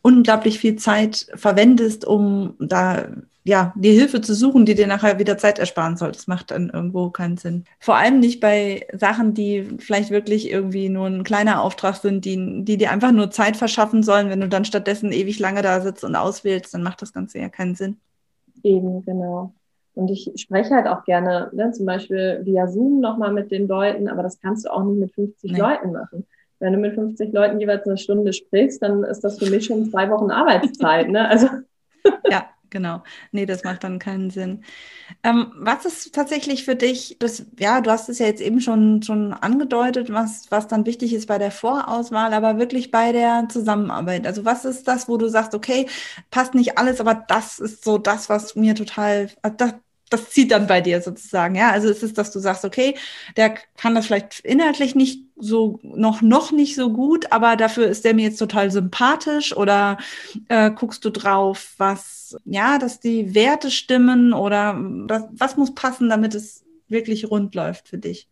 unglaublich 0.00 0.60
viel 0.60 0.76
Zeit 0.76 1.26
verwendest, 1.34 2.04
um 2.04 2.54
da 2.60 3.08
ja 3.42 3.72
die 3.76 3.90
Hilfe 3.92 4.20
zu 4.20 4.34
suchen, 4.34 4.64
die 4.64 4.76
dir 4.76 4.86
nachher 4.86 5.18
wieder 5.18 5.38
Zeit 5.38 5.58
ersparen 5.58 5.96
soll. 5.96 6.12
Das 6.12 6.28
macht 6.28 6.52
dann 6.52 6.70
irgendwo 6.70 7.10
keinen 7.10 7.36
Sinn. 7.36 7.64
Vor 7.80 7.96
allem 7.96 8.20
nicht 8.20 8.38
bei 8.38 8.86
Sachen, 8.92 9.34
die 9.34 9.66
vielleicht 9.80 10.10
wirklich 10.10 10.48
irgendwie 10.48 10.88
nur 10.88 11.06
ein 11.06 11.24
kleiner 11.24 11.60
Auftrag 11.60 11.96
sind, 11.96 12.24
die, 12.24 12.64
die 12.64 12.76
dir 12.76 12.92
einfach 12.92 13.10
nur 13.10 13.32
Zeit 13.32 13.56
verschaffen 13.56 14.04
sollen. 14.04 14.30
Wenn 14.30 14.40
du 14.40 14.48
dann 14.48 14.64
stattdessen 14.64 15.10
ewig 15.10 15.40
lange 15.40 15.62
da 15.62 15.80
sitzt 15.80 16.04
und 16.04 16.14
auswählst, 16.14 16.72
dann 16.74 16.84
macht 16.84 17.02
das 17.02 17.12
Ganze 17.12 17.40
ja 17.40 17.48
keinen 17.48 17.74
Sinn. 17.74 17.96
Eben, 18.62 19.02
genau. 19.04 19.52
Und 20.00 20.10
ich 20.10 20.32
spreche 20.36 20.74
halt 20.74 20.86
auch 20.86 21.04
gerne, 21.04 21.50
ne, 21.52 21.72
zum 21.72 21.84
Beispiel 21.84 22.40
via 22.44 22.66
Zoom 22.68 23.00
nochmal 23.00 23.34
mit 23.34 23.50
den 23.50 23.68
Leuten, 23.68 24.08
aber 24.08 24.22
das 24.22 24.40
kannst 24.40 24.64
du 24.64 24.72
auch 24.72 24.82
nicht 24.82 24.98
mit 24.98 25.12
50 25.12 25.52
nee. 25.52 25.58
Leuten 25.58 25.92
machen. 25.92 26.26
Wenn 26.58 26.72
du 26.72 26.78
mit 26.78 26.94
50 26.94 27.34
Leuten 27.34 27.60
jeweils 27.60 27.86
eine 27.86 27.98
Stunde 27.98 28.32
sprichst, 28.32 28.82
dann 28.82 29.04
ist 29.04 29.20
das 29.20 29.38
für 29.38 29.50
mich 29.50 29.66
schon 29.66 29.90
zwei 29.90 30.08
Wochen 30.08 30.30
Arbeitszeit. 30.30 31.10
Ne? 31.10 31.28
Also 31.28 31.48
ja, 32.30 32.46
genau. 32.70 33.02
Nee, 33.30 33.44
das 33.44 33.62
macht 33.62 33.84
dann 33.84 33.98
keinen 33.98 34.30
Sinn. 34.30 34.64
Ähm, 35.22 35.52
was 35.56 35.84
ist 35.84 36.14
tatsächlich 36.14 36.64
für 36.64 36.76
dich, 36.76 37.16
das, 37.18 37.44
ja, 37.58 37.82
du 37.82 37.90
hast 37.90 38.08
es 38.08 38.20
ja 38.20 38.26
jetzt 38.26 38.40
eben 38.40 38.62
schon, 38.62 39.02
schon 39.02 39.34
angedeutet, 39.34 40.10
was, 40.10 40.50
was 40.50 40.66
dann 40.66 40.86
wichtig 40.86 41.12
ist 41.12 41.28
bei 41.28 41.36
der 41.36 41.50
Vorauswahl, 41.50 42.32
aber 42.32 42.58
wirklich 42.58 42.90
bei 42.90 43.12
der 43.12 43.48
Zusammenarbeit. 43.50 44.26
Also 44.26 44.46
was 44.46 44.64
ist 44.64 44.88
das, 44.88 45.10
wo 45.10 45.18
du 45.18 45.28
sagst, 45.28 45.54
okay, 45.54 45.88
passt 46.30 46.54
nicht 46.54 46.78
alles, 46.78 47.02
aber 47.02 47.14
das 47.14 47.58
ist 47.58 47.84
so 47.84 47.98
das, 47.98 48.30
was 48.30 48.56
mir 48.56 48.74
total, 48.74 49.28
das, 49.58 49.74
das 50.10 50.30
zieht 50.30 50.50
dann 50.50 50.66
bei 50.66 50.80
dir 50.80 51.00
sozusagen, 51.00 51.54
ja. 51.54 51.70
Also 51.70 51.88
es 51.88 52.02
ist, 52.02 52.18
dass 52.18 52.30
du 52.32 52.40
sagst, 52.40 52.64
okay, 52.64 52.96
der 53.36 53.54
kann 53.76 53.94
das 53.94 54.06
vielleicht 54.06 54.40
inhaltlich 54.40 54.94
nicht 54.94 55.24
so 55.36 55.78
noch 55.82 56.20
noch 56.20 56.52
nicht 56.52 56.74
so 56.74 56.92
gut, 56.92 57.32
aber 57.32 57.56
dafür 57.56 57.86
ist 57.86 58.04
der 58.04 58.14
mir 58.14 58.24
jetzt 58.24 58.38
total 58.38 58.70
sympathisch 58.70 59.56
oder 59.56 59.96
äh, 60.48 60.70
guckst 60.70 61.04
du 61.04 61.10
drauf, 61.10 61.74
was 61.78 62.36
ja, 62.44 62.78
dass 62.78 63.00
die 63.00 63.34
Werte 63.34 63.70
stimmen 63.70 64.32
oder 64.32 64.78
das, 65.06 65.24
was 65.32 65.56
muss 65.56 65.74
passen, 65.74 66.08
damit 66.10 66.34
es 66.34 66.64
wirklich 66.88 67.30
rund 67.30 67.54
läuft 67.54 67.88
für 67.88 67.98
dich? 67.98 68.28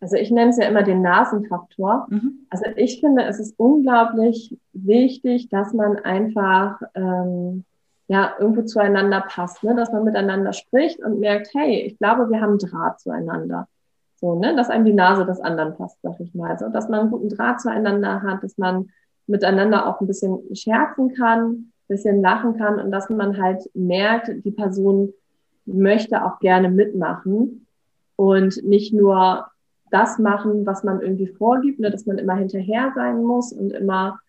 Also 0.00 0.16
ich 0.16 0.30
nenne 0.30 0.50
es 0.50 0.58
ja 0.58 0.68
immer 0.68 0.82
den 0.82 1.00
Nasenfaktor. 1.00 2.06
Mhm. 2.10 2.46
Also 2.50 2.64
ich 2.76 3.00
finde, 3.00 3.24
es 3.24 3.40
ist 3.40 3.54
unglaublich 3.56 4.56
wichtig, 4.74 5.48
dass 5.48 5.72
man 5.72 5.96
einfach 5.96 6.78
ähm, 6.94 7.64
ja 8.08 8.34
irgendwo 8.38 8.62
zueinander 8.62 9.24
passt, 9.26 9.62
ne? 9.62 9.74
dass 9.74 9.92
man 9.92 10.04
miteinander 10.04 10.52
spricht 10.52 11.00
und 11.00 11.20
merkt, 11.20 11.50
hey, 11.54 11.82
ich 11.82 11.98
glaube, 11.98 12.30
wir 12.30 12.40
haben 12.40 12.58
Draht 12.58 13.00
zueinander. 13.00 13.68
So, 14.16 14.38
ne, 14.38 14.54
dass 14.54 14.70
einem 14.70 14.84
die 14.84 14.92
Nase 14.92 15.26
des 15.26 15.40
anderen 15.40 15.76
passt, 15.76 15.98
sag 16.02 16.18
ich 16.20 16.34
mal. 16.34 16.58
So, 16.58 16.68
dass 16.68 16.88
man 16.88 17.00
einen 17.00 17.10
guten 17.10 17.28
Draht 17.28 17.60
zueinander 17.60 18.22
hat, 18.22 18.42
dass 18.42 18.56
man 18.56 18.88
miteinander 19.26 19.86
auch 19.86 20.00
ein 20.00 20.06
bisschen 20.06 20.38
scherzen 20.54 21.14
kann, 21.14 21.50
ein 21.50 21.72
bisschen 21.88 22.22
lachen 22.22 22.56
kann 22.56 22.78
und 22.78 22.90
dass 22.90 23.10
man 23.10 23.40
halt 23.40 23.68
merkt, 23.74 24.30
die 24.44 24.50
Person 24.50 25.12
möchte 25.66 26.24
auch 26.24 26.38
gerne 26.40 26.70
mitmachen 26.70 27.66
und 28.16 28.62
nicht 28.64 28.92
nur 28.94 29.46
das 29.90 30.18
machen, 30.18 30.66
was 30.66 30.84
man 30.84 31.00
irgendwie 31.00 31.26
vorgibt, 31.26 31.80
ne, 31.80 31.90
dass 31.90 32.06
man 32.06 32.18
immer 32.18 32.34
hinterher 32.34 32.92
sein 32.94 33.22
muss 33.22 33.52
und 33.52 33.72
immer 33.72 34.20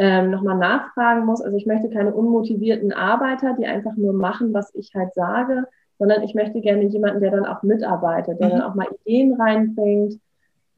ähm, 0.00 0.30
nochmal 0.30 0.56
nachfragen 0.56 1.26
muss. 1.26 1.42
Also 1.42 1.54
ich 1.58 1.66
möchte 1.66 1.90
keine 1.90 2.14
unmotivierten 2.14 2.90
Arbeiter, 2.90 3.54
die 3.58 3.66
einfach 3.66 3.94
nur 3.96 4.14
machen, 4.14 4.54
was 4.54 4.74
ich 4.74 4.94
halt 4.94 5.12
sage, 5.12 5.66
sondern 5.98 6.22
ich 6.22 6.34
möchte 6.34 6.62
gerne 6.62 6.84
jemanden, 6.84 7.20
der 7.20 7.30
dann 7.30 7.44
auch 7.44 7.62
mitarbeitet, 7.62 8.40
der 8.40 8.46
mhm. 8.46 8.52
dann 8.52 8.62
auch 8.62 8.74
mal 8.74 8.88
Ideen 9.04 9.34
reinbringt, 9.38 10.18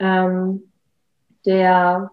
ähm, 0.00 0.64
der 1.46 2.10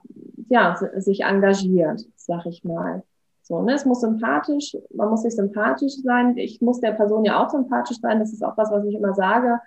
ja, 0.50 0.78
sich 0.98 1.22
engagiert, 1.22 2.06
sag 2.16 2.46
ich 2.46 2.64
mal. 2.64 3.02
So, 3.42 3.64
ne? 3.64 3.74
Es 3.74 3.86
muss 3.86 4.02
sympathisch, 4.02 4.78
man 4.94 5.10
muss 5.10 5.24
sich 5.24 5.36
sympathisch 5.36 5.96
sein. 6.04 6.38
Ich 6.38 6.62
muss 6.62 6.80
der 6.80 6.92
Person 6.92 7.26
ja 7.26 7.44
auch 7.44 7.50
sympathisch 7.50 7.98
sein. 8.00 8.20
Das 8.20 8.32
ist 8.32 8.44
auch 8.44 8.56
was, 8.56 8.70
was 8.70 8.86
ich 8.86 8.94
immer 8.94 9.16
sage. 9.16 9.60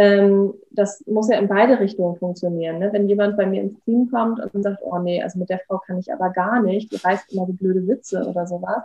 Ähm, 0.00 0.54
das 0.70 1.04
muss 1.06 1.28
ja 1.28 1.38
in 1.38 1.46
beide 1.46 1.78
Richtungen 1.78 2.16
funktionieren. 2.16 2.78
Ne? 2.78 2.90
Wenn 2.90 3.06
jemand 3.06 3.36
bei 3.36 3.44
mir 3.44 3.60
ins 3.60 3.78
Team 3.84 4.10
kommt 4.10 4.40
und 4.54 4.62
sagt, 4.62 4.78
oh 4.82 4.98
nee, 4.98 5.22
also 5.22 5.38
mit 5.38 5.50
der 5.50 5.60
Frau 5.66 5.76
kann 5.76 5.98
ich 5.98 6.10
aber 6.10 6.30
gar 6.30 6.62
nicht, 6.62 6.90
die 6.90 6.96
reißt 6.96 7.30
immer 7.34 7.44
so 7.44 7.52
blöde 7.52 7.86
Witze 7.86 8.26
oder 8.26 8.46
sowas, 8.46 8.82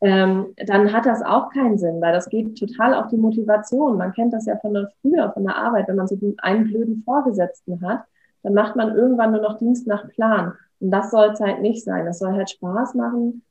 ähm, 0.00 0.46
dann 0.56 0.92
hat 0.92 1.06
das 1.06 1.22
auch 1.22 1.52
keinen 1.52 1.78
Sinn, 1.78 2.00
weil 2.00 2.12
das 2.12 2.28
geht 2.28 2.58
total 2.58 2.94
auf 2.94 3.06
die 3.08 3.16
Motivation. 3.16 3.96
Man 3.96 4.12
kennt 4.12 4.32
das 4.32 4.46
ja 4.46 4.56
von 4.56 4.74
der 4.74 4.90
früher, 5.00 5.30
von 5.30 5.44
der 5.44 5.56
Arbeit, 5.56 5.86
wenn 5.86 5.94
man 5.94 6.08
so 6.08 6.18
einen 6.38 6.64
blöden 6.64 7.04
Vorgesetzten 7.04 7.80
hat, 7.86 8.02
dann 8.42 8.54
macht 8.54 8.74
man 8.74 8.96
irgendwann 8.96 9.30
nur 9.30 9.42
noch 9.42 9.56
Dienst 9.58 9.86
nach 9.86 10.08
Plan. 10.08 10.54
Und 10.80 10.90
das 10.90 11.12
soll 11.12 11.30
es 11.32 11.38
halt 11.38 11.60
nicht 11.60 11.84
sein. 11.84 12.06
Das 12.06 12.18
soll 12.18 12.32
halt 12.32 12.50
Spaß 12.50 12.94
machen. 12.94 13.42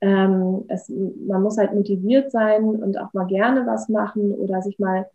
Ähm, 0.00 0.64
es, 0.66 0.88
man 0.88 1.40
muss 1.40 1.56
halt 1.56 1.72
motiviert 1.72 2.32
sein 2.32 2.64
und 2.64 2.98
auch 2.98 3.12
mal 3.12 3.26
gerne 3.26 3.64
was 3.64 3.88
machen 3.88 4.32
oder 4.32 4.60
sich 4.60 4.80
mal 4.80 5.06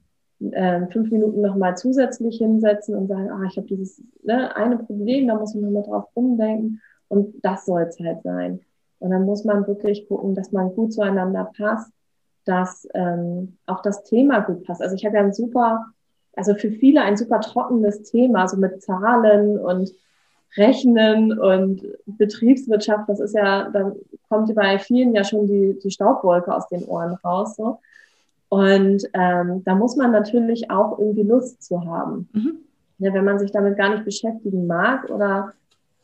äh, 0.52 0.88
fünf 0.88 1.12
Minuten 1.12 1.42
nochmal 1.42 1.78
zusätzlich 1.78 2.38
hinsetzen 2.38 2.96
und 2.96 3.08
sagen, 3.08 3.30
ah, 3.32 3.44
ich 3.48 3.58
habe 3.58 3.68
dieses 3.68 4.02
ne, 4.24 4.56
eine 4.56 4.78
Problem, 4.78 5.28
da 5.28 5.36
muss 5.36 5.56
ich 5.56 5.62
nochmal 5.62 5.84
drauf 5.84 6.06
umdenken. 6.14 6.82
Und 7.08 7.36
das 7.44 7.66
soll 7.66 7.84
es 7.84 8.00
halt 8.00 8.24
sein. 8.24 8.60
Und 9.00 9.12
dann 9.12 9.26
muss 9.26 9.44
man 9.44 9.68
wirklich 9.68 10.08
gucken, 10.08 10.34
dass 10.34 10.52
man 10.52 10.74
gut 10.74 10.94
zueinander 10.94 11.52
passt, 11.58 11.92
dass 12.46 12.88
ähm, 12.94 13.58
auch 13.66 13.82
das 13.82 14.04
Thema 14.04 14.40
gut 14.40 14.64
passt. 14.64 14.82
Also 14.82 14.96
ich 14.96 15.06
habe 15.06 15.18
ja 15.18 15.24
ein 15.24 15.34
super, 15.34 15.86
also 16.36 16.56
für 16.56 16.72
viele 16.72 17.02
ein 17.02 17.18
super 17.18 17.40
trockenes 17.42 18.04
Thema, 18.04 18.48
so 18.48 18.58
mit 18.58 18.82
Zahlen 18.82 19.60
und 19.60 19.94
Rechnen 20.56 21.38
und 21.38 21.82
Betriebswirtschaft. 22.06 23.10
Das 23.10 23.20
ist 23.20 23.36
ja, 23.36 23.70
da 23.70 23.94
kommt 24.30 24.54
bei 24.56 24.80
vielen 24.80 25.14
ja 25.14 25.24
schon 25.24 25.48
die, 25.48 25.80
die 25.84 25.92
Staubwolke 25.92 26.54
aus 26.54 26.68
den 26.68 26.86
Ohren 26.86 27.14
raus. 27.24 27.56
So. 27.56 27.80
Und 28.54 29.04
ähm, 29.14 29.64
da 29.66 29.74
muss 29.74 29.96
man 29.96 30.12
natürlich 30.12 30.70
auch 30.70 31.00
irgendwie 31.00 31.24
Lust 31.24 31.64
zu 31.64 31.84
haben. 31.84 32.30
Mhm. 32.34 32.60
Ja, 33.00 33.12
wenn 33.12 33.26
man 33.26 33.40
sich 33.40 33.52
damit 33.52 33.78
gar 33.78 33.90
nicht 33.90 34.06
beschäftigen 34.06 34.68
mag 34.68 35.10
oder 35.10 35.54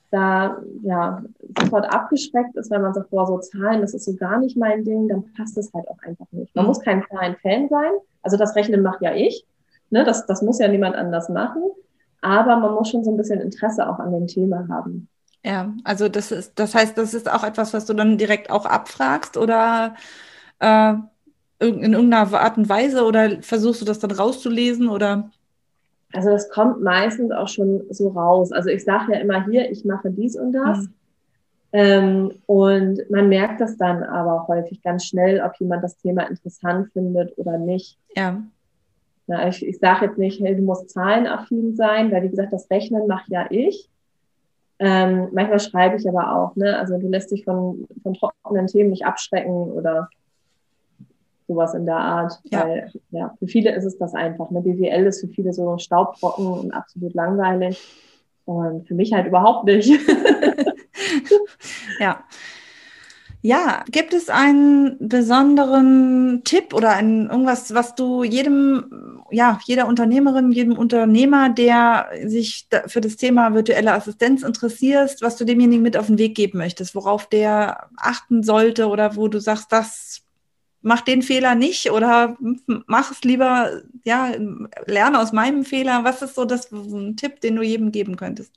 da 0.09 0.57
ja 0.81 1.21
sofort 1.59 1.93
abgeschreckt 1.93 2.55
ist, 2.55 2.71
wenn 2.71 2.81
man 2.81 2.95
sagt, 2.95 3.11
boah, 3.11 3.27
so 3.27 3.37
Zahlen, 3.37 3.81
das 3.81 3.93
ist 3.93 4.05
so 4.05 4.15
gar 4.15 4.39
nicht 4.39 4.57
mein 4.57 4.83
Ding, 4.83 5.07
dann 5.07 5.31
passt 5.37 5.59
es 5.59 5.71
halt 5.75 5.87
auch 5.89 5.99
einfach 6.01 6.25
nicht. 6.31 6.55
Man 6.55 6.65
mhm. 6.65 6.69
muss 6.69 6.81
kein 6.81 7.05
Zahlen-Fan 7.11 7.69
sein. 7.69 7.91
Also 8.23 8.35
das 8.35 8.55
Rechnen 8.55 8.81
macht 8.81 9.03
ja 9.03 9.13
ich. 9.13 9.45
Ne, 9.91 10.03
das, 10.03 10.25
das 10.25 10.41
muss 10.41 10.57
ja 10.57 10.67
niemand 10.67 10.95
anders 10.95 11.29
machen. 11.29 11.61
Aber 12.21 12.55
man 12.55 12.73
muss 12.73 12.89
schon 12.89 13.03
so 13.03 13.11
ein 13.11 13.17
bisschen 13.17 13.41
Interesse 13.41 13.87
auch 13.87 13.99
an 13.99 14.11
dem 14.11 14.25
Thema 14.25 14.67
haben. 14.69 15.07
Ja, 15.45 15.71
also 15.83 16.09
das 16.09 16.31
ist, 16.31 16.57
das 16.57 16.73
heißt, 16.73 16.97
das 16.97 17.13
ist 17.13 17.31
auch 17.31 17.43
etwas, 17.43 17.75
was 17.75 17.85
du 17.85 17.93
dann 17.93 18.17
direkt 18.17 18.49
auch 18.49 18.65
abfragst 18.65 19.37
oder 19.37 19.93
äh, 20.57 20.95
in 21.59 21.93
irgendeiner 21.93 22.33
Art 22.39 22.57
und 22.57 22.69
Weise 22.69 23.03
oder 23.05 23.41
versuchst 23.41 23.81
du 23.81 23.85
das 23.85 23.99
dann 23.99 24.11
rauszulesen 24.11 24.87
oder? 24.89 25.29
Also 26.13 26.29
das 26.29 26.49
kommt 26.49 26.81
meistens 26.81 27.31
auch 27.31 27.47
schon 27.47 27.83
so 27.89 28.09
raus. 28.09 28.51
Also 28.51 28.69
ich 28.69 28.83
sage 28.83 29.13
ja 29.13 29.19
immer 29.19 29.45
hier, 29.45 29.69
ich 29.69 29.85
mache 29.85 30.09
dies 30.09 30.35
und 30.35 30.53
das. 30.53 30.79
Mhm. 30.79 30.93
Ähm, 31.71 32.31
und 32.47 32.99
man 33.11 33.29
merkt 33.29 33.61
das 33.61 33.77
dann 33.77 34.03
aber 34.03 34.47
häufig 34.47 34.81
ganz 34.81 35.05
schnell, 35.05 35.41
ob 35.41 35.55
jemand 35.59 35.83
das 35.83 35.97
Thema 35.97 36.23
interessant 36.23 36.91
findet 36.93 37.37
oder 37.37 37.59
nicht. 37.59 37.97
Ja. 38.15 38.41
Na, 39.27 39.47
ich 39.47 39.63
ich 39.63 39.77
sage 39.77 40.07
jetzt 40.07 40.17
nicht, 40.17 40.41
hey, 40.41 40.55
du 40.55 40.63
musst 40.63 40.89
zahlenaffin 40.89 41.75
sein, 41.75 42.11
weil 42.11 42.23
wie 42.23 42.29
gesagt, 42.29 42.53
das 42.53 42.71
Rechnen 42.71 43.05
mache 43.05 43.25
ja 43.27 43.45
ich. 43.51 43.87
Ähm, 44.79 45.27
manchmal 45.33 45.59
schreibe 45.59 45.97
ich 45.97 46.09
aber 46.09 46.35
auch, 46.35 46.55
ne? 46.55 46.79
Also 46.79 46.97
du 46.97 47.07
lässt 47.07 47.29
dich 47.29 47.43
von, 47.43 47.85
von 48.01 48.15
trockenen 48.15 48.65
Themen 48.65 48.89
nicht 48.89 49.05
abschrecken 49.05 49.51
oder 49.51 50.09
sowas 51.49 51.73
in 51.73 51.85
der 51.85 51.97
Art. 51.97 52.39
Ja. 52.45 52.65
Weil 52.65 52.91
ja, 53.09 53.35
für 53.39 53.47
viele 53.47 53.75
ist 53.75 53.83
es 53.83 53.97
das 53.97 54.13
einfach. 54.13 54.49
Ne? 54.51 54.61
BWL 54.61 55.07
ist 55.07 55.21
für 55.21 55.27
viele 55.27 55.51
so 55.51 55.77
staubtrocken 55.77 56.47
und 56.47 56.71
absolut 56.71 57.13
langweilig. 57.13 57.81
Und 58.45 58.87
für 58.87 58.93
mich 58.93 59.11
halt 59.11 59.27
überhaupt 59.27 59.65
nicht. 59.65 59.89
ja. 61.99 62.23
Ja, 63.41 63.85
gibt 63.89 64.13
es 64.13 64.29
einen 64.29 64.97
besonderen 64.99 66.41
Tipp 66.43 66.73
oder 66.73 66.89
ein, 66.89 67.29
irgendwas, 67.29 67.73
was 67.73 67.95
du 67.95 68.25
jedem, 68.25 69.21
ja, 69.31 69.59
jeder 69.63 69.87
Unternehmerin, 69.87 70.51
jedem 70.51 70.77
Unternehmer, 70.77 71.49
der 71.49 72.09
sich 72.25 72.67
für 72.87 72.99
das 72.99 73.15
Thema 73.15 73.53
virtuelle 73.53 73.93
Assistenz 73.93 74.43
interessiert, 74.43 75.15
was 75.21 75.37
du 75.37 75.45
demjenigen 75.45 75.81
mit 75.81 75.95
auf 75.95 76.07
den 76.07 76.17
Weg 76.17 76.35
geben 76.35 76.57
möchtest, 76.57 76.95
worauf 76.95 77.27
der 77.27 77.89
achten 77.95 78.43
sollte 78.43 78.87
oder 78.87 79.15
wo 79.15 79.29
du 79.29 79.39
sagst, 79.39 79.71
das 79.71 80.21
mach 80.81 81.01
den 81.01 81.21
Fehler 81.21 81.55
nicht 81.55 81.91
oder 81.91 82.37
mach 82.87 83.11
es 83.11 83.23
lieber, 83.23 83.81
ja, 84.03 84.31
lerne 84.85 85.19
aus 85.19 85.33
meinem 85.33 85.63
Fehler. 85.65 86.03
Was 86.03 86.21
ist 86.21 86.35
so 86.35 86.45
das 86.45 86.71
ein 86.71 87.15
Tipp, 87.17 87.41
den 87.41 87.55
du 87.55 87.63
jedem 87.63 87.91
geben 87.91 88.15
könntest? 88.15 88.53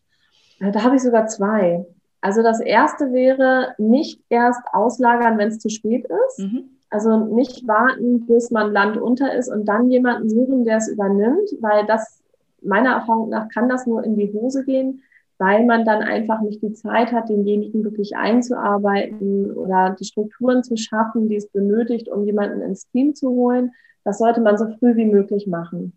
Da 0.61 0.83
habe 0.83 0.97
ich 0.97 1.03
sogar 1.03 1.27
zwei. 1.27 1.85
Also 2.21 2.43
das 2.43 2.61
erste 2.61 3.13
wäre 3.13 3.75
nicht 3.79 4.21
erst 4.29 4.63
auslagern, 4.73 5.37
wenn 5.39 5.49
es 5.49 5.59
zu 5.59 5.69
spät 5.69 6.05
ist. 6.05 6.39
Mhm. 6.39 6.71
Also 6.89 7.17
nicht 7.17 7.67
warten, 7.67 8.27
bis 8.27 8.51
man 8.51 8.73
Land 8.73 8.97
unter 8.97 9.35
ist 9.35 9.49
und 9.49 9.65
dann 9.65 9.91
jemanden 9.91 10.29
suchen, 10.29 10.65
der 10.65 10.77
es 10.77 10.89
übernimmt, 10.89 11.51
weil 11.61 11.87
das 11.87 12.23
meiner 12.61 12.93
Erfahrung 12.93 13.31
nach 13.31 13.49
kann 13.49 13.69
das 13.69 13.87
nur 13.87 14.05
in 14.05 14.17
die 14.17 14.33
Hose 14.33 14.65
gehen, 14.65 15.03
weil 15.43 15.67
man 15.67 15.85
dann 15.85 16.03
einfach 16.03 16.41
nicht 16.41 16.63
die 16.63 16.73
Zeit 16.73 17.11
hat, 17.11 17.29
denjenigen 17.29 17.83
wirklich 17.83 18.15
einzuarbeiten 18.15 19.51
oder 19.51 19.97
die 19.99 20.05
Strukturen 20.05 20.63
zu 20.63 20.77
schaffen, 20.77 21.29
die 21.29 21.35
es 21.35 21.49
benötigt, 21.49 22.09
um 22.09 22.25
jemanden 22.25 22.61
ins 22.61 22.89
Team 22.91 23.17
zu 23.17 23.31
holen. 23.31 23.73
Das 24.05 24.19
sollte 24.19 24.41
man 24.41 24.57
so 24.57 24.67
früh 24.79 24.95
wie 24.95 25.07
möglich 25.07 25.49
machen. 25.49 25.95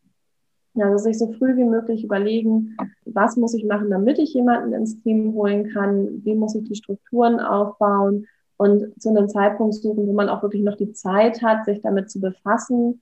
Also 0.79 0.97
sich 0.97 1.19
so 1.19 1.31
früh 1.33 1.55
wie 1.57 1.63
möglich 1.63 2.03
überlegen, 2.03 2.75
was 3.05 3.37
muss 3.37 3.53
ich 3.53 3.65
machen, 3.65 3.91
damit 3.91 4.17
ich 4.17 4.33
jemanden 4.33 4.73
ins 4.73 4.99
Team 5.03 5.35
holen 5.35 5.69
kann, 5.69 6.25
wie 6.25 6.33
muss 6.33 6.55
ich 6.55 6.63
die 6.63 6.75
Strukturen 6.75 7.39
aufbauen 7.39 8.25
und 8.57 8.99
zu 8.99 9.09
einem 9.09 9.29
Zeitpunkt 9.29 9.75
suchen, 9.75 10.07
wo 10.07 10.13
man 10.13 10.27
auch 10.27 10.41
wirklich 10.41 10.63
noch 10.63 10.75
die 10.75 10.91
Zeit 10.91 11.43
hat, 11.43 11.65
sich 11.65 11.81
damit 11.81 12.09
zu 12.09 12.19
befassen 12.19 12.99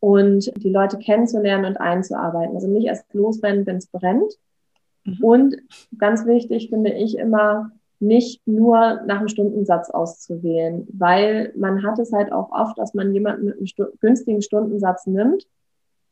und 0.00 0.52
die 0.60 0.70
Leute 0.70 0.98
kennenzulernen 0.98 1.66
und 1.66 1.76
einzuarbeiten. 1.80 2.56
Also 2.56 2.66
nicht 2.66 2.88
erst 2.88 3.14
losrennen, 3.14 3.64
wenn 3.64 3.76
es 3.76 3.86
brennt, 3.86 4.34
Mhm. 5.04 5.24
Und 5.24 5.56
ganz 5.98 6.26
wichtig 6.26 6.68
finde 6.70 6.92
ich 6.92 7.18
immer, 7.18 7.70
nicht 8.00 8.46
nur 8.46 9.00
nach 9.06 9.18
dem 9.18 9.28
Stundensatz 9.28 9.90
auszuwählen, 9.90 10.86
weil 10.92 11.52
man 11.56 11.82
hat 11.84 11.98
es 11.98 12.12
halt 12.12 12.32
auch 12.32 12.50
oft, 12.50 12.78
dass 12.78 12.94
man 12.94 13.12
jemanden 13.12 13.46
mit 13.46 13.56
einem 13.56 13.66
stu 13.66 13.84
günstigen 14.00 14.42
Stundensatz 14.42 15.06
nimmt 15.06 15.46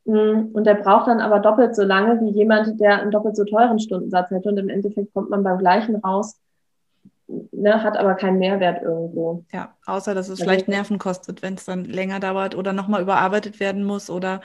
mm, 0.05 0.53
und 0.53 0.64
der 0.64 0.74
braucht 0.74 1.09
dann 1.09 1.20
aber 1.20 1.40
doppelt 1.40 1.74
so 1.74 1.82
lange 1.82 2.20
wie 2.20 2.30
jemand, 2.30 2.80
der 2.80 3.01
einen 3.01 3.11
doppelt 3.11 3.36
so 3.36 3.45
teuren 3.45 3.78
Stundensatz 3.78 4.30
hätte 4.30 4.49
und 4.49 4.59
im 4.59 4.68
Endeffekt 4.68 5.12
kommt 5.12 5.30
man 5.30 5.43
beim 5.43 5.59
gleichen 5.59 5.97
raus, 5.97 6.36
ne, 7.51 7.82
hat 7.82 7.97
aber 7.97 8.14
keinen 8.14 8.38
Mehrwert 8.38 8.82
irgendwo. 8.82 9.45
Ja, 9.53 9.74
außer 9.86 10.14
dass 10.14 10.26
es 10.26 10.32
also, 10.32 10.45
vielleicht 10.45 10.68
Nerven 10.68 10.99
kostet, 10.99 11.43
wenn 11.43 11.55
es 11.55 11.64
dann 11.64 11.84
länger 11.84 12.20
dauert 12.20 12.55
oder 12.55 12.72
nochmal 12.72 13.03
überarbeitet 13.03 13.61
werden 13.61 13.84
muss 13.84 14.09
oder 14.09 14.40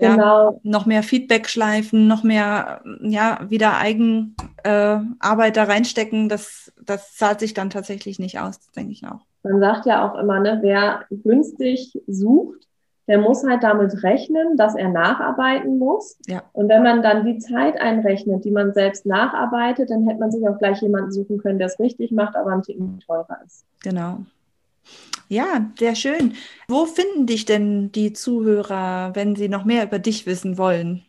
ja, 0.00 0.14
genau. 0.14 0.60
noch 0.62 0.86
mehr 0.86 1.02
Feedback 1.02 1.48
schleifen, 1.48 2.06
noch 2.06 2.22
mehr 2.22 2.82
ja, 3.02 3.40
wieder 3.48 3.78
Eigenarbeit 3.78 5.50
äh, 5.50 5.52
da 5.52 5.64
reinstecken, 5.64 6.28
das, 6.28 6.72
das 6.82 7.14
zahlt 7.16 7.40
sich 7.40 7.54
dann 7.54 7.70
tatsächlich 7.70 8.18
nicht 8.18 8.38
aus, 8.38 8.58
denke 8.72 8.92
ich 8.92 9.06
auch. 9.06 9.20
Man 9.42 9.60
sagt 9.60 9.86
ja 9.86 10.08
auch 10.08 10.18
immer, 10.18 10.40
ne, 10.40 10.58
wer 10.62 11.04
günstig 11.10 11.98
sucht, 12.06 12.66
der 13.10 13.18
muss 13.18 13.44
halt 13.44 13.64
damit 13.64 14.04
rechnen, 14.04 14.56
dass 14.56 14.76
er 14.76 14.88
nacharbeiten 14.88 15.78
muss. 15.78 16.16
Ja. 16.28 16.42
Und 16.52 16.68
wenn 16.68 16.84
man 16.84 17.02
dann 17.02 17.24
die 17.24 17.38
Zeit 17.38 17.80
einrechnet, 17.80 18.44
die 18.44 18.52
man 18.52 18.72
selbst 18.72 19.04
nacharbeitet, 19.04 19.90
dann 19.90 20.06
hätte 20.06 20.20
man 20.20 20.30
sich 20.30 20.46
auch 20.46 20.58
gleich 20.58 20.80
jemanden 20.80 21.10
suchen 21.10 21.38
können, 21.38 21.58
der 21.58 21.66
es 21.66 21.80
richtig 21.80 22.12
macht, 22.12 22.36
aber 22.36 22.52
ein 22.52 22.62
Ticken 22.62 23.00
teurer 23.00 23.38
ist. 23.44 23.64
Genau. 23.82 24.18
Ja, 25.30 25.70
sehr 25.78 25.94
schön. 25.94 26.34
Wo 26.66 26.86
finden 26.86 27.24
dich 27.24 27.44
denn 27.44 27.92
die 27.92 28.12
Zuhörer, 28.12 29.12
wenn 29.14 29.36
sie 29.36 29.48
noch 29.48 29.64
mehr 29.64 29.84
über 29.84 30.00
dich 30.00 30.26
wissen 30.26 30.58
wollen? 30.58 31.02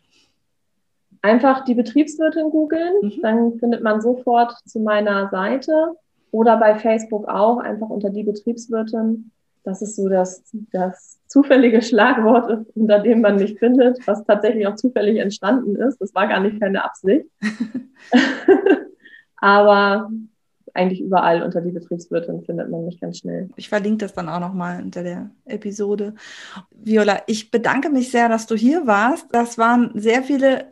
Einfach 1.22 1.64
die 1.64 1.74
Betriebswirtin 1.74 2.50
googeln, 2.50 2.94
mhm. 3.02 3.20
dann 3.20 3.58
findet 3.58 3.82
man 3.82 4.00
sofort 4.00 4.54
zu 4.64 4.78
meiner 4.78 5.28
Seite 5.30 5.96
oder 6.30 6.56
bei 6.56 6.76
Facebook 6.78 7.26
auch 7.26 7.58
einfach 7.58 7.88
unter 7.88 8.10
die 8.10 8.22
Betriebswirtin. 8.22 9.32
Das 9.64 9.82
ist 9.82 9.96
so 9.96 10.08
das, 10.08 10.44
das 10.70 11.18
zufällige 11.26 11.82
Schlagwort, 11.82 12.66
unter 12.76 13.00
dem 13.00 13.22
man 13.22 13.36
mich 13.36 13.58
findet, 13.58 14.06
was 14.06 14.24
tatsächlich 14.24 14.68
auch 14.68 14.76
zufällig 14.76 15.18
entstanden 15.18 15.74
ist. 15.74 16.00
Das 16.00 16.14
war 16.14 16.28
gar 16.28 16.38
nicht 16.38 16.60
keine 16.60 16.84
Absicht. 16.84 17.26
Aber 19.36 20.10
eigentlich 20.74 21.00
überall 21.00 21.42
unter 21.42 21.60
die 21.60 21.70
Betriebswirtin 21.70 22.42
findet 22.42 22.70
man 22.70 22.84
mich 22.86 23.00
ganz 23.00 23.18
schnell. 23.18 23.50
Ich 23.56 23.68
verlinke 23.68 23.98
das 23.98 24.14
dann 24.14 24.28
auch 24.28 24.40
nochmal 24.40 24.82
unter 24.82 25.02
der 25.02 25.30
Episode. 25.44 26.14
Viola, 26.70 27.22
ich 27.26 27.50
bedanke 27.50 27.90
mich 27.90 28.10
sehr, 28.10 28.28
dass 28.28 28.46
du 28.46 28.54
hier 28.54 28.86
warst. 28.86 29.26
Das 29.32 29.58
waren 29.58 29.90
sehr 29.94 30.22
viele 30.22 30.66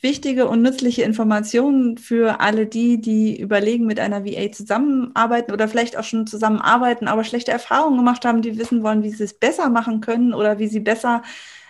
wichtige 0.00 0.48
und 0.48 0.62
nützliche 0.62 1.02
Informationen 1.02 1.98
für 1.98 2.40
alle 2.40 2.66
die, 2.66 3.00
die 3.00 3.40
überlegen, 3.40 3.86
mit 3.86 4.00
einer 4.00 4.24
VA 4.24 4.50
zusammenarbeiten 4.50 5.52
oder 5.52 5.68
vielleicht 5.68 5.96
auch 5.96 6.04
schon 6.04 6.26
zusammenarbeiten, 6.26 7.06
aber 7.06 7.22
schlechte 7.22 7.52
Erfahrungen 7.52 7.98
gemacht 7.98 8.24
haben, 8.24 8.42
die 8.42 8.58
wissen 8.58 8.82
wollen, 8.82 9.02
wie 9.02 9.10
sie 9.10 9.24
es 9.24 9.34
besser 9.34 9.68
machen 9.68 10.00
können 10.00 10.34
oder 10.34 10.58
wie 10.58 10.66
sie 10.66 10.80
besser 10.80 11.22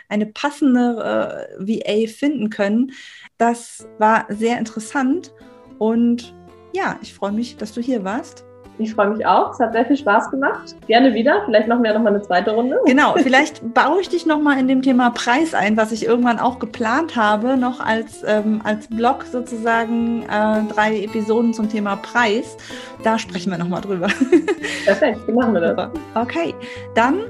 eine 0.08 0.26
passende 0.26 1.56
äh, 1.58 2.06
VA 2.06 2.08
finden 2.10 2.50
können. 2.50 2.92
Das 3.36 3.86
war 3.98 4.26
sehr 4.28 4.58
interessant 4.58 5.32
und 5.78 6.34
ja, 6.74 6.96
ich 7.00 7.14
freue 7.14 7.32
mich, 7.32 7.56
dass 7.56 7.72
du 7.72 7.80
hier 7.80 8.04
warst. 8.04 8.44
Ich 8.78 8.92
freue 8.92 9.10
mich 9.10 9.24
auch. 9.24 9.52
Es 9.52 9.60
hat 9.60 9.72
sehr 9.72 9.86
viel 9.86 9.96
Spaß 9.96 10.30
gemacht. 10.32 10.74
Gerne 10.88 11.14
wieder. 11.14 11.42
Vielleicht 11.44 11.68
machen 11.68 11.84
wir 11.84 11.94
noch 11.94 12.02
mal 12.02 12.08
eine 12.08 12.22
zweite 12.22 12.50
Runde. 12.50 12.80
Genau. 12.86 13.14
Vielleicht 13.16 13.72
baue 13.72 14.00
ich 14.00 14.08
dich 14.08 14.26
noch 14.26 14.40
mal 14.40 14.58
in 14.58 14.66
dem 14.66 14.82
Thema 14.82 15.10
Preis 15.10 15.54
ein, 15.54 15.76
was 15.76 15.92
ich 15.92 16.04
irgendwann 16.04 16.40
auch 16.40 16.58
geplant 16.58 17.14
habe, 17.14 17.56
noch 17.56 17.78
als, 17.78 18.24
ähm, 18.26 18.60
als 18.64 18.88
Blog 18.88 19.26
sozusagen 19.30 20.24
äh, 20.24 20.72
drei 20.72 21.04
Episoden 21.04 21.54
zum 21.54 21.68
Thema 21.68 21.94
Preis. 21.96 22.56
Da 23.04 23.18
sprechen 23.18 23.52
wir 23.52 23.58
noch 23.58 23.68
mal 23.68 23.80
drüber. 23.80 24.08
Perfekt. 24.84 25.20
Wie 25.28 25.32
machen 25.32 25.54
wir 25.54 25.60
das? 25.60 25.90
Okay. 26.16 26.52
Dann 26.96 27.20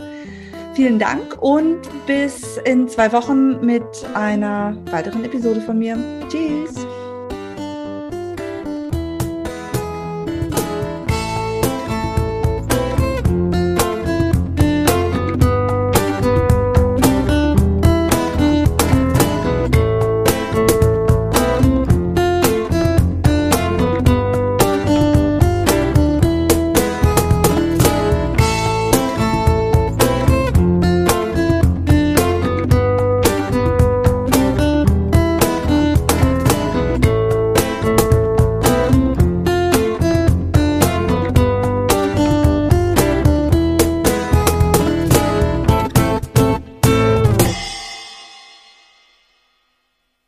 vielen 0.72 0.98
Dank 0.98 1.36
und 1.42 1.80
bis 2.06 2.56
in 2.64 2.88
zwei 2.88 3.12
Wochen 3.12 3.60
mit 3.64 3.84
einer 4.14 4.74
weiteren 4.90 5.26
Episode 5.26 5.60
von 5.60 5.78
mir. 5.78 5.98
Tschüss. 6.30 6.86